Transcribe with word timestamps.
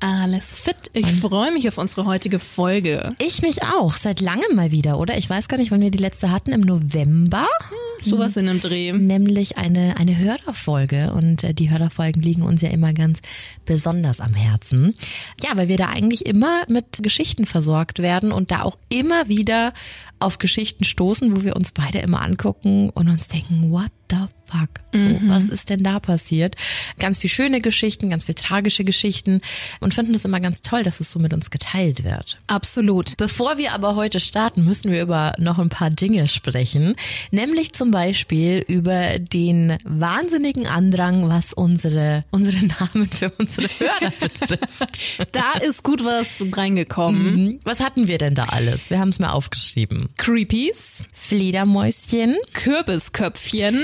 Alles 0.00 0.60
fit. 0.60 0.76
Ich 0.92 1.06
freue 1.06 1.52
mich 1.52 1.66
auf 1.68 1.78
unsere 1.78 2.04
heutige 2.04 2.38
Folge. 2.38 3.14
Ich 3.18 3.40
mich 3.42 3.62
auch. 3.62 3.96
Seit 3.96 4.20
langem 4.20 4.54
mal 4.54 4.70
wieder, 4.70 4.98
oder? 4.98 5.16
Ich 5.16 5.28
weiß 5.28 5.48
gar 5.48 5.56
nicht, 5.56 5.70
wann 5.70 5.80
wir 5.80 5.90
die 5.90 5.98
letzte 5.98 6.30
hatten. 6.30 6.52
Im 6.52 6.60
November? 6.60 7.46
Sowas 8.00 8.36
in 8.36 8.48
einem 8.48 8.60
Dreh. 8.60 8.92
Nämlich 8.92 9.56
eine, 9.56 9.96
eine 9.96 10.18
Hörerfolge. 10.18 11.12
Und 11.12 11.44
äh, 11.44 11.54
die 11.54 11.70
Hörerfolgen 11.70 12.20
liegen 12.20 12.42
uns 12.42 12.60
ja 12.60 12.68
immer 12.68 12.92
ganz 12.92 13.20
besonders 13.64 14.20
am 14.20 14.34
Herzen. 14.34 14.94
Ja, 15.42 15.56
weil 15.56 15.68
wir 15.68 15.78
da 15.78 15.88
eigentlich 15.88 16.26
immer 16.26 16.64
mit 16.68 17.02
Geschichten 17.02 17.46
versorgt 17.46 18.00
werden 18.00 18.32
und 18.32 18.50
da 18.50 18.62
auch 18.62 18.78
immer 18.90 19.28
wieder 19.28 19.72
auf 20.18 20.38
Geschichten 20.38 20.84
stoßen, 20.84 21.34
wo 21.34 21.44
wir 21.44 21.56
uns 21.56 21.72
beide 21.72 21.98
immer 21.98 22.20
angucken 22.22 22.90
und 22.90 23.08
uns 23.08 23.28
denken, 23.28 23.70
what 23.70 23.90
the 24.10 24.26
fuck? 24.46 24.68
So, 24.92 25.08
was 25.28 25.44
ist 25.44 25.70
denn 25.70 25.82
da 25.82 26.00
passiert? 26.00 26.56
Ganz 26.98 27.18
viel 27.18 27.30
schöne 27.30 27.60
Geschichten, 27.60 28.10
ganz 28.10 28.24
viel 28.24 28.34
tragische 28.34 28.84
Geschichten 28.84 29.40
und 29.80 29.94
finden 29.94 30.14
es 30.14 30.24
immer 30.24 30.40
ganz 30.40 30.62
toll, 30.62 30.82
dass 30.82 31.00
es 31.00 31.10
so 31.10 31.18
mit 31.18 31.32
uns 31.34 31.50
geteilt 31.50 32.04
wird. 32.04 32.38
Absolut. 32.46 33.16
Bevor 33.16 33.58
wir 33.58 33.72
aber 33.72 33.96
heute 33.96 34.20
starten, 34.20 34.64
müssen 34.64 34.90
wir 34.90 35.02
über 35.02 35.34
noch 35.38 35.58
ein 35.58 35.68
paar 35.68 35.90
Dinge 35.90 36.28
sprechen. 36.28 36.96
Nämlich 37.30 37.72
zum 37.74 37.90
Beispiel 37.90 38.64
über 38.66 39.18
den 39.18 39.76
wahnsinnigen 39.84 40.66
Andrang, 40.66 41.28
was 41.28 41.52
unsere, 41.52 42.24
unsere 42.30 42.64
Namen 42.66 43.10
für 43.10 43.30
unsere 43.38 43.68
Hörer 43.68 44.12
betrifft. 44.20 45.32
Da 45.32 45.58
ist 45.60 45.82
gut 45.82 46.04
was 46.04 46.44
reingekommen. 46.52 47.44
Mhm. 47.44 47.58
Was 47.64 47.80
hatten 47.80 48.08
wir 48.08 48.18
denn 48.18 48.34
da 48.34 48.44
alles? 48.44 48.90
Wir 48.90 48.98
haben 48.98 49.10
es 49.10 49.18
mal 49.18 49.30
aufgeschrieben. 49.30 50.08
Creepies, 50.16 51.04
Fledermäuschen, 51.12 52.36
Kürbisköpfchen, 52.52 53.80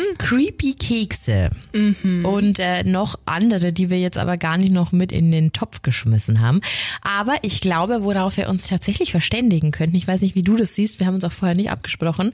Creepy 0.52 0.74
Kekse 0.74 1.50
und 2.24 2.58
äh, 2.58 2.84
noch 2.84 3.18
andere, 3.24 3.72
die 3.72 3.90
wir 3.90 3.98
jetzt 3.98 4.18
aber 4.18 4.36
gar 4.36 4.58
nicht 4.58 4.72
noch 4.72 4.92
mit 4.92 5.10
in 5.12 5.30
den 5.30 5.52
Topf 5.52 5.82
geschmissen 5.82 6.40
haben. 6.40 6.60
Aber 7.00 7.36
ich 7.42 7.60
glaube, 7.60 8.04
worauf 8.04 8.36
wir 8.36 8.48
uns 8.48 8.66
tatsächlich 8.66 9.12
verständigen 9.12 9.70
könnten, 9.70 9.96
ich 9.96 10.06
weiß 10.06 10.20
nicht, 10.20 10.34
wie 10.34 10.42
du 10.42 10.56
das 10.56 10.74
siehst, 10.74 11.00
wir 11.00 11.06
haben 11.06 11.14
uns 11.14 11.24
auch 11.24 11.32
vorher 11.32 11.56
nicht 11.56 11.70
abgesprochen, 11.70 12.32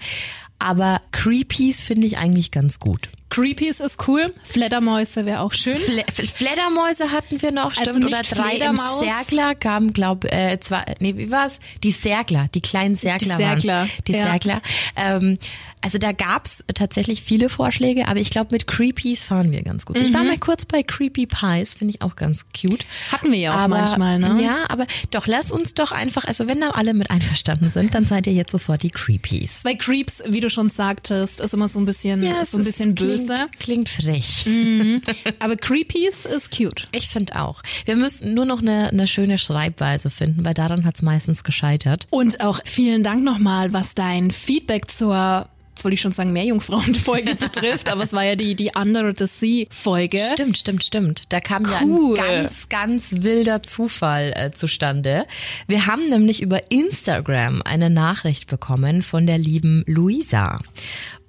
aber 0.58 1.00
Creepies 1.12 1.82
finde 1.82 2.06
ich 2.06 2.18
eigentlich 2.18 2.50
ganz 2.50 2.80
gut. 2.80 3.08
Creepies 3.30 3.80
ist 3.80 4.08
cool. 4.08 4.32
Fledermäuse 4.42 5.26
wäre 5.26 5.40
auch 5.40 5.52
schön. 5.52 5.76
Fle 5.76 6.04
Fledermäuse 6.08 7.12
hatten 7.12 7.40
wir 7.42 7.52
noch, 7.52 7.76
Also 7.76 7.82
stimmt, 7.90 8.04
nicht 8.04 8.14
oder 8.14 8.22
drei 8.22 8.50
Fledermaus. 8.50 9.02
im 9.02 9.08
Sergler 9.08 9.54
kamen, 9.54 9.92
glaub, 9.92 10.24
äh, 10.24 10.58
zwei, 10.60 10.84
nee, 11.00 11.16
wie 11.16 11.30
war's? 11.30 11.58
Die 11.82 11.90
Sergler, 11.92 12.48
die 12.54 12.60
kleinen 12.60 12.96
Sergler 12.96 13.36
Die 13.36 13.42
waren's. 13.42 13.62
Sergler, 13.62 13.88
Die 14.06 14.12
ja. 14.12 14.24
Sergler. 14.24 14.62
Ähm, 14.96 15.38
also 15.80 15.98
da 15.98 16.10
gab's 16.10 16.64
tatsächlich 16.74 17.22
viele 17.22 17.48
Vorschläge, 17.48 18.08
aber 18.08 18.18
ich 18.18 18.30
glaube, 18.30 18.48
mit 18.50 18.66
Creepies 18.66 19.22
fahren 19.22 19.52
wir 19.52 19.62
ganz 19.62 19.86
gut. 19.86 19.96
Ich 20.00 20.08
Mhm. 20.10 20.14
war 20.14 20.24
mal 20.24 20.38
kurz 20.38 20.64
bei 20.64 20.82
Creepy 20.82 21.26
Pies, 21.26 21.74
finde 21.74 21.94
ich 21.94 22.02
auch 22.02 22.16
ganz 22.16 22.46
cute. 22.58 22.84
Hatten 23.12 23.30
wir 23.30 23.38
ja 23.38 23.52
auch 23.54 23.58
aber, 23.58 23.76
manchmal, 23.78 24.18
ne? 24.18 24.42
Ja, 24.42 24.64
aber 24.70 24.86
doch, 25.12 25.28
lass 25.28 25.52
uns 25.52 25.74
doch 25.74 25.92
einfach, 25.92 26.24
also 26.24 26.48
wenn 26.48 26.60
da 26.60 26.70
alle 26.70 26.94
mit 26.94 27.10
einverstanden 27.12 27.70
sind, 27.70 27.94
dann 27.94 28.04
seid 28.06 28.26
ihr 28.26 28.32
jetzt 28.32 28.50
sofort 28.50 28.82
die 28.82 28.90
Creepies. 28.90 29.60
Bei 29.62 29.74
Creeps, 29.74 30.24
wie 30.26 30.40
du 30.40 30.50
schon 30.50 30.68
sagtest, 30.68 31.40
ist 31.40 31.54
immer 31.54 31.68
so 31.68 31.78
ein 31.78 31.84
bisschen, 31.84 32.24
es 32.24 32.50
so 32.50 32.58
ein 32.58 32.64
bisschen 32.64 32.94
böse. 32.96 33.17
Klingt, 33.26 33.58
klingt 33.58 33.88
frech. 33.88 34.46
Aber 35.38 35.56
Creepies 35.56 36.24
ist 36.24 36.56
cute. 36.56 36.84
Ich 36.92 37.08
finde 37.08 37.36
auch. 37.36 37.62
Wir 37.84 37.96
müssten 37.96 38.34
nur 38.34 38.44
noch 38.44 38.60
eine, 38.60 38.88
eine 38.88 39.06
schöne 39.06 39.38
Schreibweise 39.38 40.10
finden, 40.10 40.44
weil 40.44 40.54
daran 40.54 40.84
hat's 40.84 41.02
meistens 41.02 41.44
gescheitert. 41.44 42.06
Und 42.10 42.40
auch 42.42 42.60
vielen 42.64 43.02
Dank 43.02 43.24
nochmal, 43.24 43.72
was 43.72 43.94
dein 43.94 44.30
Feedback 44.30 44.90
zur 44.90 45.48
Jetzt 45.78 45.84
wollte 45.84 45.94
ich 45.94 46.00
schon 46.00 46.10
sagen 46.10 46.32
Meerjungfrauen-Folge 46.32 47.34
betrifft, 47.36 47.88
aber 47.88 48.02
es 48.02 48.12
war 48.12 48.24
ja 48.24 48.34
die, 48.34 48.56
die 48.56 48.72
Under 48.74 49.14
the 49.16 49.28
Sea-Folge. 49.28 50.20
Stimmt, 50.32 50.58
stimmt, 50.58 50.82
stimmt. 50.82 51.22
Da 51.28 51.38
kam 51.38 51.62
Cool. 51.80 52.16
ja 52.18 52.24
ein 52.24 52.42
ganz, 52.42 52.68
ganz 52.68 53.04
wilder 53.22 53.62
Zufall 53.62 54.32
äh, 54.34 54.50
zustande. 54.50 55.24
Wir 55.68 55.86
haben 55.86 56.08
nämlich 56.08 56.42
über 56.42 56.72
Instagram 56.72 57.62
eine 57.62 57.90
Nachricht 57.90 58.48
bekommen 58.48 59.04
von 59.04 59.24
der 59.28 59.38
lieben 59.38 59.84
Luisa. 59.86 60.58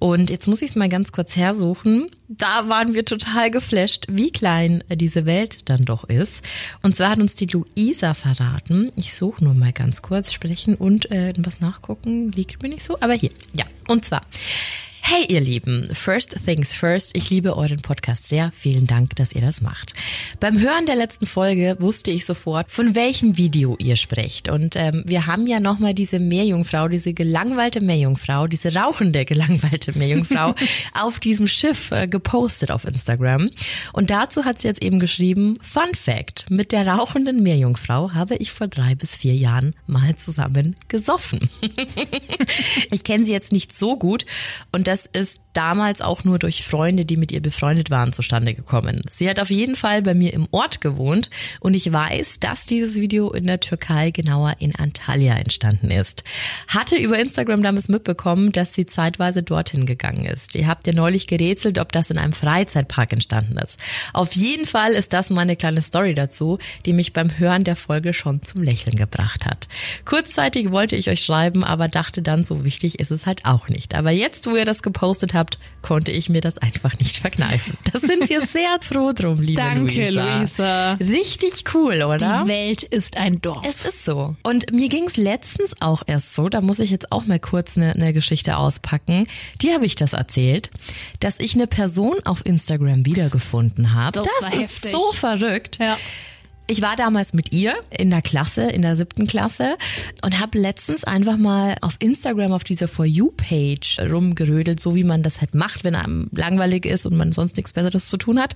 Und 0.00 0.30
jetzt 0.30 0.48
muss 0.48 0.62
ich 0.62 0.70
es 0.70 0.76
mal 0.76 0.88
ganz 0.88 1.12
kurz 1.12 1.36
hersuchen. 1.36 2.10
Da 2.26 2.68
waren 2.70 2.94
wir 2.94 3.04
total 3.04 3.50
geflasht, 3.50 4.06
wie 4.10 4.32
klein 4.32 4.82
äh, 4.88 4.96
diese 4.96 5.26
Welt 5.26 5.68
dann 5.68 5.84
doch 5.84 6.04
ist. 6.04 6.42
Und 6.82 6.96
zwar 6.96 7.10
hat 7.10 7.18
uns 7.18 7.34
die 7.34 7.46
Luisa 7.46 8.14
verraten. 8.14 8.90
Ich 8.96 9.14
suche 9.14 9.44
nur 9.44 9.52
mal 9.52 9.72
ganz 9.72 10.00
kurz 10.00 10.32
sprechen 10.32 10.74
und 10.74 11.10
äh, 11.10 11.34
was 11.36 11.60
nachgucken. 11.60 12.32
Liegt 12.32 12.62
mir 12.62 12.70
nicht 12.70 12.82
so. 12.82 12.98
Aber 13.00 13.12
hier, 13.12 13.30
ja. 13.52 13.66
Und 13.88 14.06
zwar. 14.06 14.22
Hey 15.12 15.26
ihr 15.28 15.40
Lieben, 15.40 15.92
first 15.92 16.36
things 16.46 16.72
first, 16.72 17.16
ich 17.16 17.30
liebe 17.30 17.56
euren 17.56 17.82
Podcast 17.82 18.28
sehr. 18.28 18.52
Vielen 18.54 18.86
Dank, 18.86 19.16
dass 19.16 19.32
ihr 19.32 19.40
das 19.40 19.60
macht. 19.60 19.92
Beim 20.38 20.56
Hören 20.60 20.86
der 20.86 20.94
letzten 20.94 21.26
Folge 21.26 21.76
wusste 21.80 22.12
ich 22.12 22.24
sofort, 22.24 22.70
von 22.70 22.94
welchem 22.94 23.36
Video 23.36 23.74
ihr 23.80 23.96
sprecht. 23.96 24.48
Und 24.48 24.76
ähm, 24.76 25.02
wir 25.04 25.26
haben 25.26 25.48
ja 25.48 25.58
nochmal 25.58 25.94
diese 25.94 26.20
Meerjungfrau, 26.20 26.86
diese 26.86 27.12
gelangweilte 27.12 27.80
Meerjungfrau, 27.80 28.46
diese 28.46 28.72
rauchende 28.72 29.24
gelangweilte 29.24 29.98
Meerjungfrau 29.98 30.54
auf 30.94 31.18
diesem 31.18 31.48
Schiff 31.48 31.90
äh, 31.90 32.06
gepostet 32.06 32.70
auf 32.70 32.84
Instagram. 32.84 33.50
Und 33.92 34.10
dazu 34.10 34.44
hat 34.44 34.60
sie 34.60 34.68
jetzt 34.68 34.80
eben 34.80 35.00
geschrieben, 35.00 35.54
Fun 35.60 35.92
Fact, 35.92 36.48
mit 36.50 36.70
der 36.70 36.86
rauchenden 36.86 37.42
Meerjungfrau 37.42 38.12
habe 38.14 38.36
ich 38.36 38.52
vor 38.52 38.68
drei 38.68 38.94
bis 38.94 39.16
vier 39.16 39.34
Jahren 39.34 39.74
mal 39.88 40.14
zusammen 40.14 40.76
gesoffen. 40.86 41.50
Ich 42.92 43.04
kenne 43.04 43.24
sie 43.24 43.32
jetzt 43.32 43.52
nicht 43.52 43.76
so 43.76 43.96
gut 43.96 44.26
und 44.72 44.86
das 44.86 44.99
ist 45.06 45.42
damals 45.52 46.00
auch 46.00 46.24
nur 46.24 46.38
durch 46.38 46.64
Freunde, 46.64 47.04
die 47.04 47.16
mit 47.16 47.32
ihr 47.32 47.42
befreundet 47.42 47.90
waren, 47.90 48.12
zustande 48.12 48.54
gekommen. 48.54 49.02
Sie 49.10 49.28
hat 49.28 49.40
auf 49.40 49.50
jeden 49.50 49.76
Fall 49.76 50.02
bei 50.02 50.14
mir 50.14 50.32
im 50.32 50.46
Ort 50.50 50.80
gewohnt 50.80 51.30
und 51.60 51.74
ich 51.74 51.92
weiß, 51.92 52.40
dass 52.40 52.64
dieses 52.64 52.96
Video 52.96 53.30
in 53.32 53.46
der 53.46 53.60
Türkei, 53.60 54.10
genauer 54.10 54.56
in 54.58 54.74
Antalya 54.74 55.34
entstanden 55.34 55.90
ist. 55.90 56.24
Hatte 56.68 56.96
über 56.96 57.18
Instagram 57.18 57.62
damals 57.62 57.88
mitbekommen, 57.88 58.52
dass 58.52 58.74
sie 58.74 58.86
zeitweise 58.86 59.42
dorthin 59.42 59.86
gegangen 59.86 60.24
ist. 60.26 60.54
Ihr 60.54 60.66
habt 60.66 60.86
ja 60.86 60.92
neulich 60.92 61.26
gerätselt, 61.26 61.78
ob 61.78 61.92
das 61.92 62.10
in 62.10 62.18
einem 62.18 62.32
Freizeitpark 62.32 63.12
entstanden 63.12 63.58
ist. 63.58 63.78
Auf 64.12 64.34
jeden 64.34 64.66
Fall 64.66 64.92
ist 64.92 65.12
das 65.12 65.30
meine 65.30 65.56
kleine 65.56 65.82
Story 65.82 66.14
dazu, 66.14 66.58
die 66.86 66.92
mich 66.92 67.12
beim 67.12 67.38
Hören 67.38 67.64
der 67.64 67.76
Folge 67.76 68.12
schon 68.12 68.42
zum 68.42 68.62
Lächeln 68.62 68.96
gebracht 68.96 69.46
hat. 69.46 69.68
Kurzzeitig 70.04 70.70
wollte 70.70 70.96
ich 70.96 71.10
euch 71.10 71.24
schreiben, 71.24 71.64
aber 71.64 71.88
dachte 71.88 72.22
dann, 72.22 72.44
so 72.44 72.64
wichtig 72.64 72.98
ist 72.98 73.10
es 73.10 73.26
halt 73.26 73.44
auch 73.44 73.68
nicht. 73.68 73.94
Aber 73.94 74.10
jetzt, 74.10 74.46
wo 74.46 74.56
ihr 74.56 74.64
das 74.64 74.82
gepostet 74.82 75.34
habt, 75.34 75.39
konnte 75.82 76.10
ich 76.10 76.28
mir 76.28 76.40
das 76.40 76.58
einfach 76.58 76.98
nicht 76.98 77.16
verkneifen. 77.16 77.76
Da 77.92 77.98
sind 77.98 78.28
wir 78.28 78.46
sehr 78.46 78.78
froh 78.80 79.12
drum, 79.12 79.40
liebe 79.40 79.60
Danke, 79.60 80.10
Luisa. 80.10 80.38
Luisa. 80.38 80.92
Richtig 80.94 81.64
cool, 81.74 82.02
oder? 82.02 82.42
Die 82.44 82.48
Welt 82.48 82.82
ist 82.82 83.16
ein 83.16 83.40
Dorf. 83.40 83.64
Es 83.66 83.84
ist 83.86 84.04
so. 84.04 84.36
Und 84.42 84.72
mir 84.72 84.88
ging's 84.88 85.16
letztens 85.16 85.74
auch 85.80 86.02
erst 86.06 86.34
so, 86.34 86.48
da 86.48 86.60
muss 86.60 86.78
ich 86.78 86.90
jetzt 86.90 87.12
auch 87.12 87.26
mal 87.26 87.38
kurz 87.40 87.76
eine, 87.76 87.92
eine 87.94 88.12
Geschichte 88.12 88.56
auspacken. 88.56 89.26
Die 89.62 89.72
habe 89.72 89.86
ich 89.86 89.94
das 89.94 90.12
erzählt, 90.12 90.70
dass 91.20 91.38
ich 91.38 91.54
eine 91.54 91.66
Person 91.66 92.16
auf 92.24 92.44
Instagram 92.44 93.06
wiedergefunden 93.06 93.94
habe. 93.94 94.20
Das 94.20 94.26
war 94.40 94.52
ist 94.52 94.60
heftig. 94.60 94.92
so 94.92 95.12
verrückt. 95.12 95.78
Ja. 95.80 95.96
Ich 96.70 96.82
war 96.82 96.94
damals 96.94 97.32
mit 97.32 97.52
ihr 97.52 97.74
in 97.90 98.10
der 98.10 98.22
Klasse, 98.22 98.62
in 98.68 98.82
der 98.82 98.94
siebten 98.94 99.26
Klasse 99.26 99.76
und 100.24 100.38
habe 100.38 100.56
letztens 100.56 101.02
einfach 101.02 101.36
mal 101.36 101.74
auf 101.80 101.96
Instagram 101.98 102.52
auf 102.52 102.62
dieser 102.62 102.86
For 102.86 103.04
You-Page 103.04 103.98
rumgerödelt, 104.08 104.78
so 104.78 104.94
wie 104.94 105.02
man 105.02 105.24
das 105.24 105.40
halt 105.40 105.56
macht, 105.56 105.82
wenn 105.82 105.96
einem 105.96 106.28
langweilig 106.30 106.86
ist 106.86 107.06
und 107.06 107.16
man 107.16 107.32
sonst 107.32 107.56
nichts 107.56 107.72
Besseres 107.72 108.08
zu 108.08 108.18
tun 108.18 108.38
hat. 108.38 108.54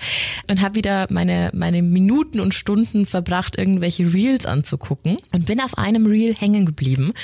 Und 0.49 0.61
habe 0.61 0.77
wieder 0.77 1.09
meine, 1.11 1.51
meine 1.55 1.83
Minuten 1.83 2.39
und 2.39 2.55
Stunden 2.55 3.05
verbracht, 3.05 3.59
irgendwelche 3.59 4.15
Reels 4.15 4.47
anzugucken 4.47 5.19
und 5.33 5.47
bin 5.47 5.61
auf 5.61 5.77
einem 5.77 6.07
Reel 6.07 6.37
hängen 6.37 6.67
geblieben 6.67 7.15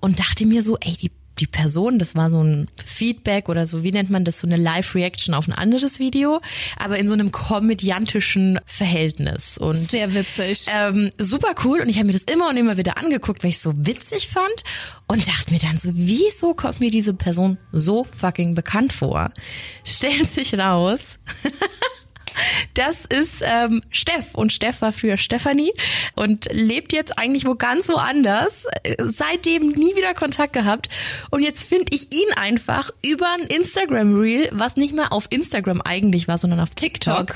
und 0.00 0.18
dachte 0.18 0.44
mir 0.44 0.64
so, 0.64 0.76
ey, 0.80 0.96
die 1.00 1.12
die 1.38 1.46
Person, 1.46 1.98
das 1.98 2.14
war 2.14 2.30
so 2.30 2.42
ein 2.42 2.68
Feedback 2.84 3.48
oder 3.48 3.66
so, 3.66 3.82
wie 3.84 3.92
nennt 3.92 4.10
man 4.10 4.24
das, 4.24 4.40
so 4.40 4.46
eine 4.46 4.56
Live-Reaction 4.56 5.34
auf 5.34 5.48
ein 5.48 5.52
anderes 5.52 5.98
Video, 5.98 6.40
aber 6.78 6.98
in 6.98 7.08
so 7.08 7.14
einem 7.14 7.32
komödiantischen 7.32 8.60
Verhältnis. 8.66 9.58
Und 9.58 9.76
Sehr 9.76 10.12
witzig. 10.14 10.66
ähm, 10.72 11.10
super 11.18 11.54
cool 11.64 11.80
und 11.80 11.88
ich 11.88 11.96
habe 11.96 12.06
mir 12.06 12.12
das 12.12 12.22
immer 12.22 12.48
und 12.48 12.56
immer 12.56 12.76
wieder 12.76 12.98
angeguckt, 12.98 13.42
weil 13.42 13.50
ich 13.50 13.58
so 13.60 13.72
witzig 13.76 14.28
fand 14.28 14.64
und 15.08 15.26
dachte 15.26 15.52
mir 15.52 15.60
dann 15.60 15.78
so, 15.78 15.90
wieso 15.94 16.54
kommt 16.54 16.80
mir 16.80 16.90
diese 16.90 17.14
Person 17.14 17.58
so 17.72 18.06
fucking 18.16 18.54
bekannt 18.54 18.92
vor? 18.92 19.32
Stellt 19.84 20.28
sich 20.28 20.58
raus, 20.58 21.18
Das 22.74 22.98
ist 23.08 23.42
ähm, 23.42 23.82
Steff 23.90 24.34
und 24.34 24.52
Steff 24.52 24.82
war 24.82 24.92
früher 24.92 25.16
Stefanie 25.16 25.72
und 26.14 26.48
lebt 26.52 26.92
jetzt 26.92 27.18
eigentlich 27.18 27.46
wo 27.46 27.54
ganz 27.54 27.88
woanders. 27.88 28.66
Seitdem 28.98 29.68
nie 29.68 29.96
wieder 29.96 30.14
Kontakt 30.14 30.52
gehabt 30.52 30.88
und 31.30 31.42
jetzt 31.42 31.64
finde 31.64 31.94
ich 31.94 32.12
ihn 32.12 32.32
einfach 32.36 32.90
über 33.04 33.26
ein 33.32 33.46
Instagram 33.46 34.18
Reel, 34.18 34.48
was 34.52 34.76
nicht 34.76 34.94
mehr 34.94 35.12
auf 35.12 35.26
Instagram 35.30 35.80
eigentlich 35.82 36.28
war, 36.28 36.38
sondern 36.38 36.60
auf 36.60 36.74
TikTok. 36.74 37.34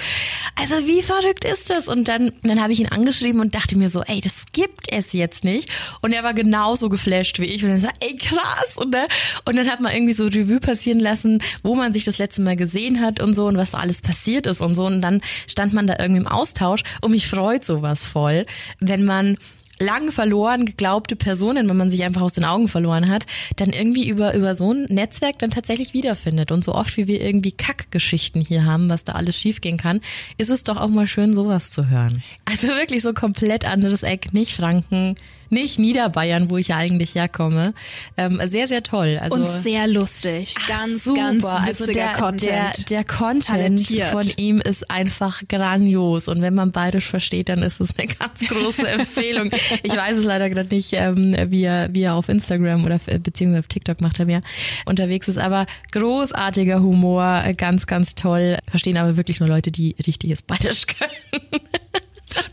Also 0.58 0.74
wie 0.86 1.02
verrückt 1.02 1.44
ist 1.44 1.70
das? 1.70 1.88
Und 1.88 2.08
dann 2.08 2.32
dann 2.42 2.62
habe 2.62 2.72
ich 2.72 2.80
ihn 2.80 2.88
angeschrieben 2.88 3.40
und 3.40 3.54
dachte 3.54 3.76
mir 3.76 3.88
so, 3.88 4.02
ey, 4.02 4.20
das 4.20 4.32
gibt 4.52 4.90
es 4.90 5.12
jetzt 5.12 5.44
nicht. 5.44 5.68
Und 6.00 6.12
er 6.12 6.22
war 6.22 6.34
genauso 6.34 6.88
geflasht 6.88 7.38
wie 7.38 7.46
ich 7.46 7.64
und 7.64 7.70
dann 7.70 7.80
sagt, 7.80 8.02
ey 8.04 8.16
krass 8.16 8.76
und, 8.76 8.90
ne? 8.90 9.06
und 9.44 9.56
dann 9.56 9.68
hat 9.68 9.80
man 9.80 9.92
irgendwie 9.92 10.14
so 10.14 10.26
Revue 10.26 10.60
passieren 10.60 11.00
lassen, 11.00 11.42
wo 11.62 11.74
man 11.74 11.92
sich 11.92 12.04
das 12.04 12.18
letzte 12.18 12.42
Mal 12.42 12.56
gesehen 12.56 13.00
hat 13.00 13.20
und 13.20 13.34
so 13.34 13.46
und 13.46 13.56
was 13.56 13.74
alles 13.74 14.02
passiert 14.02 14.46
ist 14.46 14.60
und 14.60 14.74
so 14.74 14.85
und 14.94 15.02
dann 15.02 15.20
stand 15.46 15.72
man 15.72 15.86
da 15.86 15.96
irgendwie 15.98 16.20
im 16.20 16.28
Austausch 16.28 16.82
und 17.00 17.10
mich 17.10 17.28
freut 17.28 17.64
sowas 17.64 18.04
voll, 18.04 18.46
wenn 18.80 19.04
man 19.04 19.36
lang 19.78 20.10
verloren 20.10 20.64
geglaubte 20.64 21.16
Personen, 21.16 21.68
wenn 21.68 21.76
man 21.76 21.90
sich 21.90 22.02
einfach 22.02 22.22
aus 22.22 22.32
den 22.32 22.44
Augen 22.44 22.68
verloren 22.68 23.08
hat, 23.08 23.26
dann 23.56 23.70
irgendwie 23.70 24.08
über, 24.08 24.34
über 24.34 24.54
so 24.54 24.72
ein 24.72 24.84
Netzwerk 24.84 25.38
dann 25.38 25.50
tatsächlich 25.50 25.92
wiederfindet. 25.92 26.50
Und 26.50 26.64
so 26.64 26.74
oft 26.74 26.96
wie 26.96 27.06
wir 27.06 27.20
irgendwie 27.20 27.52
Kackgeschichten 27.52 28.42
hier 28.42 28.64
haben, 28.64 28.88
was 28.88 29.04
da 29.04 29.12
alles 29.12 29.36
schiefgehen 29.36 29.76
kann, 29.76 30.00
ist 30.38 30.50
es 30.50 30.64
doch 30.64 30.76
auch 30.76 30.88
mal 30.88 31.06
schön, 31.06 31.34
sowas 31.34 31.70
zu 31.70 31.88
hören. 31.88 32.22
Also 32.44 32.68
wirklich 32.68 33.02
so 33.02 33.12
komplett 33.12 33.66
anderes 33.66 34.02
Eck, 34.02 34.32
nicht 34.32 34.54
Franken, 34.54 35.16
nicht 35.50 35.78
Niederbayern, 35.78 36.50
wo 36.50 36.56
ich 36.56 36.68
ja 36.68 36.76
eigentlich 36.76 37.14
herkomme. 37.14 37.74
Ähm, 38.16 38.40
sehr, 38.46 38.68
sehr 38.68 38.82
toll. 38.82 39.18
Also, 39.20 39.36
und 39.36 39.46
sehr 39.46 39.86
lustig. 39.86 40.54
Ganz, 40.68 41.04
super. 41.04 41.20
ganz 41.20 41.44
also 41.44 41.86
witziger 41.86 42.08
also 42.08 42.10
der, 42.10 42.12
Content. 42.12 42.90
Der, 42.90 43.02
der 43.02 43.04
Content 43.04 43.44
Talentiert. 43.44 44.08
von 44.08 44.30
ihm 44.36 44.60
ist 44.60 44.90
einfach 44.90 45.42
grandios. 45.48 46.28
Und 46.28 46.42
wenn 46.42 46.54
man 46.54 46.72
bayerisch 46.72 47.06
versteht, 47.06 47.48
dann 47.48 47.62
ist 47.62 47.80
es 47.80 47.96
eine 47.96 48.08
ganz 48.08 48.40
große 48.48 48.86
Empfehlung. 48.88 49.50
Ich 49.82 49.96
weiß 49.96 50.18
es 50.18 50.24
leider 50.24 50.48
gerade 50.48 50.74
nicht, 50.74 50.92
ähm, 50.92 51.36
wie, 51.50 51.64
er, 51.64 51.92
wie 51.92 52.02
er 52.02 52.14
auf 52.14 52.28
Instagram 52.28 52.84
oder 52.84 52.98
beziehungsweise 52.98 53.60
auf 53.60 53.68
TikTok 53.68 54.00
macht 54.00 54.18
er 54.18 54.26
mir 54.26 54.42
unterwegs 54.84 55.28
ist. 55.28 55.38
Aber 55.38 55.66
großartiger 55.92 56.80
Humor, 56.80 57.42
ganz, 57.56 57.86
ganz 57.86 58.14
toll. 58.14 58.58
Verstehen 58.68 58.96
aber 58.96 59.16
wirklich 59.16 59.40
nur 59.40 59.48
Leute, 59.48 59.70
die 59.70 59.96
richtiges 60.06 60.42
bayerisch 60.42 60.86
können. 60.86 61.62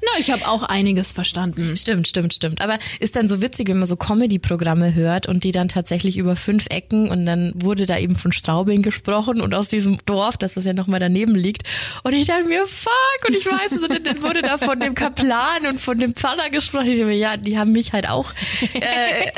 Na, 0.02 0.20
ich 0.20 0.32
habe 0.32 0.48
auch 0.48 0.64
einiges 0.64 1.12
verstanden. 1.12 1.76
Stimmt, 1.78 2.08
stimmt, 2.08 2.34
stimmt. 2.34 2.62
Aber 2.62 2.78
ist 3.00 3.16
dann 3.16 3.28
so 3.28 3.42
witzig, 3.42 3.70
wenn 3.70 3.78
man 3.78 3.88
so 3.88 3.96
Comedy-Programme 3.96 4.94
hört 4.94 5.28
und 5.28 5.44
die 5.44 5.52
dann 5.52 5.70
tatsächlich 5.70 6.18
über 6.18 6.36
fünf 6.36 6.68
Ecken 6.70 7.10
und 7.10 7.26
dann 7.26 7.54
wurde 7.56 7.86
da 7.86 7.98
eben 7.98 8.16
von 8.16 8.32
Straubing 8.32 8.82
gesprochen 8.82 9.42
und 9.42 9.54
aus 9.54 9.68
diesem 9.68 10.00
Dorf, 10.06 10.38
das 10.38 10.56
was 10.56 10.66
ja 10.66 10.74
nochmal 10.74 11.00
daneben 11.00 11.36
liegt. 11.36 11.64
Und 12.04 12.14
ich 12.14 12.28
dachte 12.28 12.46
mir, 12.46 12.66
fuck, 12.68 13.28
und 13.28 13.36
ich 13.36 13.46
weiß 13.46 13.72
es, 13.72 13.82
und 13.82 14.06
dann 14.06 14.22
wurde 14.22 14.42
da 14.42 14.58
von 14.58 14.80
dem 14.80 14.96
Kaplan 14.96 15.66
und 15.70 15.80
von 15.80 15.98
dem 15.98 16.16
Pfarrer 16.16 16.50
gesprochen. 16.50 16.88
Ich 16.88 16.98
dachte 16.98 17.06
mir, 17.06 17.18
ja, 17.18 17.38
die 17.38 17.58
haben 17.58 17.72
mich 17.72 17.94
halt 17.94 18.10
auch 18.10 18.32
äh, 18.74 19.32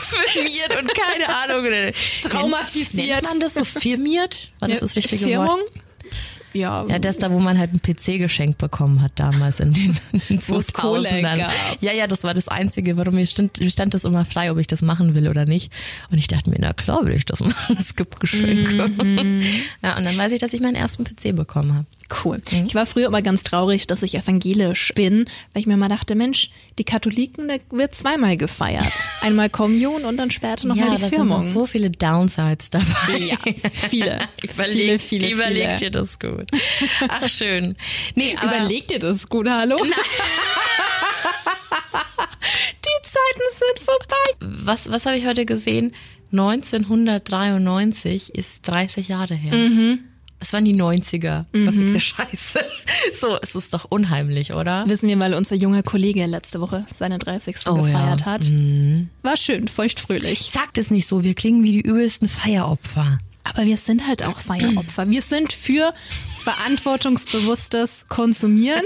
firmiert 0.00 0.76
und 0.80 0.90
keine 0.94 1.28
Ahnung. 1.34 1.92
Traumatisiert. 2.22 3.08
Nennt 3.08 3.24
man 3.24 3.40
das 3.40 3.54
so 3.54 3.64
firmiert? 3.64 4.50
War 4.58 4.68
das 4.68 4.80
das 4.80 4.96
richtige 4.96 5.24
Firmung? 5.24 5.48
Wort? 5.48 5.91
Ja, 6.54 6.86
ja, 6.86 6.98
das 6.98 7.18
da, 7.18 7.30
wo 7.30 7.38
man 7.38 7.58
halt 7.58 7.70
einen 7.70 7.80
PC 7.80 8.18
geschenkt 8.18 8.58
bekommen 8.58 9.00
hat 9.02 9.12
damals 9.16 9.60
in 9.60 9.72
den 9.72 9.98
2000ern. 10.28 11.50
Ja, 11.80 11.92
ja, 11.92 12.06
das 12.06 12.24
war 12.24 12.34
das 12.34 12.48
Einzige, 12.48 12.96
warum 12.96 13.14
mir 13.14 13.26
stand, 13.26 13.60
mir 13.60 13.70
stand 13.70 13.94
das 13.94 14.04
immer 14.04 14.24
frei, 14.24 14.50
ob 14.50 14.58
ich 14.58 14.66
das 14.66 14.82
machen 14.82 15.14
will 15.14 15.28
oder 15.28 15.46
nicht. 15.46 15.72
Und 16.10 16.18
ich 16.18 16.26
dachte 16.28 16.50
mir, 16.50 16.56
na 16.58 16.72
klar 16.72 17.04
will 17.04 17.14
ich 17.14 17.24
das 17.24 17.40
machen, 17.40 17.76
es 17.80 17.96
gibt 17.96 18.20
Geschenke. 18.20 18.88
Mhm. 18.88 19.42
Ja, 19.82 19.96
und 19.96 20.04
dann 20.04 20.16
weiß 20.16 20.32
ich, 20.32 20.40
dass 20.40 20.52
ich 20.52 20.60
meinen 20.60 20.76
ersten 20.76 21.04
PC 21.04 21.34
bekommen 21.34 21.74
habe. 21.74 21.86
Cool. 22.24 22.40
Mhm. 22.50 22.64
Ich 22.66 22.74
war 22.74 22.86
früher 22.86 23.06
immer 23.06 23.22
ganz 23.22 23.44
traurig, 23.44 23.86
dass 23.86 24.02
ich 24.02 24.16
evangelisch 24.16 24.92
bin, 24.94 25.26
weil 25.52 25.60
ich 25.60 25.66
mir 25.66 25.76
mal 25.76 25.88
dachte, 25.88 26.14
Mensch, 26.14 26.50
die 26.78 26.84
Katholiken, 26.84 27.48
da 27.48 27.56
wird 27.70 27.94
zweimal 27.94 28.36
gefeiert. 28.36 28.92
Einmal 29.20 29.50
Kommunion 29.50 30.04
und 30.04 30.16
dann 30.16 30.30
später 30.30 30.66
nochmal 30.66 30.88
ja, 30.88 30.94
die 30.96 31.02
Firmung. 31.02 31.42
Sind 31.42 31.52
so 31.52 31.66
viele 31.66 31.90
Downsides 31.90 32.70
dabei. 32.70 32.86
Ja, 33.18 33.36
viele. 33.72 34.18
Überleg, 34.42 34.72
viele, 34.72 34.98
viele, 34.98 35.30
überleg 35.30 35.64
viele. 35.64 35.76
dir 35.76 35.90
das 35.90 36.18
gut. 36.18 36.50
Ach, 37.08 37.28
schön. 37.28 37.76
Nee, 38.14 38.36
aber 38.36 38.56
Überleg 38.56 38.88
dir 38.88 38.98
das 38.98 39.26
gut, 39.26 39.48
hallo? 39.48 39.76
die 39.82 39.90
Zeiten 43.02 43.42
sind 43.50 43.78
vorbei. 43.84 44.36
Was, 44.40 44.90
was 44.90 45.06
habe 45.06 45.16
ich 45.16 45.24
heute 45.26 45.46
gesehen? 45.46 45.94
1993 46.32 48.34
ist 48.34 48.66
30 48.66 49.08
Jahre 49.08 49.34
her. 49.34 49.54
Mhm. 49.54 50.11
Es 50.42 50.52
waren 50.52 50.64
die 50.64 50.74
90er. 50.74 51.44
Mhm. 51.52 51.64
Verfickte 51.64 52.00
Scheiße. 52.00 52.64
So, 53.14 53.38
es 53.40 53.54
ist 53.54 53.74
doch 53.74 53.86
unheimlich, 53.88 54.52
oder? 54.52 54.84
Wissen 54.86 55.08
wir, 55.08 55.18
weil 55.18 55.34
unser 55.34 55.56
junger 55.56 55.82
Kollege 55.82 56.24
letzte 56.26 56.60
Woche 56.60 56.84
seine 56.92 57.18
30. 57.18 57.56
Oh, 57.66 57.74
gefeiert 57.74 58.20
ja. 58.20 58.26
hat. 58.26 58.50
Mhm. 58.50 59.10
War 59.22 59.36
schön, 59.36 59.68
feuchtfröhlich. 59.68 60.40
Sagt 60.40 60.78
es 60.78 60.90
nicht 60.90 61.06
so, 61.06 61.24
wir 61.24 61.34
klingen 61.34 61.62
wie 61.62 61.72
die 61.72 61.80
übelsten 61.80 62.28
Feieropfer. 62.28 63.18
Aber 63.44 63.66
wir 63.66 63.76
sind 63.76 64.06
halt 64.06 64.22
auch 64.22 64.38
Feieropfer. 64.38 65.08
Wir 65.10 65.22
sind 65.22 65.52
für 65.52 65.92
verantwortungsbewusstes 66.42 68.06
Konsumieren, 68.08 68.84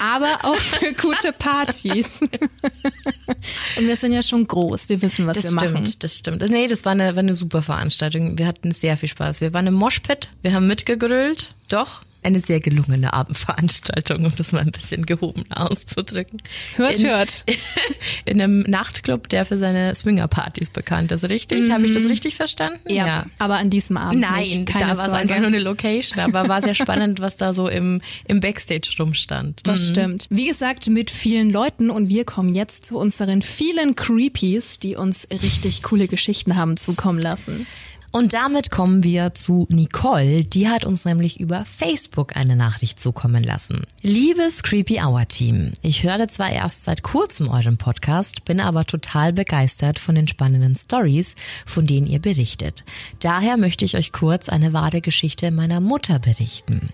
aber 0.00 0.44
auch 0.44 0.58
für 0.58 0.92
gute 0.94 1.32
Partys. 1.32 2.20
Und 3.76 3.86
wir 3.86 3.96
sind 3.96 4.12
ja 4.12 4.22
schon 4.22 4.46
groß. 4.46 4.88
Wir 4.88 5.02
wissen, 5.02 5.26
was 5.26 5.38
das 5.38 5.52
wir 5.52 5.58
stimmt, 5.58 5.74
machen. 5.74 5.94
Das 5.98 6.16
stimmt. 6.16 6.48
Nee, 6.48 6.66
das 6.68 6.84
war 6.84 6.92
eine, 6.92 7.14
war 7.14 7.20
eine 7.20 7.34
super 7.34 7.62
Veranstaltung. 7.62 8.38
Wir 8.38 8.46
hatten 8.46 8.72
sehr 8.72 8.96
viel 8.96 9.08
Spaß. 9.08 9.40
Wir 9.40 9.52
waren 9.54 9.66
im 9.66 9.74
Moshpit. 9.74 10.28
Wir 10.42 10.52
haben 10.52 10.66
mitgegrölt. 10.66 11.54
Doch 11.68 12.02
eine 12.24 12.40
sehr 12.40 12.60
gelungene 12.60 13.12
Abendveranstaltung, 13.12 14.24
um 14.24 14.34
das 14.36 14.52
mal 14.52 14.60
ein 14.60 14.72
bisschen 14.72 15.06
gehoben 15.06 15.44
auszudrücken. 15.50 16.40
Hört, 16.76 16.98
in, 16.98 17.06
hört. 17.06 17.44
In 18.24 18.40
einem 18.40 18.60
Nachtclub, 18.60 19.28
der 19.28 19.44
für 19.44 19.56
seine 19.56 19.94
Swingerpartys 19.94 20.70
bekannt 20.70 21.12
ist, 21.12 21.28
richtig? 21.28 21.64
Mhm. 21.66 21.72
Habe 21.72 21.86
ich 21.86 21.92
das 21.92 22.08
richtig 22.08 22.36
verstanden? 22.36 22.80
Ja, 22.88 23.06
ja. 23.06 23.26
aber 23.38 23.56
an 23.56 23.70
diesem 23.70 23.96
Abend 23.96 24.20
Nein, 24.20 24.42
nicht. 24.42 24.66
Keine 24.66 24.92
da 24.92 24.96
war 24.96 25.06
es 25.06 25.12
einfach 25.12 25.38
nur 25.38 25.48
eine 25.48 25.58
Location, 25.58 26.20
aber 26.20 26.48
war 26.48 26.62
sehr 26.62 26.74
spannend, 26.74 27.20
was 27.20 27.36
da 27.36 27.52
so 27.52 27.68
im, 27.68 28.00
im 28.26 28.40
Backstage 28.40 28.94
rumstand. 28.98 29.60
Das 29.64 29.80
mhm. 29.80 29.86
stimmt. 29.86 30.26
Wie 30.30 30.46
gesagt, 30.46 30.88
mit 30.88 31.10
vielen 31.10 31.50
Leuten 31.50 31.90
und 31.90 32.08
wir 32.08 32.24
kommen 32.24 32.54
jetzt 32.54 32.86
zu 32.86 32.98
unseren 32.98 33.42
vielen 33.42 33.94
Creepies, 33.94 34.78
die 34.78 34.96
uns 34.96 35.28
richtig 35.42 35.82
coole 35.82 36.08
Geschichten 36.08 36.56
haben 36.56 36.76
zukommen 36.76 37.20
lassen. 37.20 37.66
Und 38.14 38.32
damit 38.32 38.70
kommen 38.70 39.02
wir 39.02 39.34
zu 39.34 39.66
Nicole. 39.70 40.44
Die 40.44 40.68
hat 40.68 40.84
uns 40.84 41.04
nämlich 41.04 41.40
über 41.40 41.64
Facebook 41.64 42.36
eine 42.36 42.54
Nachricht 42.54 43.00
zukommen 43.00 43.42
lassen. 43.42 43.82
Liebes 44.02 44.62
Creepy 44.62 45.00
Hour 45.00 45.26
Team, 45.26 45.72
ich 45.82 46.04
höre 46.04 46.28
zwar 46.28 46.52
erst 46.52 46.84
seit 46.84 47.02
kurzem 47.02 47.48
euren 47.48 47.76
Podcast, 47.76 48.44
bin 48.44 48.60
aber 48.60 48.84
total 48.84 49.32
begeistert 49.32 49.98
von 49.98 50.14
den 50.14 50.28
spannenden 50.28 50.76
Stories, 50.76 51.34
von 51.66 51.88
denen 51.88 52.06
ihr 52.06 52.20
berichtet. 52.20 52.84
Daher 53.18 53.56
möchte 53.56 53.84
ich 53.84 53.96
euch 53.96 54.12
kurz 54.12 54.48
eine 54.48 54.72
wahre 54.72 55.00
Geschichte 55.00 55.50
meiner 55.50 55.80
Mutter 55.80 56.20
berichten. 56.20 56.90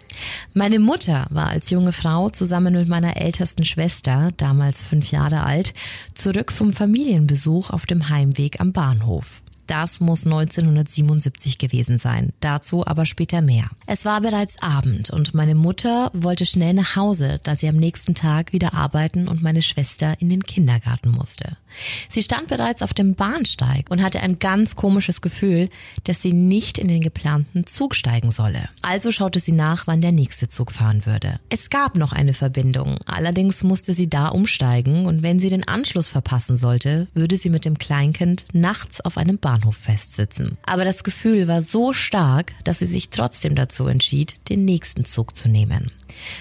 Meine 0.55 0.79
Mutter 0.79 1.27
war 1.29 1.49
als 1.49 1.69
junge 1.69 1.93
Frau 1.93 2.31
zusammen 2.31 2.73
mit 2.73 2.89
meiner 2.89 3.19
ältesten 3.19 3.67
Schwester, 3.67 4.31
damals 4.39 4.85
fünf 4.85 5.11
Jahre 5.11 5.43
alt, 5.43 5.75
zurück 6.15 6.51
vom 6.51 6.73
Familienbesuch 6.73 7.69
auf 7.69 7.85
dem 7.85 8.09
Heimweg 8.09 8.59
am 8.59 8.73
Bahnhof. 8.73 9.43
Das 9.71 10.01
muss 10.01 10.27
1977 10.27 11.59
gewesen 11.59 11.97
sein. 11.97 12.33
Dazu 12.41 12.85
aber 12.85 13.07
später 13.07 13.41
mehr. 13.41 13.71
Es 13.87 14.05
war 14.05 14.21
bereits 14.21 14.61
Abend 14.61 15.11
und 15.11 15.33
meine 15.33 15.55
Mutter 15.55 16.11
wollte 16.13 16.45
schnell 16.45 16.75
nach 16.75 16.97
Hause, 16.97 17.39
da 17.45 17.55
sie 17.55 17.69
am 17.69 17.77
nächsten 17.77 18.17
Tag 18.17 18.53
wieder 18.53 18.75
arbeiten 18.75 19.29
und 19.29 19.43
meine 19.43 19.63
Schwester 19.63 20.17
in 20.19 20.29
den 20.29 20.43
Kindergarten 20.43 21.13
musste. 21.13 21.57
Sie 22.09 22.25
stand 22.25 22.49
bereits 22.49 22.83
auf 22.83 22.95
dem 22.95 23.15
Bahnsteig 23.15 23.93
und 23.93 24.03
hatte 24.03 24.19
ein 24.19 24.41
ganz 24.41 24.75
komisches 24.75 25.21
Gefühl, 25.21 25.69
dass 26.03 26.21
sie 26.21 26.33
nicht 26.33 26.77
in 26.77 26.89
den 26.89 27.01
geplanten 27.01 27.65
Zug 27.65 27.95
steigen 27.95 28.33
solle. 28.33 28.69
Also 28.83 29.13
schaute 29.13 29.39
sie 29.39 29.53
nach, 29.53 29.87
wann 29.87 30.01
der 30.01 30.11
nächste 30.11 30.49
Zug 30.49 30.73
fahren 30.73 31.07
würde. 31.07 31.39
Es 31.49 31.71
gab 31.71 31.95
noch 31.95 32.13
eine 32.13 32.35
Verbindung, 32.35 32.97
allerdings 33.07 33.63
musste 33.63 33.95
sie 33.95 34.11
da 34.11 34.27
umsteigen 34.27 35.07
und 35.07 35.23
wenn 35.23 35.39
sie 35.39 35.49
den 35.49 35.69
Anschluss 35.69 36.09
verpassen 36.09 36.57
sollte, 36.57 37.07
würde 37.15 37.37
sie 37.37 37.51
mit 37.51 37.65
dem 37.65 37.79
Kleinkind 37.79 38.47
nachts 38.53 39.01
auf 39.01 39.17
einem 39.17 39.39
Bahnhof 39.39 39.60
Bahnhof 39.61 39.77
festsitzen. 39.77 40.59
Aber 40.65 40.85
das 40.85 41.05
Gefühl 41.05 41.49
war 41.49 41.63
so 41.63 41.93
stark, 41.93 42.53
dass 42.65 42.81
sie 42.81 42.87
sich 42.87 43.11
trotzdem 43.11 43.55
dazu 43.55 43.87
entschied, 43.87 44.49
den 44.49 44.65
nächsten 44.65 45.05
Zug 45.05 45.37
zu 45.37 45.49
nehmen. 45.49 45.91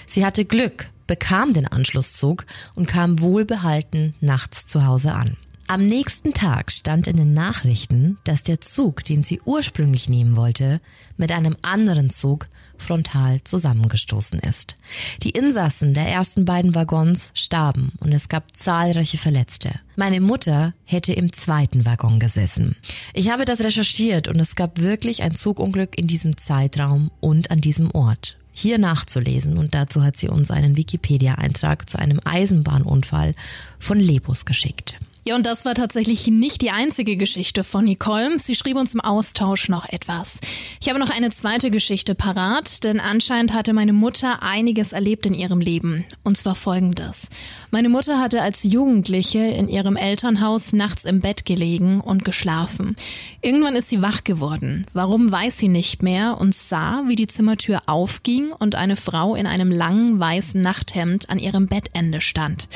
Sie 0.08 0.26
hatte 0.26 0.46
Glück, 0.46 0.90
bekam 1.08 1.54
den 1.54 1.68
Anschlusszug 1.68 2.46
und 2.76 2.88
kam 2.88 3.22
wohlbehalten 3.22 4.16
nachts 4.22 4.68
zu 4.68 4.86
Hause 4.86 5.14
an. 5.14 5.38
Am 5.68 5.86
nächsten 5.86 6.34
Tag 6.34 6.72
stand 6.72 7.06
in 7.08 7.18
den 7.18 7.34
Nachrichten, 7.34 8.18
dass 8.24 8.42
der 8.42 8.60
Zug, 8.60 9.04
den 9.04 9.24
sie 9.24 9.40
ursprünglich 9.46 10.10
nehmen 10.10 10.36
wollte, 10.36 10.82
mit 11.16 11.32
einem 11.32 11.56
anderen 11.62 12.10
Zug 12.10 12.48
frontal 12.82 13.44
zusammengestoßen 13.44 14.40
ist. 14.40 14.76
Die 15.24 15.32
Insassen 15.32 15.94
der 15.94 16.08
ersten 16.08 16.46
beiden 16.46 16.76
Waggons 16.76 17.32
starben 17.34 17.92
und 18.00 18.12
es 18.12 18.30
gab 18.30 18.56
zahlreiche 18.56 19.18
Verletzte. 19.18 19.80
Meine 19.96 20.22
Mutter 20.22 20.74
hätte 20.86 21.14
im 21.14 21.34
zweiten 21.34 21.86
Waggon 21.86 22.20
gesessen. 22.20 22.76
Ich 23.14 23.30
habe 23.30 23.46
das 23.46 23.62
recherchiert 23.62 24.28
und 24.28 24.40
es 24.40 24.56
gab 24.56 24.80
wirklich 24.80 25.24
ein 25.24 25.36
Zugunglück 25.36 25.98
in 25.98 26.08
diesem 26.08 26.38
Zeitraum 26.38 27.12
und 27.20 27.52
an 27.52 27.62
diesem 27.62 27.92
Ort 27.92 28.38
hier 28.60 28.78
nachzulesen 28.78 29.58
und 29.58 29.74
dazu 29.74 30.04
hat 30.04 30.18
sie 30.18 30.28
uns 30.28 30.52
einen 30.52 30.76
Wikipedia-Eintrag 30.76 31.90
zu 31.90 31.98
einem 31.98 32.20
Eisenbahnunfall 32.26 33.34
von 33.80 34.00
Lebus 34.00 34.44
geschickt. 34.44 35.00
Ja, 35.30 35.36
und 35.36 35.46
das 35.46 35.64
war 35.64 35.76
tatsächlich 35.76 36.26
nicht 36.26 36.60
die 36.64 36.72
einzige 36.72 37.16
Geschichte 37.16 37.64
von 37.64 37.86
Nicole. 37.86 38.40
Sie 38.40 38.56
schrieb 38.56 38.78
uns 38.78 38.96
im 38.96 39.00
Austausch 39.00 39.70
noch 39.70 39.88
etwas. 39.88 40.40
Ich 40.82 40.90
habe 40.90 40.98
noch 40.98 41.12
eine 41.12 41.30
zweite 41.30 41.70
Geschichte 41.70 42.16
parat, 42.16 42.84
denn 42.84 43.00
anscheinend 43.00 43.54
hatte 43.54 43.74
meine 43.74 43.94
Mutter 43.94 44.42
einiges 44.42 44.92
erlebt 44.92 45.28
in 45.28 45.36
ihrem 45.36 45.60
Leben. 45.60 46.04
Und 46.24 46.36
zwar 46.38 46.56
folgendes. 46.56 47.30
Meine 47.70 47.90
Mutter 47.90 48.20
hatte 48.20 48.42
als 48.42 48.64
Jugendliche 48.64 49.38
in 49.38 49.70
ihrem 49.70 49.98
Elternhaus 49.98 50.74
nachts 50.74 51.06
im 51.06 51.20
Bett 51.20 51.46
gelegen 51.46 52.02
und 52.02 52.26
geschlafen. 52.26 52.96
Irgendwann 53.44 53.76
ist 53.76 53.90
sie 53.90 54.02
wach 54.02 54.24
geworden. 54.24 54.88
Warum 54.94 55.32
weiß 55.32 55.60
sie 55.60 55.68
nicht 55.68 56.02
mehr 56.02 56.40
und 56.40 56.56
sah, 56.56 57.04
wie 57.06 57.16
die 57.16 57.28
Zimmertür 57.28 57.84
aufging 57.86 58.52
und 58.52 58.74
eine 58.74 58.96
Frau 58.96 59.36
in 59.36 59.46
einem 59.46 59.70
langen 59.70 60.20
weißen 60.20 60.60
Nachthemd 60.60 61.30
an 61.30 61.38
ihrem 61.38 61.68
Bettende 61.68 62.20
stand. 62.20 62.68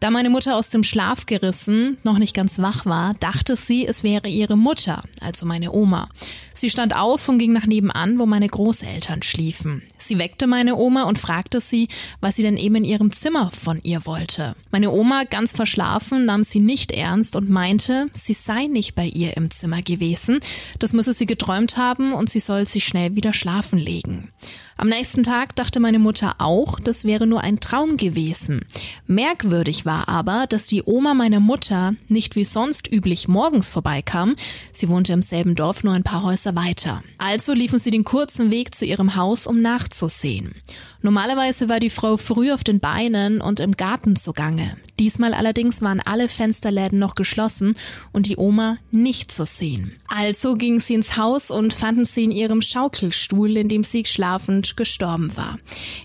Da 0.00 0.08
meine 0.08 0.30
Mutter 0.30 0.56
aus 0.56 0.70
dem 0.70 0.84
Schlaf 0.84 1.26
gerissen 1.26 1.97
noch 2.04 2.18
nicht 2.18 2.34
ganz 2.34 2.58
wach 2.60 2.86
war, 2.86 3.14
dachte 3.14 3.56
sie, 3.56 3.86
es 3.86 4.02
wäre 4.02 4.28
ihre 4.28 4.56
Mutter, 4.56 5.02
also 5.20 5.46
meine 5.46 5.72
Oma. 5.72 6.08
Sie 6.52 6.70
stand 6.70 6.96
auf 6.96 7.28
und 7.28 7.38
ging 7.38 7.52
nach 7.52 7.66
nebenan, 7.66 8.18
wo 8.18 8.26
meine 8.26 8.48
Großeltern 8.48 9.22
schliefen. 9.22 9.82
Sie 9.98 10.18
weckte 10.18 10.46
meine 10.46 10.76
Oma 10.76 11.04
und 11.04 11.18
fragte 11.18 11.60
sie, 11.60 11.88
was 12.20 12.36
sie 12.36 12.42
denn 12.42 12.56
eben 12.56 12.76
in 12.76 12.84
ihrem 12.84 13.12
Zimmer 13.12 13.50
von 13.50 13.80
ihr 13.82 14.06
wollte. 14.06 14.54
Meine 14.70 14.90
Oma, 14.90 15.24
ganz 15.24 15.52
verschlafen, 15.52 16.24
nahm 16.24 16.44
sie 16.44 16.60
nicht 16.60 16.92
ernst 16.92 17.36
und 17.36 17.50
meinte, 17.50 18.06
sie 18.14 18.32
sei 18.32 18.66
nicht 18.66 18.94
bei 18.94 19.06
ihr 19.06 19.36
im 19.36 19.50
Zimmer 19.50 19.82
gewesen, 19.82 20.40
das 20.78 20.92
müsse 20.92 21.12
sie 21.12 21.26
geträumt 21.26 21.76
haben 21.76 22.12
und 22.12 22.30
sie 22.30 22.40
soll 22.40 22.66
sich 22.66 22.84
schnell 22.84 23.16
wieder 23.16 23.32
schlafen 23.32 23.78
legen. 23.78 24.30
Am 24.80 24.86
nächsten 24.86 25.24
Tag 25.24 25.56
dachte 25.56 25.80
meine 25.80 25.98
Mutter 25.98 26.36
auch, 26.38 26.78
das 26.78 27.04
wäre 27.04 27.26
nur 27.26 27.40
ein 27.40 27.58
Traum 27.58 27.96
gewesen. 27.96 28.64
Merkwürdig 29.08 29.84
war 29.86 30.08
aber, 30.08 30.46
dass 30.48 30.68
die 30.68 30.84
Oma 30.84 31.14
meiner 31.14 31.40
Mutter 31.40 31.94
nicht 32.08 32.36
wie 32.36 32.44
sonst 32.44 32.86
üblich 32.88 33.26
morgens 33.26 33.70
vorbeikam. 33.70 34.36
Sie 34.70 34.88
wohnte 34.88 35.12
im 35.12 35.20
selben 35.20 35.56
Dorf, 35.56 35.82
nur 35.82 35.94
ein 35.94 36.04
paar 36.04 36.22
Häuser 36.22 36.54
weiter. 36.54 37.02
Also 37.18 37.54
liefen 37.54 37.80
sie 37.80 37.90
den 37.90 38.04
kurzen 38.04 38.52
Weg 38.52 38.72
zu 38.72 38.86
ihrem 38.86 39.16
Haus, 39.16 39.48
um 39.48 39.60
nachzusehen. 39.88 40.54
Normalerweise 41.00 41.68
war 41.68 41.78
die 41.78 41.90
Frau 41.90 42.16
früh 42.16 42.52
auf 42.52 42.64
den 42.64 42.80
Beinen 42.80 43.40
und 43.40 43.60
im 43.60 43.72
Garten 43.72 44.16
zugange. 44.16 44.76
Diesmal 44.98 45.32
allerdings 45.32 45.80
waren 45.80 46.00
alle 46.00 46.28
Fensterläden 46.28 46.98
noch 46.98 47.14
geschlossen 47.14 47.76
und 48.12 48.26
die 48.26 48.36
Oma 48.36 48.78
nicht 48.90 49.30
zu 49.30 49.46
sehen. 49.46 49.92
Also 50.08 50.54
gingen 50.54 50.80
sie 50.80 50.94
ins 50.94 51.16
Haus 51.16 51.52
und 51.52 51.72
fanden 51.72 52.04
sie 52.04 52.24
in 52.24 52.32
ihrem 52.32 52.62
Schaukelstuhl, 52.62 53.56
in 53.56 53.68
dem 53.68 53.84
sie 53.84 54.04
schlafend 54.04 54.76
gestorben 54.76 55.36
war. 55.36 55.56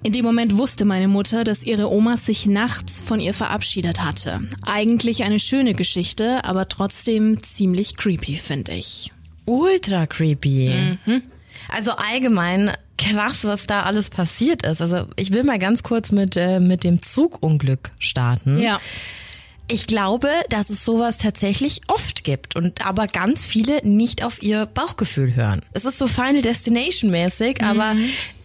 In 0.03 0.13
dem 0.13 0.23
Moment 0.23 0.57
wusste 0.57 0.85
meine 0.85 1.07
Mutter, 1.07 1.43
dass 1.43 1.63
ihre 1.63 1.91
Oma 1.91 2.17
sich 2.17 2.45
nachts 2.45 3.01
von 3.01 3.19
ihr 3.19 3.33
verabschiedet 3.33 4.03
hatte. 4.03 4.41
Eigentlich 4.61 5.23
eine 5.23 5.39
schöne 5.39 5.73
Geschichte, 5.73 6.43
aber 6.43 6.69
trotzdem 6.69 7.41
ziemlich 7.41 7.97
creepy, 7.97 8.35
finde 8.35 8.73
ich. 8.73 9.11
Ultra 9.45 10.05
creepy. 10.05 10.97
Mhm. 11.05 11.23
Also 11.70 11.91
allgemein 11.91 12.72
krass, 12.98 13.43
was 13.46 13.67
da 13.67 13.84
alles 13.84 14.10
passiert 14.10 14.65
ist. 14.65 14.82
Also 14.82 15.08
ich 15.15 15.34
will 15.34 15.43
mal 15.43 15.60
ganz 15.60 15.84
kurz 15.84 16.12
mit, 16.12 16.38
äh, 16.38 16.60
mit 16.60 16.84
dem 16.84 17.01
Zugunglück 17.01 17.91
starten. 18.00 18.60
Ja. 18.60 18.79
Ich 19.70 19.88
glaube, 19.88 20.29
dass 20.50 20.70
es 20.70 20.84
sowas 20.84 21.17
tatsächlich 21.17 21.82
oft 21.88 22.25
gibt 22.25 22.55
und 22.55 22.86
aber 22.86 23.08
ganz 23.08 23.46
viele 23.46 23.86
nicht 23.88 24.24
auf 24.24 24.43
ihr 24.43 24.65
Bauchgefühl 24.65 25.36
hören. 25.36 25.62
Es 25.72 25.86
ist 25.86 25.98
so 25.98 26.08
Final 26.08 26.41
Destination 26.41 27.10
mäßig, 27.12 27.60
mhm. 27.62 27.67
aber 27.67 27.96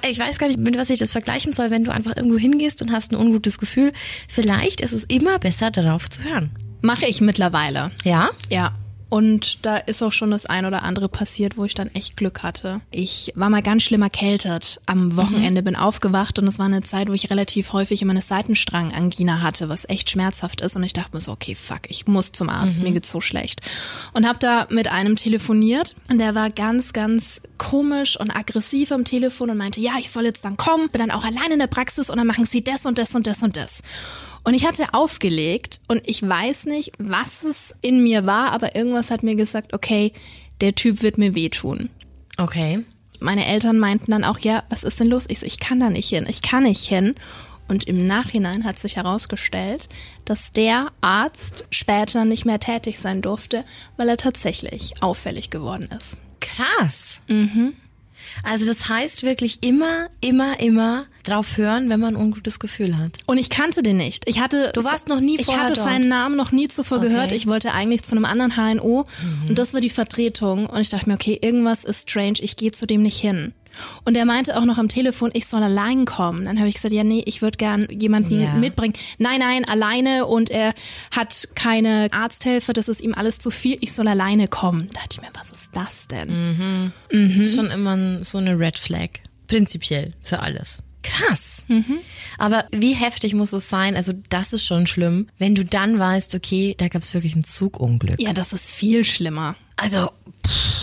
ich 0.08 0.18
weiß 0.18 0.38
gar 0.38 0.46
nicht, 0.46 0.60
mit 0.60 0.78
was 0.78 0.90
ich 0.90 1.00
das 1.00 1.12
vergleichen 1.12 1.52
soll, 1.52 1.70
wenn 1.70 1.82
du 1.82 1.92
einfach 1.92 2.16
irgendwo 2.16 2.38
hingehst 2.38 2.82
und 2.82 2.92
hast 2.92 3.12
ein 3.12 3.16
ungutes 3.16 3.58
Gefühl. 3.58 3.92
Vielleicht 4.28 4.80
ist 4.80 4.92
es 4.92 5.04
immer 5.04 5.40
besser 5.40 5.72
darauf 5.72 6.08
zu 6.08 6.22
hören. 6.22 6.50
Mache 6.82 7.06
ich 7.06 7.20
mittlerweile. 7.20 7.90
Ja? 8.04 8.30
Ja. 8.48 8.72
Und 9.08 9.64
da 9.64 9.76
ist 9.76 10.02
auch 10.02 10.12
schon 10.12 10.30
das 10.30 10.46
ein 10.46 10.66
oder 10.66 10.82
andere 10.82 11.08
passiert, 11.08 11.56
wo 11.56 11.64
ich 11.64 11.74
dann 11.74 11.88
echt 11.94 12.16
Glück 12.16 12.42
hatte. 12.42 12.80
Ich 12.90 13.32
war 13.34 13.48
mal 13.48 13.62
ganz 13.62 13.82
schlimm 13.82 14.02
erkältet. 14.02 14.80
Am 14.86 15.16
Wochenende 15.16 15.62
mhm. 15.62 15.64
bin 15.64 15.76
aufgewacht 15.76 16.38
und 16.38 16.46
es 16.46 16.58
war 16.58 16.66
eine 16.66 16.82
Zeit, 16.82 17.08
wo 17.08 17.14
ich 17.14 17.30
relativ 17.30 17.72
häufig 17.72 18.02
immer 18.02 18.12
eine 18.12 18.22
Seitenstrangangina 18.22 19.40
hatte, 19.40 19.68
was 19.68 19.88
echt 19.88 20.10
schmerzhaft 20.10 20.60
ist. 20.60 20.76
Und 20.76 20.84
ich 20.84 20.92
dachte 20.92 21.16
mir 21.16 21.20
so, 21.20 21.32
okay, 21.32 21.54
fuck, 21.54 21.80
ich 21.88 22.06
muss 22.06 22.32
zum 22.32 22.50
Arzt, 22.50 22.78
mhm. 22.78 22.88
mir 22.88 22.92
geht's 22.94 23.10
so 23.10 23.20
schlecht. 23.20 23.62
Und 24.12 24.28
habe 24.28 24.38
da 24.38 24.66
mit 24.70 24.88
einem 24.88 25.16
telefoniert 25.16 25.94
und 26.10 26.18
der 26.18 26.34
war 26.34 26.50
ganz, 26.50 26.92
ganz 26.92 27.42
komisch 27.56 28.18
und 28.18 28.30
aggressiv 28.30 28.92
am 28.92 29.04
Telefon 29.04 29.50
und 29.50 29.56
meinte, 29.56 29.80
ja, 29.80 29.92
ich 29.98 30.10
soll 30.10 30.24
jetzt 30.24 30.44
dann 30.44 30.56
kommen, 30.56 30.90
bin 30.90 31.00
dann 31.00 31.10
auch 31.10 31.24
allein 31.24 31.52
in 31.52 31.58
der 31.58 31.66
Praxis 31.66 32.10
und 32.10 32.18
dann 32.18 32.26
machen 32.26 32.44
sie 32.44 32.62
das 32.62 32.84
und 32.84 32.98
das 32.98 33.14
und 33.14 33.26
das 33.26 33.42
und 33.42 33.56
das. 33.56 33.82
Und 34.44 34.54
ich 34.54 34.66
hatte 34.66 34.94
aufgelegt 34.94 35.80
und 35.88 36.02
ich 36.06 36.26
weiß 36.26 36.66
nicht, 36.66 36.92
was 36.98 37.42
es 37.44 37.74
in 37.82 38.02
mir 38.02 38.26
war, 38.26 38.52
aber 38.52 38.74
irgendwas 38.74 39.10
hat 39.10 39.22
mir 39.22 39.34
gesagt, 39.34 39.74
okay, 39.74 40.12
der 40.60 40.74
Typ 40.74 41.02
wird 41.02 41.18
mir 41.18 41.34
wehtun. 41.34 41.90
Okay. 42.36 42.84
Meine 43.20 43.46
Eltern 43.46 43.78
meinten 43.78 44.12
dann 44.12 44.24
auch, 44.24 44.38
ja, 44.38 44.62
was 44.68 44.84
ist 44.84 45.00
denn 45.00 45.08
los? 45.08 45.26
Ich 45.28 45.40
so, 45.40 45.46
ich 45.46 45.58
kann 45.58 45.80
da 45.80 45.90
nicht 45.90 46.08
hin, 46.08 46.26
ich 46.28 46.42
kann 46.42 46.62
nicht 46.62 46.86
hin. 46.86 47.14
Und 47.68 47.84
im 47.86 48.06
Nachhinein 48.06 48.64
hat 48.64 48.78
sich 48.78 48.96
herausgestellt, 48.96 49.88
dass 50.24 50.52
der 50.52 50.90
Arzt 51.02 51.66
später 51.70 52.24
nicht 52.24 52.46
mehr 52.46 52.60
tätig 52.60 52.98
sein 52.98 53.20
durfte, 53.20 53.64
weil 53.98 54.08
er 54.08 54.16
tatsächlich 54.16 54.94
auffällig 55.02 55.50
geworden 55.50 55.90
ist. 55.96 56.20
Krass. 56.40 57.20
Mhm. 57.28 57.74
Also 58.42 58.66
das 58.66 58.88
heißt 58.88 59.22
wirklich 59.22 59.58
immer, 59.62 60.08
immer, 60.20 60.60
immer 60.60 61.06
drauf 61.24 61.56
hören, 61.56 61.90
wenn 61.90 62.00
man 62.00 62.16
ein 62.16 62.22
ungutes 62.22 62.58
Gefühl 62.58 62.96
hat. 62.96 63.12
Und 63.26 63.38
ich 63.38 63.50
kannte 63.50 63.82
den 63.82 63.98
nicht. 63.98 64.28
Ich 64.28 64.40
hatte, 64.40 64.72
du 64.74 64.82
warst 64.84 65.08
noch 65.08 65.20
nie 65.20 65.36
Ich 65.38 65.54
hatte 65.54 65.74
dort. 65.74 65.86
seinen 65.86 66.08
Namen 66.08 66.36
noch 66.36 66.52
nie 66.52 66.68
zuvor 66.68 66.98
okay. 66.98 67.08
gehört. 67.08 67.32
Ich 67.32 67.46
wollte 67.46 67.72
eigentlich 67.72 68.02
zu 68.02 68.12
einem 68.12 68.24
anderen 68.24 68.56
HNO 68.56 69.04
mhm. 69.04 69.48
und 69.48 69.58
das 69.58 69.74
war 69.74 69.80
die 69.80 69.90
Vertretung. 69.90 70.66
Und 70.66 70.80
ich 70.80 70.88
dachte 70.88 71.08
mir, 71.08 71.14
okay, 71.14 71.38
irgendwas 71.40 71.84
ist 71.84 72.10
strange. 72.10 72.34
Ich 72.40 72.56
gehe 72.56 72.70
zu 72.70 72.86
dem 72.86 73.02
nicht 73.02 73.18
hin. 73.18 73.52
Und 74.04 74.16
er 74.16 74.24
meinte 74.24 74.56
auch 74.58 74.64
noch 74.64 74.78
am 74.78 74.88
Telefon, 74.88 75.30
ich 75.34 75.46
soll 75.46 75.62
allein 75.62 76.04
kommen. 76.04 76.44
Dann 76.44 76.58
habe 76.58 76.68
ich 76.68 76.74
gesagt, 76.74 76.94
ja, 76.94 77.04
nee, 77.04 77.22
ich 77.26 77.42
würde 77.42 77.58
gern 77.58 77.86
jemanden 77.90 78.40
yeah. 78.40 78.54
mitbringen. 78.54 78.94
Nein, 79.18 79.40
nein, 79.40 79.64
alleine 79.64 80.26
und 80.26 80.50
er 80.50 80.74
hat 81.10 81.48
keine 81.54 82.08
Arzthilfe, 82.12 82.72
das 82.72 82.88
ist 82.88 83.00
ihm 83.00 83.14
alles 83.14 83.38
zu 83.38 83.50
viel, 83.50 83.78
ich 83.80 83.92
soll 83.92 84.08
alleine 84.08 84.48
kommen. 84.48 84.88
Da 84.92 85.00
dachte 85.00 85.18
ich 85.18 85.20
mir, 85.22 85.28
was 85.34 85.52
ist 85.52 85.70
das 85.74 86.08
denn? 86.08 86.28
Mhm. 86.28 86.92
Mhm. 87.12 87.40
Ist 87.40 87.56
schon 87.56 87.70
immer 87.70 88.24
so 88.24 88.38
eine 88.38 88.58
Red 88.58 88.78
Flag. 88.78 89.08
Prinzipiell 89.46 90.12
für 90.20 90.40
alles. 90.40 90.82
Krass. 91.02 91.64
Mhm. 91.68 91.98
Aber 92.38 92.66
wie 92.70 92.92
heftig 92.92 93.34
muss 93.34 93.52
es 93.52 93.68
sein? 93.68 93.96
Also 93.96 94.12
das 94.28 94.52
ist 94.52 94.64
schon 94.64 94.86
schlimm, 94.86 95.28
wenn 95.38 95.54
du 95.54 95.64
dann 95.64 95.98
weißt, 95.98 96.34
okay, 96.34 96.74
da 96.76 96.88
gab 96.88 97.02
es 97.02 97.14
wirklich 97.14 97.34
ein 97.34 97.44
Zugunglück. 97.44 98.20
Ja, 98.20 98.32
das 98.32 98.52
ist 98.52 98.70
viel 98.70 99.04
schlimmer. 99.04 99.54
Also 99.76 100.10
pff, 100.46 100.77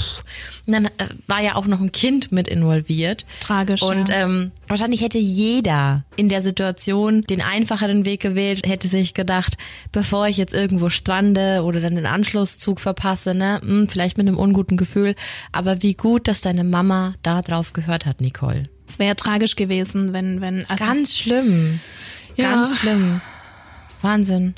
und 0.67 0.73
dann 0.73 0.85
äh, 0.85 0.89
war 1.27 1.41
ja 1.41 1.55
auch 1.55 1.67
noch 1.67 1.79
ein 1.79 1.91
Kind 1.91 2.31
mit 2.31 2.47
involviert. 2.47 3.25
Tragisch. 3.39 3.83
Und 3.83 4.09
ja. 4.09 4.23
ähm, 4.23 4.51
wahrscheinlich 4.67 5.01
hätte 5.01 5.19
jeder 5.19 6.03
in 6.15 6.29
der 6.29 6.41
Situation 6.41 7.21
den 7.23 7.41
einfacheren 7.41 8.05
Weg 8.05 8.21
gewählt, 8.21 8.65
hätte 8.65 8.87
sich 8.87 9.13
gedacht, 9.13 9.57
bevor 9.91 10.27
ich 10.27 10.37
jetzt 10.37 10.53
irgendwo 10.53 10.89
strande 10.89 11.61
oder 11.63 11.79
dann 11.79 11.95
den 11.95 12.05
Anschlusszug 12.05 12.79
verpasse, 12.79 13.35
ne, 13.35 13.61
hm, 13.61 13.89
vielleicht 13.89 14.17
mit 14.17 14.27
einem 14.27 14.37
unguten 14.37 14.77
Gefühl. 14.77 15.15
Aber 15.51 15.81
wie 15.81 15.93
gut, 15.93 16.27
dass 16.27 16.41
deine 16.41 16.63
Mama 16.63 17.13
da 17.21 17.41
drauf 17.41 17.73
gehört 17.73 18.05
hat, 18.05 18.21
Nicole. 18.21 18.63
Es 18.87 18.99
wäre 18.99 19.15
tragisch 19.15 19.55
gewesen, 19.55 20.13
wenn, 20.13 20.41
wenn. 20.41 20.65
Also 20.69 20.85
Ganz 20.85 21.15
schlimm. 21.15 21.79
Ja. 22.35 22.51
Ganz 22.51 22.79
schlimm. 22.79 23.21
Wahnsinn. 24.01 24.55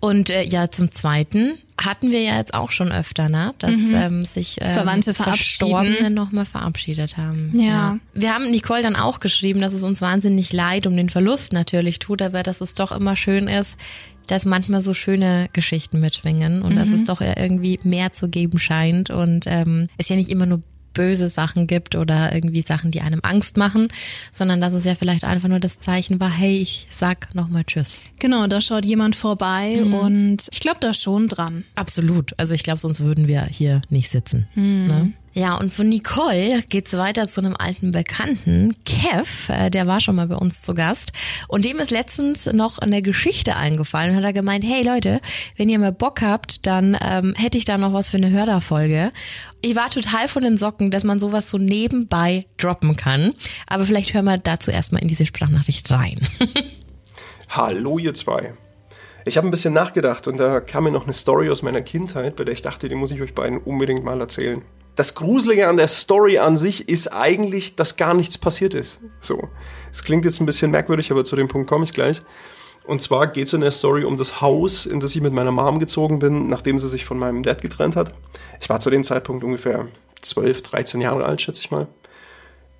Und 0.00 0.30
äh, 0.30 0.42
ja, 0.42 0.70
zum 0.70 0.90
Zweiten 0.90 1.58
hatten 1.78 2.10
wir 2.10 2.22
ja 2.22 2.38
jetzt 2.38 2.54
auch 2.54 2.70
schon 2.70 2.90
öfter, 2.90 3.28
ne? 3.28 3.54
dass 3.58 3.76
mhm. 3.76 3.94
ähm, 3.94 4.22
sich 4.22 4.58
ähm, 4.60 4.68
Verwandte 4.68 5.14
Verstorbene 5.14 6.10
nochmal 6.10 6.46
verabschiedet 6.46 7.16
haben. 7.16 7.52
Ja. 7.54 7.64
ja. 7.64 7.98
Wir 8.14 8.34
haben 8.34 8.50
Nicole 8.50 8.82
dann 8.82 8.96
auch 8.96 9.20
geschrieben, 9.20 9.60
dass 9.60 9.72
es 9.72 9.82
uns 9.82 10.00
wahnsinnig 10.00 10.52
leid 10.52 10.86
um 10.86 10.96
den 10.96 11.10
Verlust 11.10 11.52
natürlich 11.52 11.98
tut, 11.98 12.22
aber 12.22 12.42
dass 12.42 12.60
es 12.60 12.74
doch 12.74 12.92
immer 12.92 13.16
schön 13.16 13.48
ist, 13.48 13.78
dass 14.26 14.44
manchmal 14.44 14.80
so 14.80 14.94
schöne 14.94 15.48
Geschichten 15.52 16.00
mitschwingen 16.00 16.62
und 16.62 16.74
mhm. 16.74 16.78
dass 16.78 16.88
es 16.88 17.04
doch 17.04 17.20
irgendwie 17.20 17.78
mehr 17.84 18.12
zu 18.12 18.28
geben 18.28 18.58
scheint 18.58 19.10
und 19.10 19.44
ähm, 19.46 19.88
es 19.98 20.08
ja 20.08 20.16
nicht 20.16 20.30
immer 20.30 20.46
nur 20.46 20.60
böse 20.96 21.28
Sachen 21.28 21.66
gibt 21.66 21.94
oder 21.94 22.34
irgendwie 22.34 22.62
Sachen, 22.62 22.90
die 22.90 23.02
einem 23.02 23.20
Angst 23.22 23.56
machen, 23.56 23.88
sondern 24.32 24.60
dass 24.60 24.74
es 24.74 24.84
ja 24.84 24.94
vielleicht 24.94 25.24
einfach 25.24 25.48
nur 25.48 25.60
das 25.60 25.78
Zeichen 25.78 26.18
war, 26.18 26.30
hey, 26.30 26.58
ich 26.58 26.86
sag 26.90 27.34
nochmal 27.34 27.64
Tschüss. 27.64 28.02
Genau, 28.18 28.46
da 28.46 28.60
schaut 28.60 28.86
jemand 28.86 29.14
vorbei 29.14 29.82
mhm. 29.84 29.94
und 29.94 30.48
ich 30.50 30.60
glaube 30.60 30.78
da 30.80 30.94
schon 30.94 31.28
dran. 31.28 31.64
Absolut. 31.74 32.32
Also 32.38 32.54
ich 32.54 32.62
glaube, 32.62 32.80
sonst 32.80 33.00
würden 33.00 33.28
wir 33.28 33.44
hier 33.44 33.82
nicht 33.90 34.08
sitzen. 34.08 34.48
Mhm. 34.54 34.84
Ne? 34.84 35.12
Ja, 35.38 35.54
und 35.58 35.70
von 35.70 35.90
Nicole 35.90 36.62
geht's 36.70 36.96
weiter 36.96 37.28
zu 37.28 37.42
einem 37.42 37.54
alten 37.58 37.90
Bekannten, 37.90 38.74
Kev, 38.86 39.52
äh, 39.52 39.68
der 39.68 39.86
war 39.86 40.00
schon 40.00 40.16
mal 40.16 40.28
bei 40.28 40.34
uns 40.36 40.62
zu 40.62 40.72
Gast. 40.72 41.12
Und 41.46 41.66
dem 41.66 41.78
ist 41.78 41.90
letztens 41.90 42.46
noch 42.46 42.78
eine 42.78 43.02
Geschichte 43.02 43.54
eingefallen 43.54 44.12
und 44.12 44.16
hat 44.16 44.24
er 44.24 44.32
gemeint, 44.32 44.64
hey 44.64 44.82
Leute, 44.82 45.20
wenn 45.58 45.68
ihr 45.68 45.78
mal 45.78 45.92
Bock 45.92 46.22
habt, 46.22 46.66
dann 46.66 46.96
ähm, 47.06 47.34
hätte 47.36 47.58
ich 47.58 47.66
da 47.66 47.76
noch 47.76 47.92
was 47.92 48.08
für 48.08 48.16
eine 48.16 48.30
Hörderfolge. 48.30 49.12
Ich 49.60 49.76
war 49.76 49.90
total 49.90 50.26
von 50.28 50.42
den 50.42 50.56
Socken, 50.56 50.90
dass 50.90 51.04
man 51.04 51.18
sowas 51.18 51.50
so 51.50 51.58
nebenbei 51.58 52.46
droppen 52.56 52.96
kann. 52.96 53.34
Aber 53.66 53.84
vielleicht 53.84 54.14
hören 54.14 54.24
wir 54.24 54.38
dazu 54.38 54.70
erstmal 54.70 55.02
in 55.02 55.08
diese 55.08 55.26
Sprachnachricht 55.26 55.90
rein. 55.90 56.18
Hallo 57.50 57.98
ihr 57.98 58.14
zwei. 58.14 58.54
Ich 59.26 59.36
habe 59.36 59.46
ein 59.46 59.50
bisschen 59.50 59.74
nachgedacht 59.74 60.28
und 60.28 60.38
da 60.38 60.60
kam 60.60 60.84
mir 60.84 60.92
noch 60.92 61.04
eine 61.04 61.12
Story 61.12 61.50
aus 61.50 61.60
meiner 61.60 61.82
Kindheit, 61.82 62.36
bei 62.36 62.44
der 62.44 62.54
ich 62.54 62.62
dachte, 62.62 62.88
die 62.88 62.94
muss 62.94 63.10
ich 63.10 63.20
euch 63.20 63.34
beiden 63.34 63.58
unbedingt 63.58 64.02
mal 64.02 64.18
erzählen 64.18 64.62
das 64.96 65.14
Gruselige 65.14 65.68
an 65.68 65.76
der 65.76 65.88
Story 65.88 66.38
an 66.38 66.56
sich 66.56 66.88
ist 66.88 67.12
eigentlich, 67.12 67.76
dass 67.76 67.96
gar 67.96 68.14
nichts 68.14 68.38
passiert 68.38 68.74
ist. 68.74 69.00
So. 69.20 69.48
Es 69.92 70.02
klingt 70.02 70.24
jetzt 70.24 70.40
ein 70.40 70.46
bisschen 70.46 70.70
merkwürdig, 70.70 71.10
aber 71.10 71.24
zu 71.24 71.36
dem 71.36 71.48
Punkt 71.48 71.68
komme 71.68 71.84
ich 71.84 71.92
gleich. 71.92 72.22
Und 72.86 73.02
zwar 73.02 73.26
geht 73.26 73.46
es 73.46 73.52
in 73.52 73.60
der 73.60 73.72
Story 73.72 74.04
um 74.04 74.16
das 74.16 74.40
Haus, 74.40 74.86
in 74.86 75.00
das 75.00 75.14
ich 75.14 75.20
mit 75.20 75.32
meiner 75.32 75.52
Mom 75.52 75.78
gezogen 75.78 76.18
bin, 76.18 76.46
nachdem 76.46 76.78
sie 76.78 76.88
sich 76.88 77.04
von 77.04 77.18
meinem 77.18 77.42
Dad 77.42 77.60
getrennt 77.60 77.94
hat. 77.94 78.14
Ich 78.60 78.68
war 78.68 78.80
zu 78.80 78.90
dem 78.90 79.04
Zeitpunkt 79.04 79.44
ungefähr 79.44 79.86
12, 80.22 80.62
13 80.62 81.00
Jahre 81.00 81.24
alt, 81.24 81.42
schätze 81.42 81.60
ich 81.60 81.70
mal. 81.70 81.88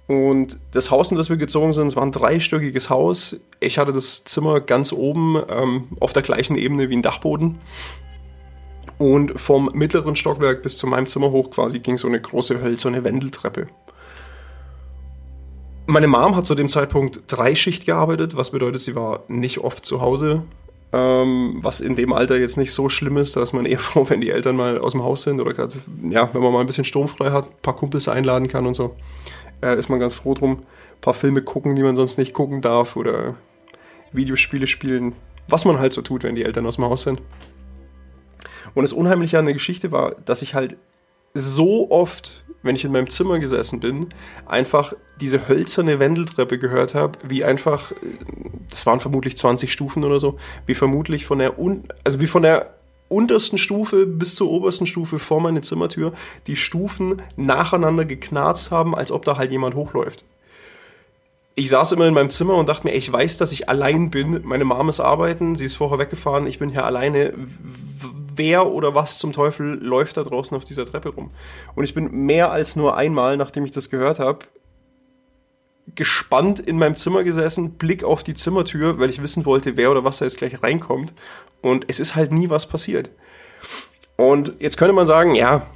Und 0.06 0.58
das 0.72 0.90
Haus, 0.92 1.10
in 1.10 1.18
das 1.18 1.28
wir 1.28 1.36
gezogen 1.36 1.72
sind, 1.72 1.88
es 1.88 1.96
war 1.96 2.04
ein 2.04 2.12
dreistöckiges 2.12 2.88
Haus. 2.88 3.36
Ich 3.58 3.76
hatte 3.76 3.92
das 3.92 4.24
Zimmer 4.24 4.60
ganz 4.60 4.92
oben 4.92 5.42
ähm, 5.48 5.88
auf 5.98 6.12
der 6.12 6.22
gleichen 6.22 6.56
Ebene 6.56 6.88
wie 6.88 6.96
ein 6.96 7.02
Dachboden. 7.02 7.58
Und 8.98 9.38
vom 9.38 9.70
mittleren 9.74 10.16
Stockwerk 10.16 10.62
bis 10.62 10.78
zu 10.78 10.86
meinem 10.86 11.06
Zimmer 11.06 11.30
hoch 11.30 11.50
quasi 11.50 11.80
ging 11.80 11.98
so 11.98 12.08
eine 12.08 12.20
große 12.20 12.60
hölzerne 12.62 13.04
Wendeltreppe. 13.04 13.66
Meine 15.86 16.08
Mom 16.08 16.34
hat 16.34 16.46
zu 16.46 16.54
dem 16.54 16.68
Zeitpunkt 16.68 17.20
Dreischicht 17.28 17.86
gearbeitet, 17.86 18.36
was 18.36 18.50
bedeutet, 18.50 18.80
sie 18.80 18.96
war 18.96 19.20
nicht 19.28 19.58
oft 19.58 19.84
zu 19.84 20.00
Hause. 20.00 20.42
Ähm, 20.92 21.58
was 21.60 21.80
in 21.80 21.94
dem 21.94 22.12
Alter 22.12 22.38
jetzt 22.38 22.56
nicht 22.56 22.72
so 22.72 22.88
schlimm 22.88 23.18
ist, 23.18 23.36
dass 23.36 23.52
man 23.52 23.66
eher 23.66 23.78
froh, 23.80 24.06
wenn 24.08 24.20
die 24.20 24.30
Eltern 24.30 24.56
mal 24.56 24.78
aus 24.78 24.92
dem 24.92 25.02
Haus 25.02 25.22
sind 25.22 25.40
oder 25.40 25.52
gerade, 25.52 25.74
ja, 26.10 26.32
wenn 26.32 26.42
man 26.42 26.52
mal 26.52 26.60
ein 26.60 26.66
bisschen 26.66 26.84
stromfrei 26.84 27.30
hat, 27.30 27.46
ein 27.46 27.62
paar 27.62 27.76
Kumpels 27.76 28.08
einladen 28.08 28.48
kann 28.48 28.66
und 28.66 28.74
so, 28.74 28.96
äh, 29.62 29.78
ist 29.78 29.88
man 29.88 30.00
ganz 30.00 30.14
froh 30.14 30.34
drum. 30.34 30.58
Ein 30.58 31.00
paar 31.00 31.14
Filme 31.14 31.42
gucken, 31.42 31.76
die 31.76 31.82
man 31.82 31.96
sonst 31.96 32.18
nicht 32.18 32.32
gucken 32.32 32.62
darf 32.62 32.96
oder 32.96 33.34
Videospiele 34.12 34.66
spielen, 34.66 35.12
was 35.48 35.64
man 35.64 35.78
halt 35.78 35.92
so 35.92 36.02
tut, 36.02 36.24
wenn 36.24 36.34
die 36.34 36.44
Eltern 36.44 36.66
aus 36.66 36.76
dem 36.76 36.84
Haus 36.84 37.02
sind. 37.02 37.20
Und 38.76 38.82
das 38.82 38.92
Unheimliche 38.92 39.38
an 39.38 39.46
der 39.46 39.54
Geschichte 39.54 39.90
war, 39.90 40.16
dass 40.26 40.42
ich 40.42 40.54
halt 40.54 40.76
so 41.32 41.90
oft, 41.90 42.44
wenn 42.62 42.76
ich 42.76 42.84
in 42.84 42.92
meinem 42.92 43.08
Zimmer 43.08 43.38
gesessen 43.38 43.80
bin, 43.80 44.08
einfach 44.44 44.92
diese 45.18 45.48
hölzerne 45.48 45.98
Wendeltreppe 45.98 46.58
gehört 46.58 46.94
habe, 46.94 47.18
wie 47.26 47.42
einfach, 47.42 47.92
das 48.70 48.84
waren 48.84 49.00
vermutlich 49.00 49.34
20 49.38 49.72
Stufen 49.72 50.04
oder 50.04 50.20
so, 50.20 50.36
wie 50.66 50.74
vermutlich 50.74 51.24
von 51.24 51.38
der, 51.38 51.58
un 51.58 51.84
also 52.04 52.20
wie 52.20 52.26
von 52.26 52.42
der 52.42 52.74
untersten 53.08 53.56
Stufe 53.56 54.04
bis 54.04 54.34
zur 54.34 54.50
obersten 54.50 54.86
Stufe 54.86 55.18
vor 55.18 55.40
meine 55.40 55.62
Zimmertür 55.62 56.12
die 56.46 56.56
Stufen 56.56 57.22
nacheinander 57.36 58.04
geknarzt 58.04 58.70
haben, 58.70 58.94
als 58.94 59.10
ob 59.10 59.24
da 59.24 59.38
halt 59.38 59.50
jemand 59.50 59.74
hochläuft. 59.74 60.22
Ich 61.54 61.70
saß 61.70 61.92
immer 61.92 62.06
in 62.06 62.12
meinem 62.12 62.28
Zimmer 62.28 62.56
und 62.56 62.68
dachte 62.68 62.86
mir, 62.86 62.92
ich 62.92 63.10
weiß, 63.10 63.38
dass 63.38 63.52
ich 63.52 63.70
allein 63.70 64.10
bin. 64.10 64.42
Meine 64.44 64.66
Mom 64.66 64.90
ist 64.90 65.00
arbeiten, 65.00 65.54
sie 65.54 65.64
ist 65.64 65.76
vorher 65.76 65.98
weggefahren, 65.98 66.46
ich 66.46 66.58
bin 66.58 66.68
hier 66.68 66.84
alleine 66.84 67.32
wer 68.36 68.66
oder 68.66 68.94
was 68.94 69.18
zum 69.18 69.32
Teufel 69.32 69.78
läuft 69.82 70.16
da 70.16 70.22
draußen 70.22 70.56
auf 70.56 70.64
dieser 70.64 70.86
Treppe 70.86 71.10
rum. 71.10 71.30
Und 71.74 71.84
ich 71.84 71.94
bin 71.94 72.10
mehr 72.10 72.50
als 72.50 72.76
nur 72.76 72.96
einmal, 72.96 73.36
nachdem 73.36 73.64
ich 73.64 73.70
das 73.70 73.90
gehört 73.90 74.18
habe, 74.18 74.40
gespannt 75.94 76.60
in 76.60 76.78
meinem 76.78 76.96
Zimmer 76.96 77.22
gesessen, 77.22 77.72
Blick 77.72 78.02
auf 78.02 78.24
die 78.24 78.34
Zimmertür, 78.34 78.98
weil 78.98 79.10
ich 79.10 79.22
wissen 79.22 79.46
wollte, 79.46 79.76
wer 79.76 79.90
oder 79.90 80.04
was 80.04 80.18
da 80.18 80.24
jetzt 80.24 80.38
gleich 80.38 80.62
reinkommt. 80.62 81.12
Und 81.62 81.84
es 81.88 82.00
ist 82.00 82.16
halt 82.16 82.32
nie 82.32 82.50
was 82.50 82.66
passiert. 82.66 83.10
Und 84.16 84.54
jetzt 84.58 84.76
könnte 84.76 84.94
man 84.94 85.06
sagen, 85.06 85.34
ja, 85.34 85.66